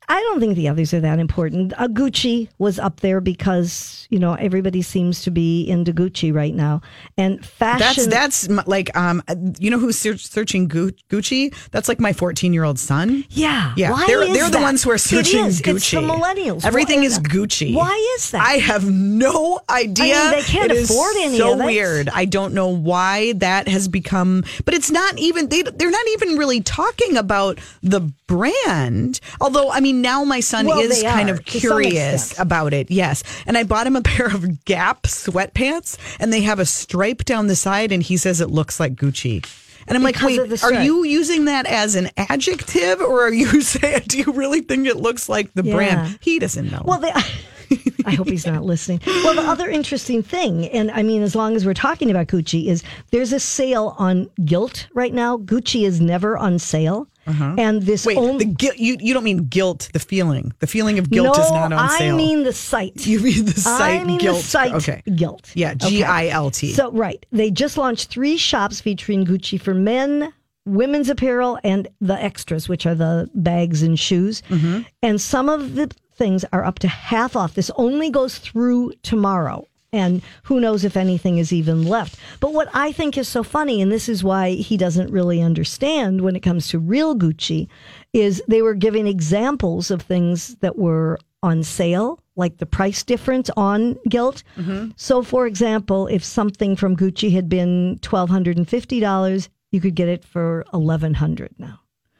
I 0.07 0.19
don't 0.21 0.39
think 0.39 0.55
the 0.55 0.67
others 0.67 0.93
are 0.93 0.99
that 1.01 1.19
important. 1.19 1.73
Uh, 1.77 1.87
Gucci 1.87 2.49
was 2.57 2.77
up 2.79 2.99
there 3.01 3.21
because 3.21 4.07
you 4.09 4.19
know 4.19 4.33
everybody 4.35 4.81
seems 4.81 5.23
to 5.23 5.31
be 5.31 5.63
into 5.63 5.93
Gucci 5.93 6.33
right 6.33 6.53
now, 6.53 6.81
and 7.17 7.43
fashion. 7.45 8.09
that's 8.09 8.47
that's 8.47 8.67
like 8.67 8.95
um, 8.95 9.23
you 9.59 9.69
know 9.71 9.79
who's 9.79 9.97
searching 9.97 10.67
Gu- 10.67 10.91
Gucci? 11.09 11.53
That's 11.71 11.87
like 11.89 11.99
my 11.99 12.13
14 12.13 12.53
year 12.53 12.63
old 12.63 12.77
son. 12.79 13.25
yeah, 13.29 13.73
Yeah, 13.75 13.91
Why 13.91 14.05
they're 14.07 14.23
is 14.23 14.33
they're 14.33 14.49
the 14.49 14.59
ones 14.61 14.83
who 14.83 14.91
are 14.91 14.97
searching 14.97 15.45
is. 15.45 15.61
Gucci. 15.61 15.75
It's 15.75 15.91
the 15.91 15.97
millennials. 16.01 16.65
Everything 16.65 16.99
Why- 16.99 17.05
is 17.05 17.19
Gucci. 17.19 17.73
Why 17.75 18.15
is 18.17 18.31
that? 18.31 18.41
I 18.41 18.53
have 18.57 18.89
no 18.89 19.59
idea. 19.69 20.29
they 20.31 20.41
can't 20.43 20.71
It 20.71 20.83
afford 20.83 21.15
any 21.17 21.37
so 21.37 21.53
of 21.53 21.61
it. 21.61 21.65
weird. 21.65 22.09
I 22.09 22.25
don't 22.25 22.53
know 22.53 22.67
why 22.69 23.33
that 23.33 23.67
has 23.67 23.87
become. 23.87 24.43
But 24.65 24.73
it's 24.73 24.91
not 24.91 25.17
even. 25.17 25.49
They 25.49 25.63
they're 25.63 25.89
not 25.91 26.07
even 26.13 26.37
really 26.37 26.61
talking 26.61 27.17
about 27.17 27.59
the 27.81 28.01
brand. 28.27 29.19
Although 29.41 29.71
I 29.71 29.79
mean, 29.79 30.01
now 30.01 30.23
my 30.23 30.39
son 30.39 30.65
Well, 30.67 30.79
is 30.79 31.01
kind 31.03 31.29
are, 31.29 31.33
of 31.33 31.45
curious 31.45 32.37
about 32.39 32.73
it. 32.73 32.89
Yes, 32.91 33.23
and 33.45 33.57
I 33.57 33.63
bought 33.63 33.87
him 33.87 33.95
a 33.95 34.01
pair 34.03 34.27
of 34.27 34.65
Gap 34.65 35.03
sweatpants, 35.03 35.97
and 36.19 36.31
they 36.31 36.41
have 36.41 36.59
a 36.59 36.65
stripe 36.65 37.25
down 37.25 37.47
the 37.47 37.55
side, 37.55 37.91
and 37.91 38.01
he 38.03 38.17
says 38.17 38.41
it 38.41 38.49
looks 38.49 38.79
like 38.79 38.95
Gucci. 38.95 39.45
And 39.87 39.95
I'm 39.95 40.03
Because 40.03 40.37
like, 40.37 40.49
wait, 40.49 40.63
are 40.63 40.83
you 40.83 41.03
using 41.05 41.45
that 41.45 41.67
as 41.67 41.93
an 41.95 42.09
adjective, 42.17 43.01
or 43.01 43.27
are 43.27 43.33
you 43.33 43.61
saying, 43.61 44.03
do 44.07 44.17
you 44.17 44.31
really 44.33 44.61
think 44.61 44.87
it 44.87 44.97
looks 44.97 45.29
like 45.29 45.53
the 45.53 45.63
Yeah. 45.63 45.75
brand? 45.75 46.19
He 46.21 46.39
doesn't 46.39 46.71
know. 46.71 46.81
Well, 46.83 46.99
they, 46.99 47.11
I 48.05 48.11
hope 48.15 48.27
he's 48.27 48.47
not 48.47 48.63
listening. 48.63 48.99
Well, 49.05 49.35
the 49.35 49.41
other 49.47 49.69
interesting 49.69 50.23
thing, 50.23 50.67
and 50.69 50.89
I 50.89 51.03
mean, 51.03 51.21
as 51.21 51.35
long 51.35 51.55
as 51.55 51.67
we're 51.67 51.75
talking 51.75 52.09
about 52.09 52.25
Gucci, 52.27 52.65
is 52.65 52.81
there's 53.11 53.31
a 53.31 53.39
sale 53.39 53.95
on 53.99 54.27
Gilt 54.43 54.87
right 54.95 55.13
now. 55.13 55.37
Gucci 55.37 55.85
is 55.85 56.01
never 56.01 56.35
on 56.35 56.57
sale, 56.57 57.07
and 57.25 57.81
this 57.81 58.05
Uh-huh. 58.05 58.15
Wait, 58.21 58.29
only 58.29 58.45
the 58.45 58.51
guilt. 58.53 58.77
You 58.77 58.97
you 58.99 59.13
don't 59.13 59.23
mean 59.23 59.45
guilt. 59.47 59.89
The 59.93 59.99
feeling, 59.99 60.53
the 60.59 60.67
feeling 60.67 60.99
of 60.99 61.09
guilt 61.09 61.37
no, 61.37 61.43
is 61.43 61.51
not 61.51 61.73
on 61.73 61.89
sale. 61.97 62.13
I 62.13 62.17
mean 62.17 62.43
the 62.43 62.53
site. 62.53 63.05
you 63.11 63.19
mean 63.19 63.45
the 63.45 63.59
site 63.59 64.01
I 64.01 64.03
mean 64.03 64.17
guilt? 64.19 64.37
the 64.37 64.43
site 64.43 64.73
Okay. 64.73 65.01
Gilt. 65.15 65.51
Yeah, 65.55 65.73
G 65.73 66.03
I 66.03 66.27
L 66.27 66.51
T. 66.51 66.73
So 66.73 66.91
right, 66.91 67.25
they 67.31 67.51
just 67.51 67.77
launched 67.77 68.09
three 68.09 68.37
shops 68.37 68.81
featuring 68.81 69.25
Gucci 69.25 69.59
for 69.59 69.73
men, 69.73 70.33
women's 70.65 71.09
apparel, 71.09 71.59
and 71.63 71.87
the 72.01 72.21
extras, 72.21 72.69
which 72.69 72.85
are 72.85 72.95
the 72.95 73.29
bags 73.33 73.81
and 73.81 73.99
shoes. 73.99 74.41
Mm-hmm. 74.49 74.81
And 75.01 75.19
some 75.19 75.49
of 75.49 75.75
the 75.75 75.89
things 76.15 76.45
are 76.53 76.63
up 76.63 76.79
to 76.79 76.87
half 76.87 77.35
off. 77.35 77.55
This 77.55 77.71
only 77.75 78.09
goes 78.09 78.37
through 78.37 78.93
tomorrow. 79.03 79.67
And 79.95 80.21
who 80.43 80.59
knows 80.59 80.83
if 80.83 80.97
anything 80.97 81.37
is 81.37 81.53
even 81.53 81.85
left. 81.85 82.19
But 82.39 82.53
what 82.53 82.67
I 82.73 82.91
think 82.91 83.17
is 83.17 83.27
so 83.29 83.43
funny, 83.43 83.81
and 83.81 83.91
this 83.91 84.09
is 84.09 84.23
why 84.23 84.51
he 84.51 84.75
doesn't 84.75 85.09
really 85.09 85.41
understand 85.41 86.21
when 86.21 86.35
it 86.35 86.41
comes 86.41 86.67
to 86.67 86.79
real 86.79 87.15
Gucci, 87.15 87.67
is 88.11 88.43
they 88.47 88.61
were 88.61 88.73
giving 88.73 89.07
examples 89.07 89.91
of 89.91 90.01
things 90.01 90.55
that 90.55 90.77
were 90.77 91.17
on 91.41 91.63
sale, 91.63 92.19
like 92.35 92.57
the 92.57 92.65
price 92.65 93.03
difference 93.03 93.49
on 93.55 93.95
Gilt. 94.09 94.43
Mm-hmm. 94.57 94.91
So, 94.97 95.23
for 95.23 95.47
example, 95.47 96.07
if 96.07 96.23
something 96.23 96.75
from 96.75 96.97
Gucci 96.97 97.31
had 97.31 97.47
been 97.47 97.99
twelve 98.01 98.29
hundred 98.29 98.57
and 98.57 98.67
fifty 98.67 98.99
dollars, 98.99 99.49
you 99.71 99.79
could 99.79 99.95
get 99.95 100.09
it 100.09 100.25
for 100.25 100.65
eleven 100.73 101.13
hundred 101.13 101.53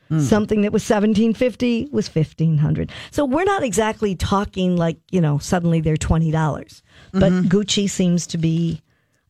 now. 0.10 0.20
Something 0.20 0.62
that 0.62 0.72
was 0.72 0.84
seventeen 0.84 1.34
fifty 1.34 1.88
was 1.91 2.08
fifteen 2.08 2.58
hundred. 2.58 2.91
So 3.12 3.26
we're 3.26 3.44
not 3.46 3.63
exactly 3.63 4.15
talking 4.15 4.78
like 4.78 4.98
you 5.12 5.22
know 5.22 5.38
suddenly 5.39 5.82
they're 5.82 5.98
twenty 5.98 6.32
dollars, 6.32 6.84
but 7.12 7.32
Gucci 7.32 7.89
seems 7.89 8.28
to 8.28 8.38
be 8.38 8.82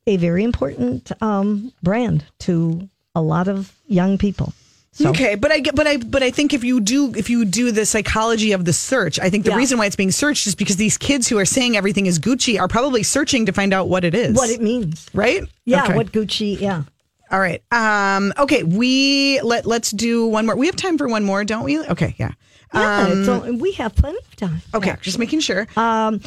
a 0.08 0.18
very 0.18 0.44
important 0.44 1.12
um, 1.22 1.72
brand 1.82 2.26
to 2.40 2.90
a 3.16 3.22
lot 3.22 3.48
of 3.48 3.74
young 3.88 4.18
people. 4.18 4.54
So 4.92 5.10
Okay, 5.10 5.36
but 5.36 5.52
I 5.52 5.60
get, 5.60 5.76
but 5.76 5.88
I, 5.88 5.98
but 5.98 6.24
I 6.24 6.32
think 6.32 6.54
if 6.54 6.64
you 6.64 6.80
do, 6.80 7.14
if 7.16 7.30
you 7.30 7.44
do 7.44 7.72
the 7.72 7.86
psychology 7.86 8.54
of 8.54 8.64
the 8.64 8.72
search, 8.72 9.20
I 9.20 9.30
think 9.30 9.44
the 9.44 9.50
Yeah. 9.52 9.58
reason 9.58 9.78
why 9.78 9.88
it's 9.88 9.96
being 9.98 10.12
searched 10.12 10.48
is 10.48 10.56
because 10.56 10.78
these 10.78 10.98
kids 10.98 11.28
who 11.28 11.38
are 11.38 11.44
saying 11.44 11.76
everything 11.76 12.06
is 12.06 12.18
Gucci 12.18 12.58
are 12.58 12.70
probably 12.70 13.04
searching 13.04 13.46
to 13.48 13.52
find 13.52 13.74
out 13.74 13.90
what 13.90 14.06
it 14.06 14.16
is. 14.16 14.36
what 14.38 14.50
it 14.50 14.62
means, 14.62 15.06
right? 15.14 15.42
yeah, 15.66 15.84
Okay. 15.84 15.96
what 15.96 16.14
Gucci, 16.14 16.58
yeah. 16.62 16.84
All 17.32 17.40
right. 17.40 17.64
Um. 17.72 18.34
Okay. 18.38 18.64
We 18.64 19.42
let 19.42 19.66
let's 19.66 19.92
do 19.92 20.28
one 20.28 20.46
more. 20.46 20.56
We 20.56 20.68
have 20.68 20.76
time 20.76 20.98
for 20.98 21.08
one 21.08 21.24
more, 21.24 21.44
don't 21.44 21.64
we? 21.64 21.80
Okay. 21.80 22.16
Yeah. 22.18 22.32
Yeah, 22.74 23.08
it's 23.08 23.62
we 23.62 23.72
have 23.74 23.96
plenty 23.96 24.18
of 24.18 24.36
time. 24.36 24.50
Um, 24.50 24.62
Okay. 24.76 24.90
actually. 24.90 25.04
Just 25.06 25.20
making 25.20 25.40
sure. 25.40 25.66
Um, 25.78 26.20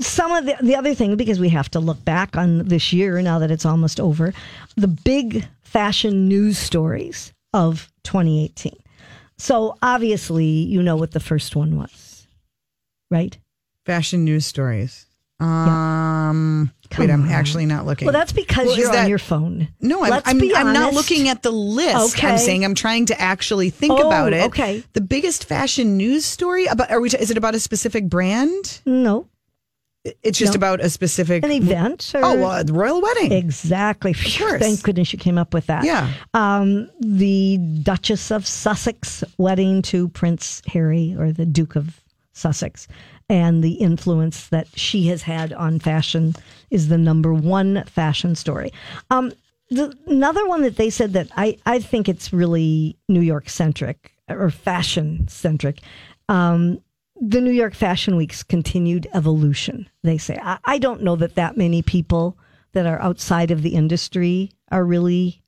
some 0.00 0.32
of 0.32 0.46
the, 0.46 0.56
the 0.62 0.76
other 0.76 0.94
thing 0.94 1.16
because 1.16 1.38
we 1.38 1.50
have 1.50 1.70
to 1.72 1.80
look 1.80 2.02
back 2.04 2.36
on 2.36 2.66
this 2.66 2.92
year 2.92 3.20
now 3.22 3.38
that 3.38 3.50
it's 3.50 3.66
almost 3.66 4.00
over 4.00 4.32
the 4.76 4.88
big 4.88 5.46
fashion 5.62 6.26
news 6.26 6.58
stories 6.58 7.32
of 7.52 7.92
2018 8.02 8.72
so 9.38 9.76
obviously 9.82 10.44
you 10.46 10.82
know 10.82 10.96
what 10.96 11.12
the 11.12 11.20
first 11.20 11.54
one 11.54 11.76
was 11.76 12.26
right 13.10 13.38
Fashion 13.86 14.24
news 14.24 14.46
stories. 14.46 15.06
Um. 15.40 16.70
Come 16.90 17.06
wait, 17.06 17.12
I'm 17.12 17.22
on. 17.22 17.30
actually 17.30 17.66
not 17.66 17.86
looking. 17.86 18.06
well 18.06 18.12
that's 18.12 18.32
because 18.32 18.66
Well, 18.68 18.78
you're 18.78 18.92
that- 18.92 19.04
on 19.04 19.08
your 19.08 19.18
phone 19.18 19.68
No, 19.80 20.04
I'm, 20.04 20.10
Let's 20.10 20.28
I'm, 20.28 20.40
I'm 20.54 20.72
not 20.72 20.94
looking 20.94 21.28
at 21.28 21.42
the 21.42 21.50
list. 21.50 22.16
Okay. 22.16 22.28
I'm 22.28 22.38
saying 22.38 22.64
I'm 22.64 22.74
trying 22.76 23.06
to 23.06 23.20
actually 23.20 23.70
think 23.70 23.92
Oh, 23.94 24.06
about 24.06 24.32
it. 24.32 24.44
okay. 24.46 24.84
The 24.92 25.00
biggest 25.00 25.44
fashion 25.46 25.96
news 25.96 26.24
story 26.24 26.66
about 26.66 26.90
are 26.92 27.00
we? 27.00 27.08
Is 27.10 27.30
it 27.32 27.36
about 27.36 27.54
a 27.56 27.60
specific 27.60 28.08
brand? 28.08 28.80
no 28.86 29.26
It's 30.22 30.38
just 30.38 30.52
No. 30.52 30.58
about 30.58 30.80
a 30.80 30.88
specific 30.90 31.44
an 31.44 31.50
event 31.50 32.12
or 32.14 32.20
Oh, 32.24 32.62
the 32.62 32.72
royal 32.72 33.00
wedding. 33.02 33.32
exactly 33.32 34.12
Phew, 34.12 34.46
course. 34.46 34.62
thank 34.62 34.82
goodness 34.84 35.12
you 35.12 35.18
came 35.18 35.36
up 35.38 35.52
with 35.52 35.66
that 35.66 35.84
Yeah. 35.84 36.12
um, 36.34 36.88
the 37.00 37.56
duchess 37.82 38.30
of 38.30 38.46
sussex 38.46 39.24
wedding 39.36 39.82
to 39.82 40.08
prince 40.10 40.62
harry 40.66 41.16
or 41.18 41.32
the 41.32 41.46
duke 41.46 41.74
of 41.74 42.00
sussex 42.34 42.86
and 43.28 43.62
the 43.62 43.74
influence 43.74 44.48
that 44.48 44.68
she 44.74 45.06
has 45.08 45.22
had 45.22 45.52
on 45.52 45.78
fashion 45.78 46.34
is 46.70 46.88
the 46.88 46.98
number 46.98 47.32
one 47.32 47.84
fashion 47.84 48.34
story. 48.34 48.72
Um, 49.10 49.32
the, 49.70 49.96
another 50.06 50.46
one 50.46 50.62
that 50.62 50.76
they 50.76 50.90
said 50.90 51.12
that 51.14 51.28
I, 51.36 51.56
I 51.66 51.78
think 51.78 52.08
it's 52.08 52.32
really 52.32 52.96
New 53.08 53.20
York 53.20 53.48
centric 53.48 54.12
or 54.28 54.50
fashion 54.50 55.26
centric. 55.28 55.80
Um, 56.28 56.80
the 57.20 57.40
New 57.40 57.52
York 57.52 57.74
Fashion 57.74 58.16
Week's 58.16 58.42
continued 58.42 59.06
evolution, 59.14 59.88
they 60.02 60.18
say. 60.18 60.38
I, 60.42 60.58
I 60.64 60.78
don't 60.78 61.02
know 61.02 61.16
that 61.16 61.36
that 61.36 61.56
many 61.56 61.80
people 61.80 62.36
that 62.72 62.86
are 62.86 63.00
outside 63.00 63.50
of 63.50 63.62
the 63.62 63.74
industry 63.74 64.50
are 64.70 64.84
really 64.84 65.43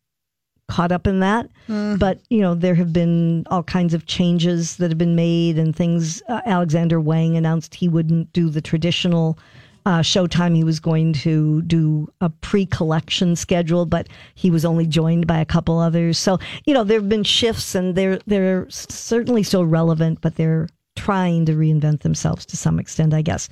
caught 0.69 0.93
up 0.93 1.07
in 1.07 1.21
that. 1.21 1.49
But, 1.99 2.21
you 2.31 2.41
know, 2.41 2.55
there 2.55 2.75
have 2.75 2.93
been 2.93 3.45
all 3.51 3.63
kinds 3.63 3.95
of 3.95 4.07
changes 4.07 4.77
that 4.77 4.91
have 4.91 4.99
been 4.99 5.17
made 5.17 5.59
and 5.59 5.75
things. 5.75 6.23
Uh, 6.29 6.41
Alexander 6.45 7.01
Wang 7.01 7.37
announced 7.37 7.75
he 7.75 7.89
wouldn't 7.89 8.33
do 8.33 8.51
the 8.51 8.61
traditional 8.61 9.39
uh, 9.85 10.01
Showtime. 10.01 10.57
He 10.57 10.65
was 10.65 10.81
going 10.81 11.13
to 11.15 11.63
do 11.63 12.09
a 12.21 12.29
pre 12.29 12.67
collection 12.67 13.37
schedule, 13.37 13.87
but 13.87 14.09
he 14.35 14.51
was 14.51 14.65
only 14.65 14.87
joined 14.87 15.27
by 15.27 15.39
a 15.39 15.45
couple 15.45 15.79
others. 15.79 16.19
So, 16.19 16.39
you 16.65 16.75
know, 16.75 16.83
there 16.83 16.99
have 16.99 17.09
been 17.09 17.25
shifts 17.25 17.75
and 17.75 17.95
they're, 17.95 18.19
they're 18.27 18.69
certainly 18.69 19.45
still 19.45 19.65
relevant, 19.65 20.21
but 20.21 20.35
they're 20.35 20.69
trying 20.97 21.47
to 21.47 21.53
reinvent 21.53 22.01
themselves 22.01 22.45
to 22.47 22.57
some 22.57 22.81
extent, 22.81 23.15
I 23.15 23.23
guess. 23.23 23.49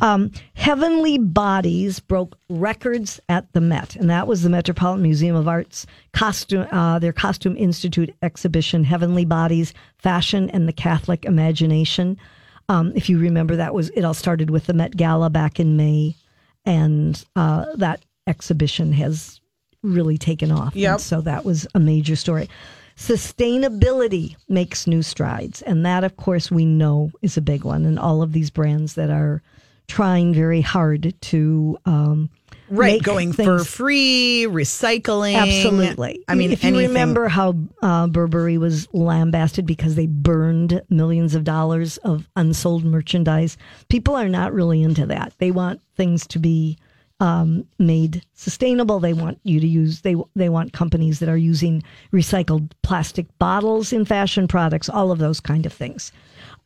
Um, 0.00 0.30
Heavenly 0.54 1.18
Bodies 1.18 2.00
broke 2.00 2.38
records 2.48 3.20
at 3.28 3.52
the 3.52 3.60
Met, 3.60 3.96
and 3.96 4.08
that 4.08 4.26
was 4.26 4.42
the 4.42 4.48
Metropolitan 4.48 5.02
Museum 5.02 5.36
of 5.36 5.48
Art's 5.48 5.86
costume, 6.12 6.66
uh, 6.72 6.98
their 6.98 7.12
Costume 7.12 7.56
Institute 7.56 8.14
exhibition, 8.22 8.84
Heavenly 8.84 9.24
Bodies: 9.24 9.74
Fashion 9.98 10.48
and 10.50 10.66
the 10.66 10.72
Catholic 10.72 11.24
Imagination. 11.24 12.16
Um, 12.68 12.92
if 12.94 13.10
you 13.10 13.18
remember, 13.18 13.56
that 13.56 13.74
was 13.74 13.90
it. 13.90 14.04
All 14.04 14.14
started 14.14 14.48
with 14.48 14.66
the 14.66 14.72
Met 14.72 14.96
Gala 14.96 15.28
back 15.28 15.60
in 15.60 15.76
May, 15.76 16.16
and 16.64 17.22
uh, 17.36 17.66
that 17.76 18.04
exhibition 18.26 18.92
has 18.92 19.40
really 19.82 20.16
taken 20.16 20.50
off. 20.50 20.74
Yep. 20.74 20.92
And 20.92 21.00
so 21.00 21.20
that 21.20 21.44
was 21.44 21.66
a 21.74 21.80
major 21.80 22.16
story. 22.16 22.48
Sustainability 22.96 24.36
makes 24.48 24.86
new 24.86 25.02
strides. 25.02 25.62
And 25.62 25.84
that, 25.84 26.04
of 26.04 26.16
course, 26.16 26.50
we 26.50 26.64
know 26.64 27.10
is 27.22 27.36
a 27.36 27.42
big 27.42 27.64
one. 27.64 27.84
And 27.84 27.98
all 27.98 28.22
of 28.22 28.32
these 28.32 28.50
brands 28.50 28.94
that 28.94 29.10
are 29.10 29.42
trying 29.88 30.32
very 30.32 30.60
hard 30.62 31.14
to 31.20 31.76
um, 31.84 32.30
Right, 32.70 32.94
make 32.94 33.02
going 33.02 33.34
for 33.34 33.62
free, 33.62 34.46
recycling. 34.48 35.34
Absolutely. 35.36 36.24
I 36.26 36.34
mean, 36.34 36.50
if 36.52 36.62
you 36.64 36.68
anything- 36.70 36.88
remember 36.88 37.28
how 37.28 37.54
uh, 37.82 38.06
Burberry 38.06 38.56
was 38.56 38.88
lambasted 38.94 39.66
because 39.66 39.96
they 39.96 40.06
burned 40.06 40.80
millions 40.88 41.34
of 41.34 41.44
dollars 41.44 41.98
of 41.98 42.28
unsold 42.36 42.84
merchandise, 42.84 43.58
people 43.90 44.14
are 44.16 44.30
not 44.30 44.54
really 44.54 44.82
into 44.82 45.04
that. 45.06 45.34
They 45.38 45.50
want 45.50 45.82
things 45.96 46.26
to 46.28 46.38
be 46.38 46.78
um, 47.20 47.64
made 47.78 48.22
sustainable. 48.34 48.98
They 49.00 49.12
want 49.12 49.38
you 49.44 49.60
to 49.60 49.66
use 49.66 50.00
they 50.02 50.16
they 50.34 50.48
want 50.48 50.72
companies 50.72 51.20
that 51.20 51.28
are 51.28 51.36
using 51.36 51.82
recycled 52.12 52.70
plastic 52.82 53.26
bottles 53.38 53.92
in 53.92 54.04
fashion 54.04 54.48
products. 54.48 54.88
All 54.88 55.10
of 55.10 55.18
those 55.18 55.40
kind 55.40 55.64
of 55.66 55.72
things. 55.72 56.12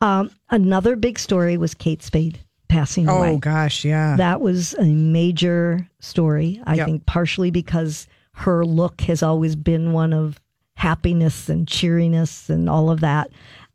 Um, 0.01 0.31
another 0.49 0.95
big 0.95 1.19
story 1.19 1.57
was 1.57 1.73
Kate 1.73 2.01
Spade 2.01 2.39
passing 2.67 3.07
away 3.07 3.31
Oh 3.31 3.37
gosh, 3.37 3.83
yeah. 3.83 4.15
that 4.17 4.41
was 4.41 4.73
a 4.75 4.85
major 4.85 5.87
story. 5.99 6.61
I 6.65 6.75
Yep. 6.75 6.85
think 6.85 7.05
partially 7.05 7.51
because 7.51 8.07
her 8.33 8.63
look 8.65 9.01
has 9.01 9.21
always 9.23 9.55
been 9.55 9.91
one 9.91 10.13
of 10.13 10.39
happiness 10.75 11.49
and 11.49 11.67
cheeriness 11.67 12.49
and 12.49 12.69
all 12.69 12.89
of 12.89 13.01
that. 13.01 13.29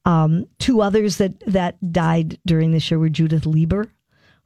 Um, 0.06 0.46
two 0.58 0.80
others 0.82 1.16
that 1.18 1.38
that 1.46 1.76
died 1.92 2.38
during 2.46 2.72
this 2.72 2.90
year 2.90 2.98
were 2.98 3.08
Judith 3.08 3.46
Leiber, 3.46 3.86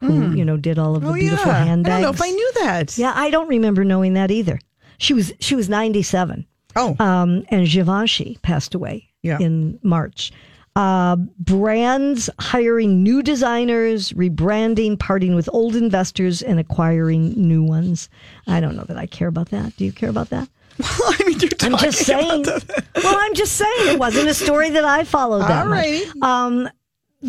who 0.01 0.33
you 0.35 0.45
know 0.45 0.57
did 0.57 0.79
all 0.79 0.95
of 0.97 1.03
the 1.03 1.09
oh 1.09 1.15
beautiful 1.15 1.47
yeah. 1.53 1.65
handbags. 1.65 1.93
I 1.93 2.01
don't 2.01 2.03
know 2.03 2.11
if 2.11 2.23
I 2.23 2.31
knew 2.31 2.53
that. 2.61 2.97
Yeah, 2.99 3.13
I 3.15 3.31
don't 3.31 3.49
remember 3.49 3.85
knowing 3.85 4.15
that 4.15 4.31
either. 4.31 4.59
She 4.99 5.15
was 5.15 5.33
she 5.41 5.55
was 5.55 5.69
ninety 5.69 6.03
seven. 6.03 6.47
Oh, 6.77 6.95
Um, 7.01 7.45
and 7.49 7.67
Givenchy 7.67 8.39
passed 8.43 8.75
away 8.75 9.09
Yeah. 9.23 9.39
in 9.41 9.79
March. 9.83 10.33
Uh, 10.77 11.17
brands 11.41 12.31
hiring 12.39 13.03
new 13.03 13.21
designers, 13.21 14.13
rebranding, 14.13 14.97
parting 14.97 15.35
with 15.35 15.49
old 15.53 15.75
investors, 15.75 16.41
and 16.41 16.61
acquiring 16.61 17.33
new 17.37 17.65
ones. 17.65 18.09
I 18.47 18.61
don't 18.61 18.77
know 18.77 18.85
that 18.85 18.97
I 18.97 19.07
care 19.07 19.27
about 19.27 19.49
that. 19.49 19.77
Do 19.77 19.85
you 19.85 19.91
care 19.93 20.09
about 20.11 20.31
that? 20.31 20.49
I 20.81 21.23
mean, 21.27 21.41
you're 21.41 21.51
I'm 21.63 21.73
talking 21.73 21.91
just 21.91 22.05
saying. 22.07 22.45
well, 22.45 23.17
I'm 23.19 23.35
just 23.35 23.55
saying 23.57 23.89
it 23.95 23.99
wasn't 23.99 24.29
a 24.29 24.35
story 24.35 24.71
that 24.71 24.85
I 24.85 25.03
followed 25.03 25.43
that 25.49 25.67
much. 25.67 26.23
Um, 26.23 26.69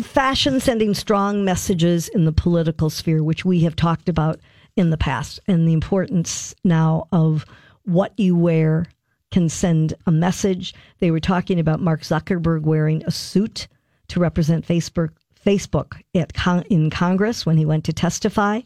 fashion 0.02 0.60
sending 0.60 0.94
strong 0.94 1.44
messages 1.44 2.08
in 2.08 2.24
the 2.24 2.32
political 2.32 2.90
sphere, 2.90 3.22
which 3.22 3.44
we 3.44 3.60
have 3.60 3.76
talked 3.76 4.08
about 4.08 4.40
in 4.76 4.90
the 4.90 4.96
past, 4.96 5.40
and 5.46 5.66
the 5.66 5.72
importance 5.72 6.54
now 6.64 7.08
of 7.12 7.44
what 7.84 8.12
you 8.18 8.36
wear 8.36 8.86
can 9.30 9.48
send 9.48 9.94
a 10.06 10.12
message. 10.12 10.74
They 10.98 11.10
were 11.10 11.20
talking 11.20 11.58
about 11.58 11.80
Mark 11.80 12.02
Zuckerberg 12.02 12.62
wearing 12.62 13.04
a 13.04 13.10
suit 13.10 13.68
to 14.08 14.20
represent 14.20 14.66
Facebook 14.66 15.10
Facebook 15.44 16.00
at 16.14 16.34
con- 16.34 16.64
in 16.68 16.90
Congress 16.90 17.46
when 17.46 17.56
he 17.56 17.64
went 17.64 17.84
to 17.84 17.92
testify, 17.92 18.60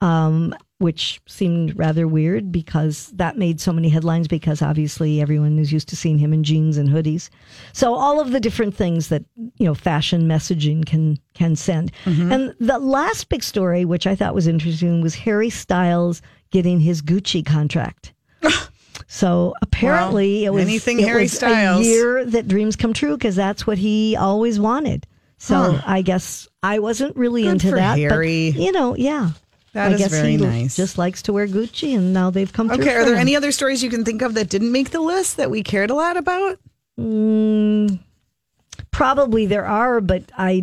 um, 0.00 0.54
which 0.84 1.18
seemed 1.26 1.74
rather 1.78 2.06
weird 2.06 2.52
because 2.52 3.10
that 3.14 3.38
made 3.38 3.58
so 3.58 3.72
many 3.72 3.88
headlines 3.88 4.28
because 4.28 4.60
obviously 4.60 5.18
everyone 5.22 5.58
is 5.58 5.72
used 5.72 5.88
to 5.88 5.96
seeing 5.96 6.18
him 6.18 6.34
in 6.34 6.44
jeans 6.44 6.76
and 6.76 6.90
hoodies. 6.90 7.30
So 7.72 7.94
all 7.94 8.20
of 8.20 8.32
the 8.32 8.38
different 8.38 8.74
things 8.74 9.08
that 9.08 9.24
you 9.56 9.64
know 9.64 9.74
fashion 9.74 10.28
messaging 10.28 10.84
can 10.84 11.18
can 11.32 11.56
send. 11.56 11.90
Mm-hmm. 12.04 12.30
And 12.32 12.54
the 12.60 12.78
last 12.78 13.30
big 13.30 13.42
story, 13.42 13.86
which 13.86 14.06
I 14.06 14.14
thought 14.14 14.34
was 14.34 14.46
interesting, 14.46 15.00
was 15.00 15.14
Harry 15.14 15.48
Styles 15.48 16.20
getting 16.50 16.80
his 16.80 17.00
Gucci 17.00 17.44
contract. 17.44 18.12
So 19.06 19.54
apparently, 19.60 20.42
Well, 20.44 20.52
it 20.52 20.54
was 20.54 20.64
anything 20.64 20.98
it 21.00 21.06
Harry 21.06 21.22
was 21.22 21.32
Styles. 21.32 21.80
a 21.86 21.88
year 21.88 22.24
that 22.24 22.48
dreams 22.48 22.74
come 22.76 22.92
true 22.92 23.16
because 23.16 23.36
that's 23.36 23.66
what 23.66 23.76
he 23.78 24.16
always 24.16 24.58
wanted. 24.58 25.06
So 25.36 25.78
I 25.84 26.02
guess 26.02 26.48
I 26.62 26.78
wasn't 26.78 27.14
really 27.16 27.42
Good 27.42 27.50
into 27.52 27.70
that. 27.72 27.98
Harry. 27.98 28.52
But, 28.52 28.60
you 28.62 28.72
know, 28.72 28.96
yeah. 28.96 29.30
That 29.74 29.90
I 29.90 29.94
is 29.94 29.98
guess 29.98 30.10
very 30.12 30.30
he 30.30 30.36
nice. 30.36 30.76
just 30.76 30.98
likes 30.98 31.20
to 31.22 31.32
wear 31.32 31.46
Gucci, 31.48 31.96
and 31.96 32.12
now 32.12 32.30
they've 32.30 32.52
come 32.52 32.68
through. 32.68 32.78
Okay, 32.82 32.94
are 32.94 33.04
there 33.04 33.14
him. 33.14 33.20
any 33.20 33.34
other 33.36 33.50
stories 33.52 33.82
you 33.82 33.90
can 33.90 34.04
think 34.04 34.22
of 34.22 34.34
that 34.34 34.48
didn't 34.48 34.70
make 34.72 34.90
the 34.90 35.00
list 35.00 35.36
that 35.36 35.50
we 35.50 35.62
cared 35.64 35.90
a 35.90 35.94
lot 35.94 36.16
about? 36.16 36.58
Mm, 36.98 37.98
probably 38.94 39.46
there 39.46 39.66
are, 39.66 40.00
but 40.00 40.22
I 40.38 40.62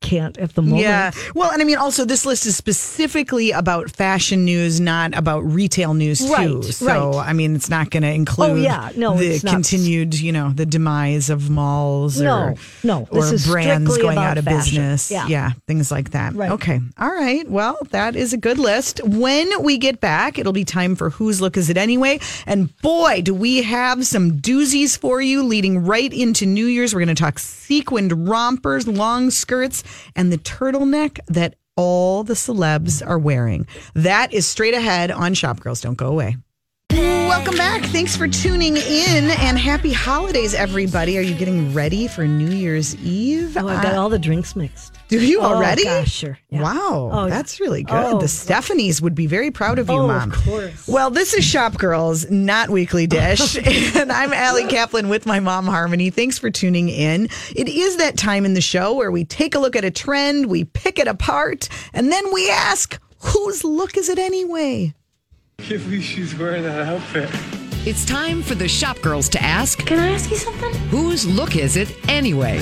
can't 0.00 0.38
at 0.38 0.54
the 0.54 0.62
moment. 0.62 0.82
Yeah. 0.82 1.10
Well, 1.34 1.50
and 1.50 1.60
I 1.60 1.64
mean, 1.64 1.76
also, 1.78 2.04
this 2.04 2.24
list 2.24 2.46
is 2.46 2.56
specifically 2.56 3.50
about 3.50 3.90
fashion 3.90 4.44
news, 4.44 4.80
not 4.80 5.16
about 5.16 5.40
retail 5.40 5.94
news, 5.94 6.20
too. 6.20 6.32
Right, 6.32 6.64
So, 6.64 6.86
right. 7.12 7.28
I 7.28 7.32
mean, 7.32 7.54
it's 7.56 7.68
not 7.68 7.90
going 7.90 8.02
to 8.04 8.08
include 8.12 8.50
Oh, 8.50 8.54
yeah. 8.56 8.90
No, 8.96 9.16
the 9.16 9.26
it's 9.34 9.44
not. 9.44 9.52
continued, 9.54 10.18
you 10.18 10.32
know, 10.32 10.50
the 10.52 10.66
demise 10.66 11.28
of 11.30 11.50
malls 11.50 12.20
No, 12.20 12.38
or, 12.50 12.54
no, 12.84 13.08
or 13.10 13.32
is 13.32 13.46
brands 13.46 13.96
going 13.98 14.18
out 14.18 14.38
of 14.38 14.44
fashion. 14.44 14.76
business. 14.82 15.10
Yeah. 15.10 15.50
things 15.66 15.90
like 15.90 16.10
that. 16.10 16.34
Right. 16.34 16.52
Okay. 16.52 16.80
All 16.98 17.10
right. 17.10 17.48
Well, 17.48 17.78
that 17.90 18.14
is 18.16 18.32
a 18.32 18.36
good 18.36 18.58
list. 18.58 19.00
When 19.04 19.48
we 19.62 19.76
get 19.78 20.00
back, 20.00 20.38
it'll 20.38 20.52
be 20.52 20.64
time 20.64 20.94
for 20.96 21.10
Whose 21.10 21.40
Look 21.40 21.56
Is 21.56 21.68
It 21.68 21.76
Anyway? 21.76 22.20
And 22.46 22.76
boy, 22.80 23.22
do 23.22 23.34
we 23.34 23.62
have 23.62 24.06
some 24.06 24.38
doozies 24.38 24.96
for 24.98 25.20
you 25.20 25.42
leading 25.42 25.84
right 25.84 26.12
into 26.12 26.46
New 26.46 26.66
Year's. 26.66 26.94
We're 26.94 27.04
going 27.04 27.14
to 27.14 27.20
talk 27.22 27.38
sequined 27.72 28.28
rompers, 28.28 28.86
long 28.86 29.30
skirts, 29.30 29.82
and 30.14 30.30
the 30.30 30.36
turtleneck 30.36 31.18
that 31.26 31.54
all 31.74 32.22
the 32.22 32.34
celebs 32.34 33.02
are 33.06 33.18
wearing. 33.18 33.66
That 33.94 34.34
is 34.34 34.46
straight 34.46 34.74
ahead 34.74 35.10
on 35.10 35.32
Shop 35.32 35.58
Girls. 35.58 35.80
Don't 35.80 35.96
go 35.96 36.08
away. 36.08 36.36
Welcome 36.92 37.56
back. 37.56 37.82
Thanks 37.84 38.14
for 38.16 38.28
tuning 38.28 38.76
in 38.76 39.30
and 39.30 39.58
happy 39.58 39.92
holidays, 39.94 40.52
everybody. 40.52 41.16
Are 41.16 41.22
you 41.22 41.34
getting 41.34 41.72
ready 41.72 42.06
for 42.06 42.26
New 42.26 42.50
Year's 42.54 42.94
Eve? 42.96 43.56
Oh, 43.56 43.66
I've 43.66 43.82
got 43.82 43.94
Uh, 43.94 44.00
all 44.00 44.10
the 44.10 44.18
drinks 44.18 44.54
mixed. 44.54 44.92
do 45.08 45.18
you 45.18 45.40
Oh, 45.40 45.44
already? 45.54 45.84
gosh, 45.84 46.12
sure. 46.12 46.38
Yeah. 46.50 46.60
Wow, 46.60 47.10
Oh, 47.10 47.28
that's 47.30 47.60
really 47.60 47.82
good. 47.82 47.94
Oh. 47.94 48.18
the 48.20 48.26
Stephanies 48.26 49.00
would 49.00 49.14
be 49.14 49.26
very 49.26 49.50
proud 49.50 49.78
of 49.78 49.88
you, 49.88 49.94
Oh, 49.94 50.10
of 50.10 50.32
course. 50.44 50.86
Well, 50.86 51.08
this 51.10 51.32
is 51.32 51.44
Shop 51.46 51.78
Girls, 51.78 52.30
not 52.30 52.68
Weekly 52.68 53.06
Dish. 53.06 53.56
and 53.96 54.12
I'm 54.12 54.34
Ali 54.34 54.66
Kaplan 54.66 55.08
with 55.08 55.24
my 55.24 55.40
mom, 55.40 55.64
Harmony. 55.66 56.10
Thanks 56.10 56.38
for 56.38 56.50
tuning 56.50 56.90
in. 56.90 57.30
It 57.56 57.68
is 57.68 57.96
that 57.96 58.18
time 58.18 58.44
in 58.44 58.52
the 58.52 58.60
show 58.60 58.92
where 58.92 59.10
we 59.10 59.24
take 59.24 59.54
a 59.54 59.58
look 59.58 59.76
at 59.76 59.84
a 59.84 59.90
trend, 59.90 60.46
we 60.46 60.64
pick 60.64 60.98
it 60.98 61.08
apart, 61.08 61.70
and 61.94 62.12
then 62.12 62.32
we 62.34 62.50
ask, 62.50 63.00
whose 63.20 63.64
look 63.64 63.96
is 63.96 64.10
it 64.10 64.18
anyway? 64.18 64.92
Can't 65.62 65.82
believe 65.84 66.02
she's 66.02 66.34
wearing 66.36 66.64
that 66.64 66.82
outfit. 66.88 67.30
It's 67.86 68.04
time 68.04 68.42
for 68.42 68.54
the 68.54 68.68
shop 68.68 69.00
girls 69.00 69.28
to 69.30 69.42
ask, 69.42 69.78
Can 69.86 69.98
I 69.98 70.08
ask 70.12 70.30
you 70.30 70.36
something? 70.36 70.72
whose 70.88 71.24
look 71.26 71.56
is 71.56 71.76
it 71.76 71.96
anyway? 72.08 72.58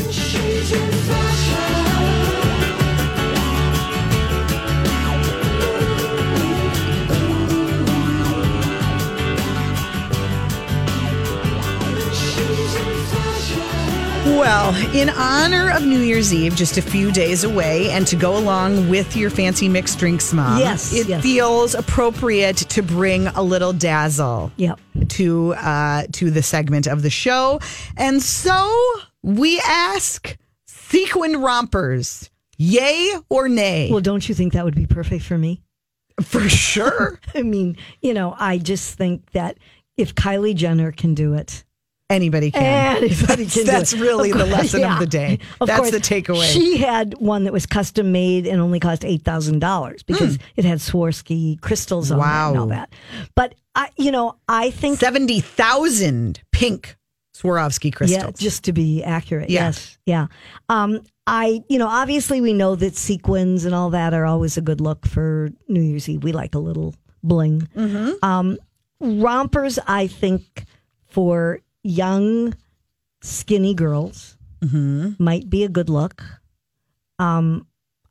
Well, 14.41 14.75
in 14.97 15.11
honor 15.11 15.71
of 15.71 15.85
New 15.85 15.99
Year's 16.01 16.33
Eve, 16.33 16.57
just 16.57 16.79
a 16.79 16.83
few 16.83 17.13
days 17.13 17.45
away, 17.45 17.91
and 17.91 18.07
to 18.07 18.17
go 18.17 18.39
along 18.39 18.89
with 18.89 19.15
your 19.15 19.29
fancy 19.29 19.69
mixed 19.69 19.99
drinks, 19.99 20.33
Mom, 20.33 20.59
Yes, 20.59 20.95
it 20.95 21.07
yes. 21.09 21.23
feels 21.23 21.75
appropriate 21.75 22.57
to 22.57 22.83
bring 22.83 23.27
a 23.27 23.43
little 23.43 23.75
dazzle 23.75 24.51
Yep. 24.57 24.81
to 25.11 25.53
uh, 25.53 26.05
to 26.13 26.31
the 26.31 26.43
segment 26.43 26.87
of 26.87 27.03
the 27.03 27.11
show, 27.11 27.61
and 27.99 28.23
so 28.23 28.73
we 29.23 29.61
ask 29.61 30.39
sequined 30.67 31.43
rompers, 31.43 32.31
yay 32.57 33.13
or 33.29 33.47
nay? 33.47 33.91
Well, 33.91 34.01
don't 34.01 34.27
you 34.27 34.35
think 34.35 34.55
that 34.55 34.65
would 34.65 34.75
be 34.75 34.87
perfect 34.87 35.23
for 35.25 35.37
me? 35.37 35.61
for 36.23 36.49
sure. 36.49 37.21
I 37.35 37.43
mean, 37.43 37.77
you 38.01 38.15
know, 38.15 38.35
I 38.39 38.57
just 38.57 38.97
think 38.97 39.31
that 39.33 39.59
if 39.99 40.15
Kylie 40.15 40.55
Jenner 40.55 40.93
can 40.93 41.13
do 41.15 41.35
it, 41.35 41.63
Anybody 42.11 42.51
can. 42.51 42.97
Anybody 42.97 43.15
that's 43.45 43.55
can 43.55 43.65
that's 43.67 43.95
really 43.95 44.33
Of 44.33 44.39
the 44.39 44.47
lesson 44.47 44.81
yeah. 44.81 44.95
of 44.95 45.01
the 45.01 45.07
day. 45.07 45.39
Of 45.61 45.69
that's 45.69 45.79
course, 45.79 45.91
the 45.93 45.99
takeaway. 45.99 46.53
She 46.53 46.77
had 46.77 47.15
one 47.19 47.45
that 47.45 47.53
was 47.53 47.67
custom 47.67 48.13
made 48.13 48.47
and 48.47 48.61
only 48.61 48.81
cost 48.81 49.05
eight 49.05 49.23
thousand 49.23 49.61
dollars 49.61 50.03
because 50.03 50.39
it 50.57 50.65
had 50.65 50.79
Swarovski 50.79 51.61
crystals 51.61 52.11
on 52.11 52.19
it 52.19 52.23
and. 52.23 52.59
All 52.59 52.67
that. 52.67 52.93
But 53.35 53.55
I, 53.75 53.91
you 53.97 54.11
know, 54.11 54.37
I 54.49 54.71
think 54.71 54.99
70,000 54.99 56.43
pink 56.53 56.97
Swarovski 57.37 57.95
crystals. 57.95 58.23
yeah, 58.25 58.31
just 58.33 58.65
to 58.65 58.73
be 58.73 59.03
accurate. 59.03 59.49
Yeah. 59.49 59.67
Yes, 59.67 59.99
yeah. 60.05 60.27
Um, 60.69 61.01
I, 61.27 61.63
you 61.69 61.79
know, 61.79 61.87
obviously 61.87 62.41
we 62.41 62.53
know 62.53 62.75
that 62.75 62.97
sequins 62.97 63.65
and 63.65 63.75
all 63.75 63.91
that 63.91 64.13
are 64.13 64.27
always 64.27 64.57
a 64.57 64.61
good 64.61 64.81
look 64.81 65.07
for 65.07 65.51
New 65.69 65.81
Year's 65.81 66.09
Eve. 66.09 66.25
We 66.25 66.33
like 66.33 66.55
a 66.57 66.59
little 66.59 66.95
bling. 67.23 67.69
Mm-hmm. 67.77 68.25
Um, 68.25 68.59
rompers, 68.99 69.79
I 69.87 70.09
think, 70.09 70.65
for 71.07 71.61
young, 71.83 72.55
skinny 73.23 73.75
girls 73.75 74.37
Mm-hmm. 74.63 75.13
might 75.23 75.49
be 75.49 75.65
a 75.65 75.71
good 75.71 75.89
look. 75.89 76.23
Um, 77.19 77.67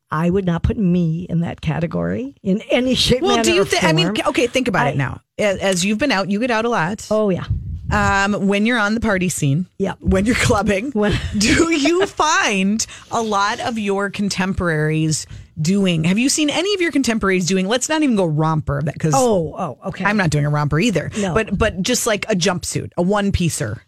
I 0.10 0.32
would 0.32 0.46
not 0.46 0.64
put 0.64 0.78
me 0.78 1.28
in 1.30 1.42
that 1.42 1.62
category 1.62 2.36
in 2.42 2.62
any 2.72 2.96
shape, 2.96 3.22
well, 3.22 3.44
do 3.44 3.54
you 3.54 3.64
think? 3.66 3.84
I 3.84 3.94
mean, 3.94 4.14
okay, 4.26 4.48
think 4.48 4.68
about 4.68 4.88
I- 4.88 4.90
it 4.92 4.98
now. 4.98 5.22
As 5.38 5.58
as 5.60 5.86
you've 5.86 6.00
been 6.00 6.12
out, 6.12 6.32
you 6.32 6.40
get 6.40 6.50
out 6.50 6.66
a 6.66 6.70
lot. 6.70 7.06
oh 7.12 7.30
yeah, 7.30 7.46
Um, 7.92 8.48
when 8.48 8.66
you're 8.66 8.78
on 8.78 8.94
the 8.94 9.00
party 9.00 9.30
scene, 9.30 9.66
Yeah. 9.78 9.94
when 10.00 10.26
you're 10.26 10.36
clubbing, 10.36 10.92
When- 10.94 11.18
do 11.38 11.72
you 11.74 12.06
find 12.06 12.86
a 13.12 13.22
lot 13.22 13.60
of 13.60 13.78
your 13.80 14.10
contemporaries 14.10 15.26
doing? 15.62 16.04
Have 16.06 16.18
you 16.20 16.30
seen 16.30 16.50
any 16.50 16.74
of 16.74 16.82
your 16.82 16.92
contemporaries 16.92 17.46
doing? 17.46 17.68
Let's 17.68 17.90
not 17.90 18.02
even 18.04 18.16
go 18.16 18.26
romper 18.26 18.82
because 18.82 19.14
oh 19.16 19.56
oh 19.58 19.78
okay. 19.88 20.06
I'm 20.06 20.18
not 20.18 20.30
doing 20.30 20.46
a 20.46 20.50
romper 20.50 20.80
either. 20.80 21.12
No. 21.20 21.34
but 21.34 21.58
but 21.58 21.82
just 21.82 22.06
like 22.08 22.26
a 22.30 22.36
jumpsuit, 22.36 22.92
a 22.98 23.02
one 23.02 23.32
piecer 23.32 23.82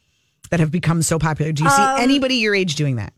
that 0.49 0.59
have 0.59 0.71
become 0.71 1.01
so 1.01 1.17
popular. 1.17 1.51
Do 1.51 1.63
you 1.63 1.69
see 1.69 1.75
Um, 1.81 2.01
anybody 2.01 2.35
your 2.35 2.53
age 2.55 2.75
doing 2.75 2.97
that? 2.97 3.13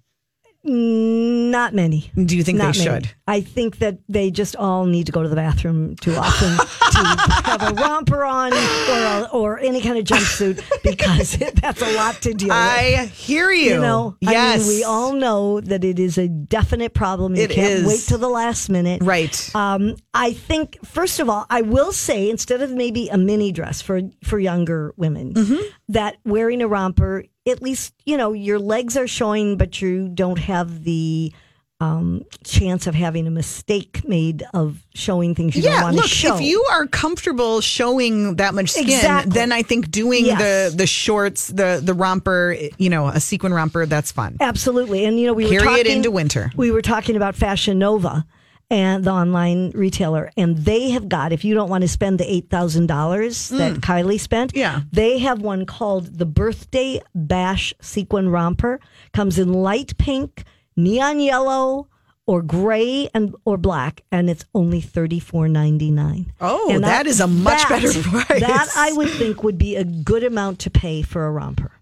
Not 0.66 1.74
many. 1.74 2.12
Do 2.16 2.38
you 2.38 2.44
think 2.44 2.58
Not 2.58 2.76
they 2.76 2.86
many. 2.86 3.06
should? 3.06 3.14
I 3.28 3.42
think 3.42 3.80
that 3.80 3.98
they 4.08 4.32
just 4.32 4.56
all 4.56 4.86
need 4.86 5.06
to 5.08 5.12
go 5.12 5.22
to 5.22 5.30
the 5.30 5.36
bathroom 5.36 5.96
too 5.98 6.16
often 6.16 6.58
to 6.58 6.98
have 7.44 7.62
a 7.72 7.74
romper 7.82 8.24
on 8.24 8.54
or 8.54 8.58
a, 8.58 9.30
or 9.34 9.60
any 9.60 9.82
kind 9.82 9.98
of 9.98 10.06
jumpsuit 10.06 10.62
because 10.84 11.38
that's 11.62 11.82
a 11.82 11.92
lot 11.96 12.16
to 12.22 12.34
deal 12.34 12.48
with. 12.48 12.58
I 12.58 13.06
hear 13.14 13.52
you. 13.52 13.72
you 13.74 13.80
know, 13.80 14.16
yes, 14.22 14.66
I 14.66 14.68
mean, 14.70 14.78
we 14.78 14.84
all 14.84 15.14
know 15.14 15.60
that 15.62 15.84
it 15.84 16.00
is 16.00 16.18
a 16.18 16.28
definite 16.28 16.94
problem. 16.94 17.36
You 17.36 17.44
It 17.44 17.52
can't 17.52 17.74
is. 17.82 17.86
wait 17.88 18.00
till 18.02 18.18
the 18.20 18.30
last 18.30 18.70
minute. 18.70 19.02
right. 19.04 19.56
Um, 19.56 19.96
I 20.14 20.34
think 20.34 20.78
first 20.86 21.20
of 21.20 21.30
all, 21.30 21.46
I 21.50 21.62
will 21.62 21.92
say 21.92 22.30
instead 22.30 22.62
of 22.62 22.72
maybe 22.72 23.10
a 23.10 23.18
mini 23.18 23.52
dress 23.52 23.82
for 23.82 24.02
for 24.24 24.40
younger 24.40 24.94
women, 24.98 25.34
Mm-hmm. 25.34 25.62
that 25.90 26.18
wearing 26.26 26.62
a 26.62 26.68
romper, 26.68 27.26
at 27.48 27.62
least 27.62 27.94
you 28.06 28.18
know 28.18 28.34
your 28.34 28.60
legs 28.60 28.96
are 28.98 29.08
showing, 29.08 29.58
but 29.58 29.82
you 29.82 30.10
don't 30.10 30.40
have 30.40 30.84
the 30.84 31.34
um, 31.80 32.24
chance 32.46 32.88
of 32.88 32.96
having 32.96 33.28
a 33.28 33.32
mistake 33.32 34.08
made 34.08 34.44
of 34.54 34.86
showing 34.96 35.36
things 35.36 35.54
you 35.56 35.64
don't 35.64 35.74
yeah, 35.74 35.84
want 35.84 35.96
look, 35.98 36.06
to 36.06 36.10
show. 36.10 36.36
if 36.36 36.42
you 36.42 36.64
are 36.72 36.88
comfortable 36.88 37.60
showing 37.60 38.38
that 38.38 38.54
much 38.54 38.70
skin, 38.70 38.86
Exactly. 38.86 39.34
then 39.34 39.52
I 39.52 39.64
think 39.64 39.92
doing 39.92 40.26
Yes. 40.26 40.72
the 40.72 40.78
the 40.78 40.88
shorts, 40.88 41.48
the 41.50 41.82
the 41.84 41.94
romper, 41.94 42.56
you 42.78 42.90
know, 42.90 43.08
a 43.08 43.20
sequin 43.20 43.54
romper, 43.54 43.86
that's 43.86 44.12
fun. 44.14 44.38
Absolutely, 44.40 45.04
and 45.04 45.20
you 45.20 45.28
know 45.28 45.34
we 45.34 45.50
Carry 45.50 45.58
were 45.58 45.74
it 45.74 45.84
talking, 45.84 45.98
into 45.98 46.12
winter. 46.12 46.52
We 46.56 46.72
were 46.72 46.82
talking 46.82 47.16
about 47.18 47.36
Fashion 47.36 47.80
Nova 47.80 48.26
and 48.70 49.04
the 49.04 49.12
online 49.12 49.72
retailer, 49.76 50.32
and 50.38 50.58
they 50.58 50.90
have 50.92 51.08
got. 51.10 51.32
If 51.32 51.44
you 51.46 51.54
don't 51.54 51.70
want 51.70 51.82
to 51.84 51.88
spend 51.88 52.20
the 52.20 52.32
eight 52.32 52.50
thousand 52.50 52.88
dollars 52.88 53.50
that 53.50 53.74
Kylie 53.82 54.20
spent, 54.20 54.54
Mm. 54.54 54.58
Yeah. 54.58 54.82
they 54.92 55.20
have 55.20 55.42
one 55.42 55.66
called 55.66 56.18
the 56.18 56.26
Birthday 56.26 57.02
Bash 57.14 57.74
Sequin 57.82 58.30
Romper. 58.30 58.80
Comes 59.14 59.38
in 59.38 59.54
light 59.54 59.98
pink, 59.98 60.44
neon 60.76 61.20
yellow. 61.20 61.88
Or 62.26 62.42
gray 62.42 63.10
and 63.14 63.36
or 63.44 63.58
black, 63.58 64.00
and 64.10 64.30
it's 64.30 64.46
only 64.56 64.80
thirty 64.80 65.20
four 65.20 65.50
ninety 65.50 65.92
nine. 65.92 66.32
Oh, 66.40 66.80
that 66.80 67.06
is 67.06 67.20
a 67.20 67.28
much 67.28 67.68
better 67.68 67.92
price. 68.02 68.40
That 68.40 68.70
I 68.78 68.94
would 68.94 69.10
think 69.10 69.44
would 69.44 69.58
be 69.58 69.76
a 69.76 69.84
good 69.84 70.24
amount 70.24 70.60
to 70.60 70.70
pay 70.70 71.02
for 71.02 71.26
a 71.26 71.32
romper. 71.32 71.74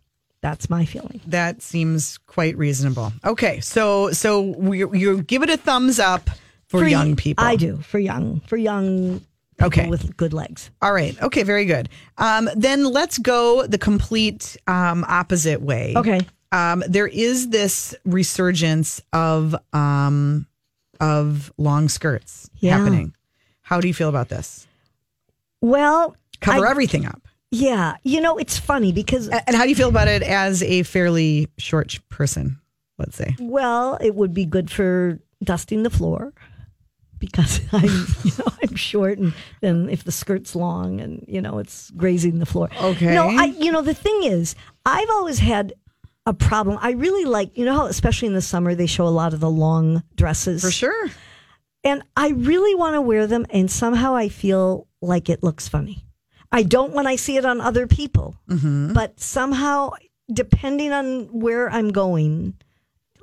That's 0.41 0.67
my 0.67 0.83
feeling. 0.85 1.21
That 1.27 1.61
seems 1.61 2.17
quite 2.25 2.57
reasonable. 2.57 3.13
Okay, 3.23 3.59
so 3.59 4.11
so 4.13 4.41
we 4.41 4.79
you 4.79 5.21
give 5.21 5.43
it 5.43 5.51
a 5.51 5.57
thumbs 5.57 5.99
up 5.99 6.27
for, 6.79 6.87
young 6.87 7.15
people. 7.15 7.43
I 7.43 7.55
do 7.55 7.77
for 7.77 7.99
young 7.99 8.39
for 8.47 8.57
young 8.57 9.19
people 9.57 9.67
Okay. 9.67 9.87
with 9.89 10.15
good 10.17 10.33
legs. 10.33 10.71
All 10.81 10.91
right. 10.93 11.19
Okay. 11.21 11.43
Very 11.43 11.65
good. 11.65 11.89
Um, 12.17 12.49
then 12.55 12.85
let's 12.85 13.17
go 13.19 13.65
the 13.67 13.77
complete 13.77 14.57
um, 14.67 15.05
opposite 15.07 15.61
way. 15.61 15.93
Okay. 15.95 16.21
Um, 16.51 16.83
there 16.87 17.07
is 17.07 17.49
this 17.49 17.93
resurgence 18.05 19.01
of 19.13 19.55
um, 19.73 20.47
of 20.99 21.51
long 21.57 21.89
skirts 21.89 22.49
Yeah. 22.59 22.77
happening. 22.77 23.13
How 23.61 23.79
do 23.79 23.87
you 23.87 23.93
feel 23.93 24.09
about 24.09 24.29
this? 24.29 24.67
Well, 25.61 26.15
Cover 26.41 26.67
I- 26.67 26.71
everything 26.71 27.05
up. 27.05 27.21
yeah, 27.51 27.95
you 28.03 28.19
know 28.21 28.37
it's 28.37 28.57
funny 28.57 28.91
because 28.91 29.27
And 29.29 29.55
how 29.55 29.63
do 29.63 29.69
you 29.69 29.75
feel 29.75 29.89
about 29.89 30.07
it 30.07 30.23
as 30.23 30.63
a 30.63 30.83
fairly 30.83 31.47
short 31.57 31.99
person? 32.09 32.57
Let's 32.97 33.15
say. 33.15 33.35
well, 33.39 33.97
it 34.01 34.13
would 34.15 34.33
be 34.33 34.45
good 34.45 34.69
for 34.69 35.19
dusting 35.43 35.81
the 35.83 35.89
floor 35.89 36.33
because 37.21 37.61
I'm 37.71 37.83
you 38.25 38.31
know 38.37 38.51
I'm 38.61 38.75
short 38.75 39.17
and 39.19 39.33
then 39.61 39.87
if 39.89 40.03
the 40.03 40.11
skirt's 40.11 40.53
long 40.57 40.99
and 40.99 41.23
you 41.29 41.39
know 41.41 41.59
it's 41.59 41.89
grazing 41.91 42.39
the 42.39 42.45
floor. 42.45 42.69
Okay. 42.81 43.13
No, 43.13 43.29
I 43.29 43.45
you 43.45 43.71
know 43.71 43.81
the 43.81 43.93
thing 43.93 44.23
is 44.23 44.55
I've 44.85 45.09
always 45.11 45.39
had 45.39 45.71
a 46.25 46.33
problem. 46.33 46.77
I 46.81 46.91
really 46.91 47.23
like 47.25 47.57
you 47.57 47.63
know 47.63 47.73
how 47.73 47.85
especially 47.85 48.27
in 48.27 48.33
the 48.33 48.41
summer 48.41 48.75
they 48.75 48.87
show 48.87 49.07
a 49.07 49.15
lot 49.21 49.33
of 49.33 49.39
the 49.39 49.49
long 49.49 50.03
dresses 50.15 50.61
For 50.61 50.71
sure. 50.71 51.09
And 51.83 52.03
I 52.15 52.29
really 52.29 52.75
want 52.75 52.93
to 52.93 53.01
wear 53.01 53.25
them, 53.25 53.45
and 53.49 53.71
somehow 53.71 54.13
I 54.15 54.29
feel 54.29 54.87
like 55.01 55.29
it 55.29 55.41
looks 55.41 55.67
funny. 55.67 56.05
I 56.51 56.61
don't 56.61 56.93
when 56.93 57.07
I 57.07 57.15
see 57.15 57.37
it 57.37 57.45
on 57.45 57.59
other 57.61 57.87
people, 57.87 58.35
Mm-hmm. 58.49 58.93
but 58.93 59.19
somehow, 59.19 59.91
depending 60.31 60.91
on 60.91 61.23
where 61.31 61.71
I'm 61.71 61.89
going, 61.91 62.53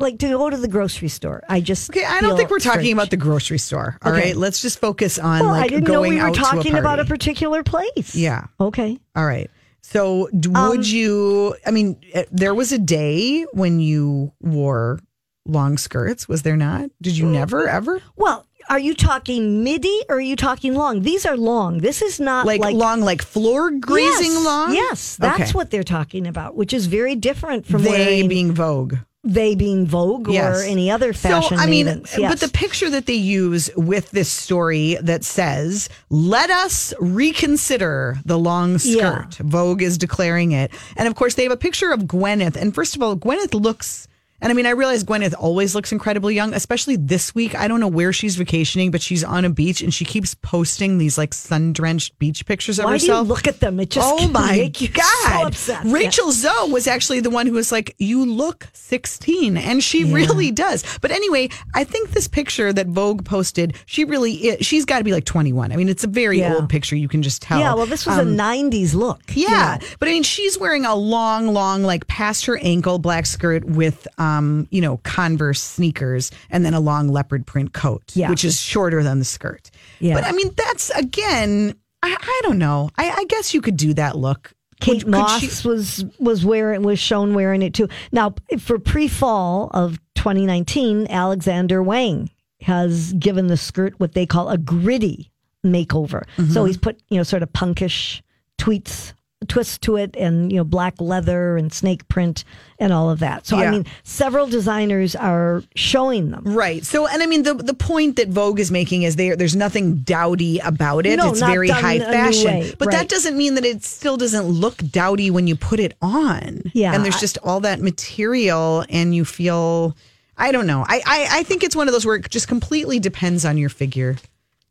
like 0.01 0.19
to 0.21 0.29
go 0.29 0.51
to 0.51 0.57
the 0.57 0.69
grocery 0.69 1.09
store, 1.09 1.43
I 1.49 1.61
just 1.61 1.91
Okay, 1.91 2.05
I 2.05 2.21
don't 2.21 2.37
think 2.37 2.51
we're 2.51 2.59
talking 2.59 2.81
strange. 2.81 2.93
about 2.95 3.11
the 3.11 3.17
grocery 3.17 3.59
store. 3.59 3.99
All 4.03 4.13
Okay. 4.13 4.29
right, 4.29 4.37
let's 4.37 4.63
just 4.63 4.79
focus 4.81 5.19
on 5.19 5.41
Well, 5.41 5.51
like 5.51 5.65
I 5.65 5.69
didn't 5.69 5.89
know 5.89 6.01
we 6.03 6.21
were 6.21 6.31
talking 6.31 6.75
about 6.77 7.01
a 7.01 7.05
particular 7.05 7.63
place. 7.63 8.15
Yeah. 8.15 8.47
Okay. 8.61 8.99
All 9.17 9.27
right. 9.27 9.51
So, 9.83 10.29
d- 10.39 10.51
Um, 10.55 10.69
would 10.69 10.89
you? 10.91 11.55
I 11.67 11.71
mean, 11.71 11.97
eh, 12.13 12.25
there 12.31 12.55
was 12.55 12.73
a 12.73 12.79
day 12.79 13.45
when 13.53 13.81
you 13.81 14.33
wore 14.41 15.01
long 15.47 15.79
skirts. 15.79 16.29
Was 16.29 16.43
there 16.43 16.57
not? 16.57 16.91
Did 17.01 17.17
you 17.17 17.27
never 17.27 17.67
ever 17.69 18.03
Well, 18.17 18.45
are 18.69 18.79
you 18.79 18.93
talking 18.93 19.65
midi 19.65 20.03
or 20.11 20.17
are 20.17 20.21
you 20.21 20.37
talking 20.37 20.75
long? 20.75 21.01
These 21.03 21.25
are 21.25 21.39
long. 21.39 21.79
This 21.79 22.03
is 22.03 22.21
not 22.21 22.45
like, 22.45 22.61
like, 22.61 22.77
long, 22.77 23.01
like 23.01 23.23
floor 23.23 23.71
grazing 23.71 24.33
yes, 24.33 24.45
long? 24.45 24.75
Yes, 24.75 25.17
that's 25.17 25.41
Okay. 25.41 25.51
what 25.53 25.71
they're 25.71 25.83
talking 25.83 26.27
about, 26.27 26.55
which 26.55 26.75
is 26.75 26.85
very 26.85 27.15
different 27.17 27.65
from 27.65 27.83
they 27.83 27.91
wearing 27.91 28.29
being 28.29 28.53
Vogue. 28.53 28.97
They 29.29 29.55
being 29.55 29.87
Vogue 29.87 30.29
Yes. 30.29 30.57
or 30.59 30.63
any 30.63 30.91
other 30.91 31.13
fashion. 31.13 31.59
So 31.59 31.63
I 31.63 31.67
mean. 31.67 31.87
Yes. 31.87 32.31
but 32.31 32.41
the 32.41 32.49
picture 32.49 32.89
that 32.91 33.07
they 33.07 33.13
use 33.15 33.71
with 33.77 34.11
this 34.11 34.29
story 34.31 34.97
that 35.03 35.23
says, 35.23 35.89
"Let 36.09 36.51
us 36.51 36.95
reconsider 36.99 38.19
the 38.25 38.39
long 38.39 38.79
skirt." 38.79 39.35
Vogue 39.37 39.83
is 39.83 39.99
declaring 39.99 40.53
it, 40.53 40.71
and 40.97 41.07
of 41.07 41.15
course 41.15 41.35
they 41.35 41.43
have 41.43 41.53
a 41.53 41.57
picture 41.57 41.93
of 41.93 42.01
Gwyneth. 42.05 42.57
And 42.57 42.75
first 42.75 42.97
of 42.97 43.03
all, 43.03 43.17
Gwyneth 43.17 43.55
looks. 43.55 44.08
And 44.41 44.51
I 44.53 44.55
mean, 44.55 44.67
I 44.67 44.71
realize 44.71 45.03
Gwyneth 45.03 45.35
always 45.39 45.75
looks 45.75 45.91
incredibly 45.91 46.35
young, 46.35 46.55
especially 46.55 46.95
this 46.97 47.35
week. 47.35 47.55
I 47.57 47.67
don't 47.67 47.81
know 47.81 47.89
where 47.89 48.13
she's 48.13 48.37
vacationing, 48.37 48.91
but 48.93 49.03
she's 49.03 49.25
on 49.25 49.45
a 49.45 49.51
beach 49.51 49.83
and 49.83 49.93
she 49.93 50.05
keeps 50.05 50.35
posting 50.35 50.99
these 50.99 51.19
like 51.19 51.35
sun 51.35 51.73
drenched 51.73 52.17
beach 52.21 52.47
pictures 52.47 52.79
of 52.79 52.85
Why 52.85 52.99
do 52.99 53.07
you 53.07 53.19
look 53.21 53.49
at 53.49 53.59
them? 53.61 53.81
It 53.81 53.91
just 53.91 54.09
oh 54.09 54.29
my 54.29 54.53
make 54.53 54.81
you 54.81 54.89
god! 54.89 55.05
so 55.43 55.47
upset. 55.47 55.85
Rachel 55.87 56.31
Zoe 56.31 56.71
was 56.71 56.87
actually 56.87 57.19
the 57.21 57.31
one 57.31 57.47
who 57.49 57.55
was 57.55 57.73
like, 57.73 57.97
"You 57.99 58.25
look 58.25 58.69
16," 58.75 59.57
and 59.57 59.83
she 59.83 60.05
really 60.05 60.53
does. 60.53 60.85
But 61.01 61.11
anyway, 61.11 61.49
I 61.75 61.83
think 61.83 62.11
this 62.13 62.29
picture 62.29 62.73
that 62.73 62.87
Vogue 62.87 63.25
posted, 63.25 63.75
she 63.87 64.05
really 64.05 64.33
is, 64.35 64.65
she's 64.67 64.85
got 64.85 64.99
to 64.99 65.05
be 65.05 65.13
like 65.13 65.25
21. 65.25 65.73
I 65.73 65.77
mean, 65.77 65.89
it's 65.89 66.05
a 66.05 66.09
very 66.09 66.39
Yeah. 66.39 66.55
old 66.55 66.69
picture. 66.69 66.95
You 66.95 67.09
can 67.09 67.23
just 67.23 67.43
tell. 67.43 67.59
Yeah, 67.59 67.75
well, 67.75 67.87
this 67.87 68.07
was 68.07 68.17
Um, 68.19 68.29
a 68.29 68.31
'90s 68.37 68.95
look. 68.95 69.21
you 69.35 69.49
yeah, 69.49 69.79
know. 69.81 69.87
but 69.99 70.09
I 70.09 70.13
mean, 70.13 70.23
she's 70.23 70.57
wearing 70.59 70.85
a 70.85 70.95
long, 70.95 71.49
long, 71.49 71.83
like 71.83 72.07
past 72.07 72.47
her 72.47 72.57
ankle 72.59 73.01
black 73.01 73.27
skirt 73.27 73.65
with, 73.65 74.07
um, 74.19 74.28
you 74.71 74.81
know, 74.81 74.99
Converse 74.99 75.63
sneakers 75.63 76.31
and 76.51 76.65
then 76.65 76.75
a 76.75 76.81
long 76.81 77.09
leopard 77.09 77.47
print 77.47 77.73
coat, 77.73 78.03
Yeah. 78.15 78.31
which 78.31 78.45
is 78.45 78.61
shorter 78.61 79.03
than 79.03 79.19
the 79.19 79.25
skirt. 79.25 79.71
Yeah. 80.01 80.15
But 80.15 80.25
I 80.25 80.33
mean, 80.33 80.51
that's 80.57 80.91
again, 80.91 81.75
I, 82.03 82.17
I 82.21 82.41
don't 82.45 82.59
know. 82.59 82.91
I, 82.97 83.11
I 83.11 83.25
guess 83.25 83.55
you 83.55 83.61
could 83.61 83.77
do 83.77 83.95
that 83.95 84.17
look. 84.17 84.53
Kate 84.81 84.93
Could- 84.99 85.03
could 85.05 85.11
Moss 85.11 85.41
she- 85.63 85.69
was 85.69 86.05
was 86.21 86.45
wearing 86.45 86.83
was 86.83 86.99
shown 87.01 87.35
wearing 87.35 87.63
it 87.63 87.75
too. 87.75 87.89
Now, 88.13 88.35
for 88.61 88.79
pre-fall 88.79 89.71
of 89.75 89.99
2019, 90.15 91.09
Alexander 91.11 91.83
Wang 91.83 92.31
has 92.61 93.13
given 93.15 93.49
the 93.49 93.57
skirt 93.57 93.95
what 93.99 94.13
they 94.15 94.27
call 94.27 94.49
a 94.51 94.59
gritty 94.59 95.31
makeover. 95.67 96.23
Mm-hmm. 96.37 96.53
So 96.53 96.65
he's 96.65 96.77
put 96.77 97.01
you 97.09 97.17
know 97.17 97.23
sort 97.25 97.43
of 97.43 97.53
punkish 97.53 98.21
tweets 98.59 99.13
twist 99.47 99.83
to 99.83 99.97
it 99.97 100.17
and 100.17 100.51
you 100.51 100.59
know 100.59 100.65
black 100.65 101.01
leather 101.01 101.57
and 101.57 101.73
snake 101.73 102.07
print 102.09 102.45
and 102.81 102.93
all 102.93 103.09
of 103.09 103.21
that. 103.21 103.47
So 103.47 103.57
Yeah. 103.59 103.69
I 103.69 103.71
mean, 103.71 103.87
several 104.03 104.49
designers 104.49 105.15
are 105.15 105.63
showing 105.77 106.31
them. 106.31 106.43
Right. 106.45 106.85
So, 106.85 107.07
and 107.07 107.23
I 107.23 107.27
mean, 107.27 107.45
the 107.45 107.55
the 107.55 107.75
point 107.75 108.17
that 108.17 108.29
Vogue 108.29 108.59
is 108.59 108.71
making 108.71 109.03
is 109.03 109.17
there. 109.17 109.37
There's 109.37 109.55
nothing 109.55 109.99
dowdy 109.99 110.59
about 110.59 111.07
it. 111.07 111.17
No, 111.17 111.31
it's 111.31 111.41
not 111.41 111.51
very 111.51 111.69
high 111.69 112.01
fashion, 112.01 112.47
way, 112.47 112.75
but 112.79 112.91
that 112.91 113.09
doesn't 113.09 113.37
mean 113.37 113.55
that 113.55 113.65
it 113.65 113.85
still 113.85 114.17
doesn't 114.17 114.45
look 114.45 114.79
dowdy 114.79 115.31
when 115.31 115.47
you 115.47 115.55
put 115.55 115.79
it 115.79 115.97
on. 116.03 116.63
Yeah. 116.75 116.93
And 116.95 117.05
there's 117.05 117.21
just 117.21 117.39
all 117.45 117.61
that 117.61 117.81
material, 117.81 118.85
and 118.89 119.15
you 119.15 119.25
feel. 119.25 119.97
I 120.41 120.53
don't 120.53 120.67
know. 120.67 120.85
I, 120.87 121.03
I 121.05 121.29
I 121.31 121.43
think 121.43 121.63
it's 121.65 121.75
one 121.75 121.89
of 121.89 121.93
those 121.93 122.07
where 122.07 122.17
it 122.17 122.29
just 122.31 122.49
completely 122.49 122.99
depends 122.99 123.45
on 123.45 123.57
your 123.57 123.69
figure. 123.71 124.17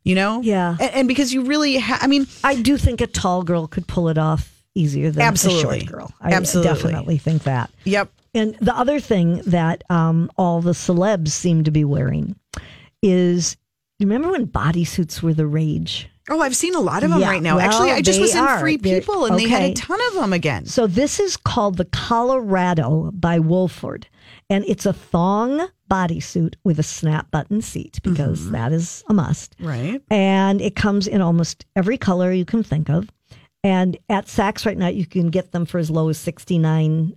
You 0.04 0.14
know. 0.14 0.40
Yeah. 0.42 0.76
And, 0.80 0.90
and 0.92 1.08
because 1.08 1.34
you 1.34 1.42
really, 1.44 1.76
ha- 1.76 1.98
I 2.00 2.06
mean, 2.06 2.26
I 2.42 2.54
do 2.54 2.78
think 2.78 3.02
a 3.02 3.06
tall 3.06 3.42
girl 3.42 3.66
could 3.66 3.86
pull 3.86 4.08
it 4.08 4.16
off 4.16 4.57
easier 4.78 5.10
than 5.10 5.22
Absolutely. 5.22 5.78
a 5.78 5.80
short 5.80 5.92
girl. 5.92 6.12
I 6.20 6.32
Absolutely. 6.32 6.72
definitely 6.72 7.18
think 7.18 7.42
that. 7.44 7.70
yep. 7.84 8.10
And 8.34 8.54
the 8.60 8.76
other 8.76 9.00
thing 9.00 9.42
that 9.46 9.82
um, 9.90 10.30
all 10.36 10.60
the 10.60 10.72
celebs 10.72 11.28
seem 11.28 11.64
to 11.64 11.70
be 11.70 11.84
wearing 11.84 12.36
is 13.02 13.56
you 13.98 14.06
remember 14.06 14.30
when 14.30 14.46
bodysuits 14.46 15.22
were 15.22 15.34
the 15.34 15.46
rage? 15.46 16.08
Oh, 16.30 16.40
I've 16.40 16.54
seen 16.54 16.74
a 16.74 16.80
lot 16.80 17.02
of 17.04 17.10
them 17.10 17.20
Yeah, 17.20 17.30
right 17.30 17.42
now. 17.42 17.56
well, 17.56 17.64
Actually, 17.66 17.90
I 17.92 18.02
just 18.02 18.20
was 18.20 18.34
in 18.34 18.40
are. 18.44 18.60
Free 18.60 18.76
They're- 18.76 19.00
People, 19.00 19.24
and 19.24 19.38
they 19.38 19.48
had 19.48 19.62
a 19.62 19.72
ton 19.74 19.98
of 20.08 20.14
them 20.14 20.32
again. 20.34 20.66
So 20.66 20.86
this 20.86 21.18
is 21.18 21.38
called 21.38 21.78
the 21.78 21.86
Colorado 21.86 23.10
by 23.14 23.38
Wolford. 23.38 24.06
And 24.50 24.64
it's 24.68 24.84
a 24.86 24.92
thong 24.92 25.68
bodysuit 25.90 26.54
with 26.64 26.78
a 26.78 26.82
snap 26.82 27.30
button 27.30 27.62
seat 27.62 27.98
because 28.02 28.40
Mm-hmm. 28.42 28.52
that 28.52 28.72
is 28.72 29.02
a 29.08 29.14
must. 29.14 29.56
Right. 29.58 30.02
And 30.10 30.60
it 30.60 30.76
comes 30.76 31.06
in 31.06 31.22
almost 31.22 31.64
every 31.74 31.96
color 31.96 32.30
you 32.30 32.44
can 32.44 32.62
think 32.62 32.88
of. 32.90 33.08
And 33.64 33.98
at 34.08 34.26
Saks 34.26 34.64
right 34.64 34.78
now, 34.78 34.88
you 34.88 35.06
can 35.06 35.30
get 35.30 35.52
them 35.52 35.66
for 35.66 35.78
as 35.78 35.90
low 35.90 36.08
as 36.08 36.18
$69. 36.18 37.16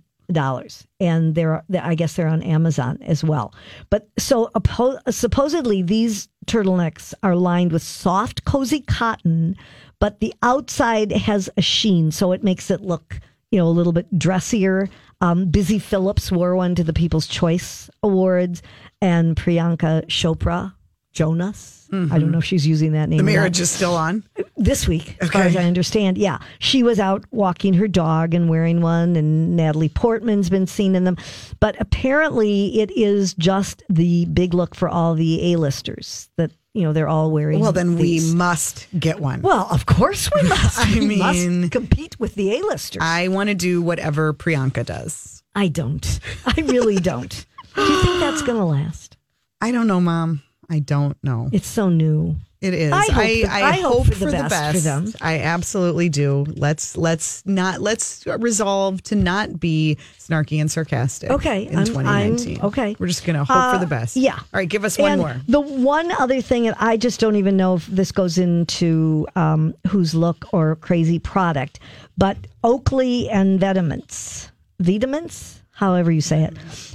And 1.00 1.34
they're, 1.34 1.64
I 1.80 1.94
guess 1.94 2.16
they're 2.16 2.28
on 2.28 2.42
Amazon 2.42 2.98
as 3.02 3.22
well. 3.22 3.54
But 3.90 4.08
so 4.18 4.50
oppo- 4.54 5.00
supposedly 5.12 5.82
these 5.82 6.28
turtlenecks 6.46 7.14
are 7.22 7.36
lined 7.36 7.72
with 7.72 7.82
soft, 7.82 8.44
cozy 8.44 8.80
cotton, 8.80 9.56
but 10.00 10.20
the 10.20 10.34
outside 10.42 11.12
has 11.12 11.48
a 11.56 11.62
sheen. 11.62 12.10
So 12.10 12.32
it 12.32 12.42
makes 12.42 12.70
it 12.70 12.80
look, 12.80 13.20
you 13.50 13.58
know, 13.58 13.66
a 13.66 13.70
little 13.70 13.92
bit 13.92 14.18
dressier. 14.18 14.88
Um, 15.20 15.46
Busy 15.50 15.78
Phillips 15.78 16.32
wore 16.32 16.56
one 16.56 16.74
to 16.74 16.82
the 16.82 16.92
People's 16.92 17.28
Choice 17.28 17.88
Awards, 18.02 18.60
and 19.00 19.36
Priyanka 19.36 20.04
Chopra, 20.06 20.74
Jonas. 21.12 21.88
I 22.12 22.18
don't 22.18 22.32
know 22.32 22.38
if 22.38 22.44
she's 22.44 22.66
using 22.66 22.92
that 22.92 23.08
name. 23.08 23.18
Mm-hmm. 23.18 23.26
The 23.26 23.32
marriage 23.32 23.60
is 23.60 23.70
still 23.70 23.94
on. 23.94 24.24
This 24.62 24.86
week, 24.88 25.16
as 25.20 25.30
far 25.30 25.42
as 25.42 25.56
I 25.56 25.64
understand. 25.64 26.16
Yeah, 26.18 26.38
she 26.58 26.82
was 26.82 26.98
out 27.00 27.24
walking 27.30 27.74
her 27.74 27.88
dog 27.88 28.32
and 28.34 28.48
wearing 28.48 28.80
one, 28.80 29.16
and 29.16 29.56
Natalie 29.56 29.88
Portman's 29.88 30.48
been 30.50 30.66
seen 30.66 30.94
in 30.94 31.04
them. 31.04 31.16
But 31.60 31.76
apparently, 31.80 32.80
it 32.80 32.90
is 32.96 33.34
just 33.34 33.82
the 33.88 34.24
big 34.26 34.54
look 34.54 34.74
for 34.74 34.88
all 34.88 35.14
the 35.14 35.52
A-listers 35.52 36.28
that 36.36 36.50
you 36.74 36.82
know 36.82 36.92
they're 36.92 37.08
all 37.08 37.30
wearing. 37.30 37.60
Well, 37.60 37.72
then 37.72 37.96
we 37.96 38.20
must 38.32 38.86
get 38.98 39.20
one. 39.20 39.42
Well, 39.42 39.66
of 39.70 39.86
course 39.86 40.30
we 40.34 40.42
must. 40.48 40.78
I 40.78 40.98
We 40.98 41.16
must 41.16 41.38
mean- 41.38 41.68
compete 41.70 42.18
with 42.20 42.34
the 42.34 42.54
A-listers. 42.56 43.02
I 43.04 43.28
want 43.28 43.48
to 43.48 43.54
do 43.54 43.82
whatever 43.82 44.32
Priyanka 44.32 44.84
does. 44.86 45.42
I 45.54 45.68
don't. 45.68 46.18
I 46.46 46.60
really 46.62 46.96
don't. 46.96 47.44
Do 47.74 47.82
you 47.82 48.02
think 48.02 48.20
that's 48.20 48.42
going 48.42 48.58
to 48.58 48.64
last? 48.64 49.16
I 49.60 49.70
don't 49.70 49.86
know, 49.86 50.00
Mom. 50.00 50.42
I 50.70 50.78
don't 50.78 51.16
know. 51.22 51.48
It's 51.52 51.66
so 51.68 51.88
new. 51.90 52.36
It 52.62 52.74
is. 52.74 52.92
I 52.92 53.04
hope 53.06 53.16
I, 53.16 53.26
the- 53.26 53.46
I 53.46 53.60
I 53.60 53.72
hope, 53.80 54.06
hope 54.06 54.14
for, 54.14 54.24
the, 54.26 54.30
best 54.48 54.76
for 54.76 54.80
them. 54.82 55.12
I 55.20 55.40
absolutely 55.40 56.08
do. 56.08 56.46
Let's 56.56 56.96
let's 56.96 57.44
not 57.44 57.80
let's 57.80 58.24
resolve 58.38 59.02
to 59.04 59.16
not 59.16 59.58
be 59.58 59.98
snarky 60.18 60.60
and 60.60 60.70
sarcastic. 60.70 61.30
Okay, 61.30 61.66
in 61.66 61.74
I'm- 61.76 61.86
2019. 61.86 62.56
I'm- 62.58 62.66
okay. 62.66 62.96
we're 62.98 63.08
just 63.08 63.24
gonna 63.24 63.44
hope 63.44 63.72
for 63.74 63.78
the 63.84 63.86
Uh, 63.86 63.98
best. 63.98 64.16
yeah. 64.16 64.34
All 64.38 64.44
right, 64.52 64.68
give 64.68 64.84
us 64.84 64.96
one 64.96 65.12
and 65.12 65.20
more. 65.20 65.36
The 65.48 65.60
one 65.60 66.12
other 66.12 66.40
thing, 66.40 66.68
and 66.68 66.76
I 66.78 66.96
just 66.96 67.18
don't 67.18 67.36
even 67.36 67.56
know 67.56 67.74
if 67.74 67.86
this 67.88 68.12
goes 68.12 68.38
into 68.38 69.26
um, 69.34 69.74
whose 69.88 70.14
look 70.14 70.46
or 70.52 70.76
crazy 70.76 71.18
product, 71.18 71.80
but 72.16 72.36
Oakley 72.62 73.28
and 73.28 73.58
Vitamins, 73.58 74.52
Vitamins, 74.78 75.60
however 75.72 76.12
you 76.12 76.20
say 76.20 76.44
it, 76.44 76.54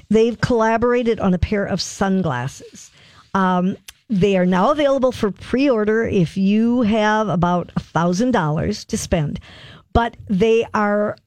they've 0.09 0.39
collaborated 0.39 1.19
on 1.19 1.33
a 1.33 1.37
pair 1.37 1.65
of 1.65 1.81
sunglasses. 1.81 2.89
Um, 3.33 3.75
they 4.09 4.37
are 4.37 4.45
now 4.45 4.71
available 4.71 5.11
for 5.11 5.31
pre-order 5.31 6.07
if 6.07 6.37
you 6.37 6.81
have 6.83 7.27
about 7.27 7.71
a 7.75 7.79
thousand 7.79 8.31
dollars 8.31 8.85
to 8.85 8.97
spend, 8.97 9.39
but 9.93 10.15
they 10.27 10.65
are 10.73 11.17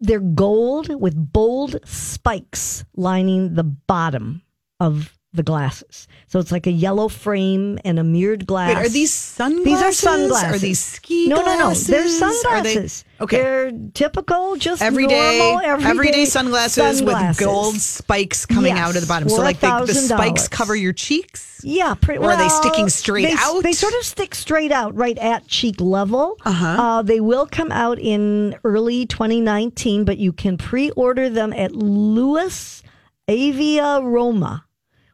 they're 0.00 0.18
gold 0.18 1.00
with 1.00 1.32
bold 1.32 1.76
spikes 1.84 2.84
lining 2.96 3.54
the 3.54 3.62
bottom 3.62 4.42
of 4.80 5.16
the 5.34 5.42
glasses. 5.42 6.06
So 6.26 6.38
it's 6.38 6.52
like 6.52 6.66
a 6.66 6.70
yellow 6.70 7.08
frame 7.08 7.78
and 7.84 7.98
a 7.98 8.04
mirrored 8.04 8.46
glass. 8.46 8.74
Wait, 8.76 8.86
are 8.86 8.88
these 8.88 9.14
sunglasses? 9.14 9.64
These 9.64 9.80
are 9.82 9.92
sunglasses. 9.92 10.54
Are 10.54 10.58
these 10.58 10.80
ski 10.80 11.28
No, 11.28 11.36
no, 11.36 11.58
no. 11.58 11.72
They're 11.74 12.00
Are 12.00 12.02
they- 12.02 12.08
sunglasses. 12.08 13.04
okay. 13.20 13.36
They're 13.38 13.72
typical, 13.94 14.56
just 14.56 14.82
Everyday, 14.82 15.38
normal, 15.38 15.60
everyday, 15.64 15.90
everyday 15.90 16.24
sunglasses, 16.26 16.98
sunglasses. 16.98 17.38
with 17.38 17.46
gold 17.46 17.76
spikes 17.76 18.44
coming 18.44 18.74
Yes, 18.76 18.86
out 18.86 18.94
of 18.96 19.00
the 19.00 19.08
bottom. 19.08 19.28
So, 19.30 19.38
like 19.40 19.60
the, 19.60 19.84
the 19.86 19.94
spikes 19.94 20.48
cover 20.48 20.76
your 20.76 20.92
cheeks. 20.92 21.60
Yeah, 21.64 21.94
pretty, 21.94 22.18
Or 22.18 22.32
are 22.32 22.36
they 22.36 22.48
sticking 22.48 22.88
straight 22.88 23.22
they, 23.26 23.34
out? 23.38 23.62
They 23.62 23.72
sort 23.72 23.94
of 23.94 24.02
stick 24.04 24.34
straight 24.34 24.72
out, 24.72 24.94
right 24.96 25.16
at 25.16 25.46
cheek 25.46 25.80
level. 25.80 26.36
Uh-huh. 26.44 27.02
they 27.02 27.20
will 27.20 27.46
come 27.46 27.70
out 27.72 27.98
in 27.98 28.56
early 28.64 29.06
2019, 29.06 30.04
but 30.04 30.18
you 30.18 30.32
can 30.32 30.58
pre-order 30.58 31.30
them 31.30 31.52
at 31.52 31.72
Louis 31.72 32.82
Avia 33.28 34.00
Roma, 34.02 34.64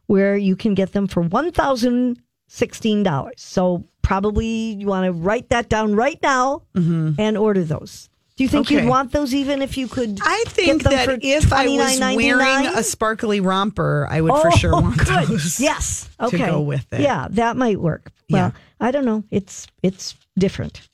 where 0.09 0.35
you 0.35 0.55
can 0.55 0.73
get 0.73 0.91
them 0.91 1.07
for 1.07 1.21
one 1.21 1.51
thousand 1.51 2.19
sixteen 2.47 3.03
dollars. 3.03 3.35
So 3.37 3.85
probably 4.01 4.47
you 4.73 4.87
want 4.87 5.05
to 5.05 5.11
write 5.11 5.49
that 5.49 5.69
down 5.69 5.95
right 5.95 6.19
now 6.23 6.63
and 6.73 7.37
order 7.37 7.63
those. 7.63 8.09
Do 8.35 8.43
you 8.43 8.49
think 8.49 8.67
Mm-hmm. 8.67 8.75
Okay. 8.77 8.83
you'd 8.85 8.89
want 8.89 9.11
those 9.11 9.33
even 9.35 9.61
if 9.61 9.77
you 9.77 9.87
could? 9.87 10.17
I 10.23 10.43
get 10.45 10.53
think 10.53 10.83
them 10.83 10.91
that 10.93 11.05
for 11.05 11.17
if 11.21 11.53
I 11.53 11.67
was 11.67 11.99
wearing 11.99 12.65
a 12.67 12.81
sparkly 12.83 13.39
romper, 13.39 14.07
I 14.09 14.21
would 14.21 14.33
for 14.41 14.49
sure 14.51 14.71
want 14.71 14.99
Oh, 15.01 15.03
good. 15.03 15.27
those. 15.27 15.59
Yes. 15.59 16.09
Okay. 16.21 16.37
go 16.47 16.61
with 16.61 16.85
it. 16.91 17.01
Yeah, 17.01 17.27
that 17.31 17.55
might 17.55 17.79
work. 17.79 18.11
Well, 18.29 18.53
I 18.79 18.91
don't 18.91 19.05
know. 19.05 19.23
It's 19.29 19.67
it's 19.83 20.15
different. 20.37 20.87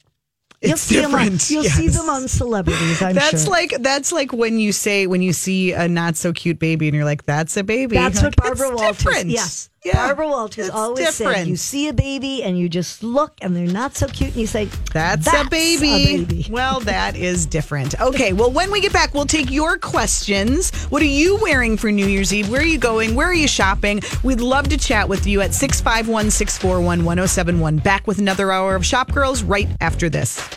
You'll 0.66 0.78
see 0.78 1.00
them 1.00 1.16
on, 1.16 1.38
you'll 1.48 1.64
see 1.64 1.88
them 1.88 2.10
on 2.10 2.28
celebrities. 2.28 3.02
I'm 3.02 3.16
That's 3.16 3.44
sure. 3.44 3.52
like 3.52 3.76
that's 3.80 4.12
like 4.12 4.34
when 4.34 4.60
you 4.60 4.72
say 4.72 5.08
when 5.08 5.22
you 5.22 5.34
see 5.34 5.72
a 5.74 5.88
not 5.88 6.16
so 6.18 6.34
cute 6.34 6.60
baby 6.60 6.88
and 6.88 6.96
you're 6.96 7.06
like, 7.06 7.26
"That's 7.26 7.56
a 7.58 7.64
baby." 7.64 7.96
That's 7.96 8.22
You're 8.22 8.30
what 8.32 8.40
like, 8.44 8.58
Barbara 8.58 8.76
Walters. 8.76 8.98
different." 9.04 9.30
Yes, 9.30 9.70
Yeah, 9.86 10.08
Barbara 10.08 10.28
Walters 10.28 10.70
always 10.72 11.14
said, 11.14 11.46
"You 11.48 11.56
see 11.56 11.88
a 11.88 11.94
baby 11.94 12.42
and 12.42 12.58
you 12.58 12.68
just 12.68 13.04
look, 13.04 13.34
and 13.42 13.56
they're 13.56 13.68
not 13.68 13.96
so 13.96 14.08
cute, 14.08 14.32
and 14.32 14.40
you 14.42 14.48
say, 14.48 14.66
That's, 14.92 15.26
That's 15.26 15.46
a, 15.46 15.50
baby. 15.50 16.16
a 16.16 16.26
baby. 16.26 16.48
Well, 16.50 16.80
that 16.82 17.16
is 17.16 17.46
different. 17.46 18.00
Okay, 18.02 18.34
well, 18.34 18.50
when 18.50 18.72
we 18.72 18.82
get 18.82 18.92
back, 18.92 19.14
we'll 19.14 19.28
take 19.28 19.52
your 19.52 19.78
questions. 19.78 20.72
What 20.86 21.04
are 21.04 21.06
you 21.06 21.38
wearing 21.38 21.78
for 21.78 21.92
New 21.92 22.08
Year's 22.08 22.34
Eve? 22.34 22.50
Where 22.50 22.62
are 22.62 22.66
you 22.66 22.80
going? 22.80 23.14
Where 23.14 23.28
are 23.28 23.34
you 23.34 23.48
shopping? 23.48 24.02
We'd 24.24 24.42
love 24.42 24.70
to 24.70 24.78
chat 24.78 25.08
with 25.08 25.28
you 25.28 25.42
at 25.42 25.54
651 25.54 26.32
641 26.32 27.06
1071. 27.06 27.78
Back 27.78 28.08
with 28.08 28.18
another 28.18 28.52
hour 28.52 28.76
of 28.76 28.84
Shop 28.84 29.12
Girls 29.14 29.44
right 29.44 29.68
after 29.82 30.10
this. 30.10 30.50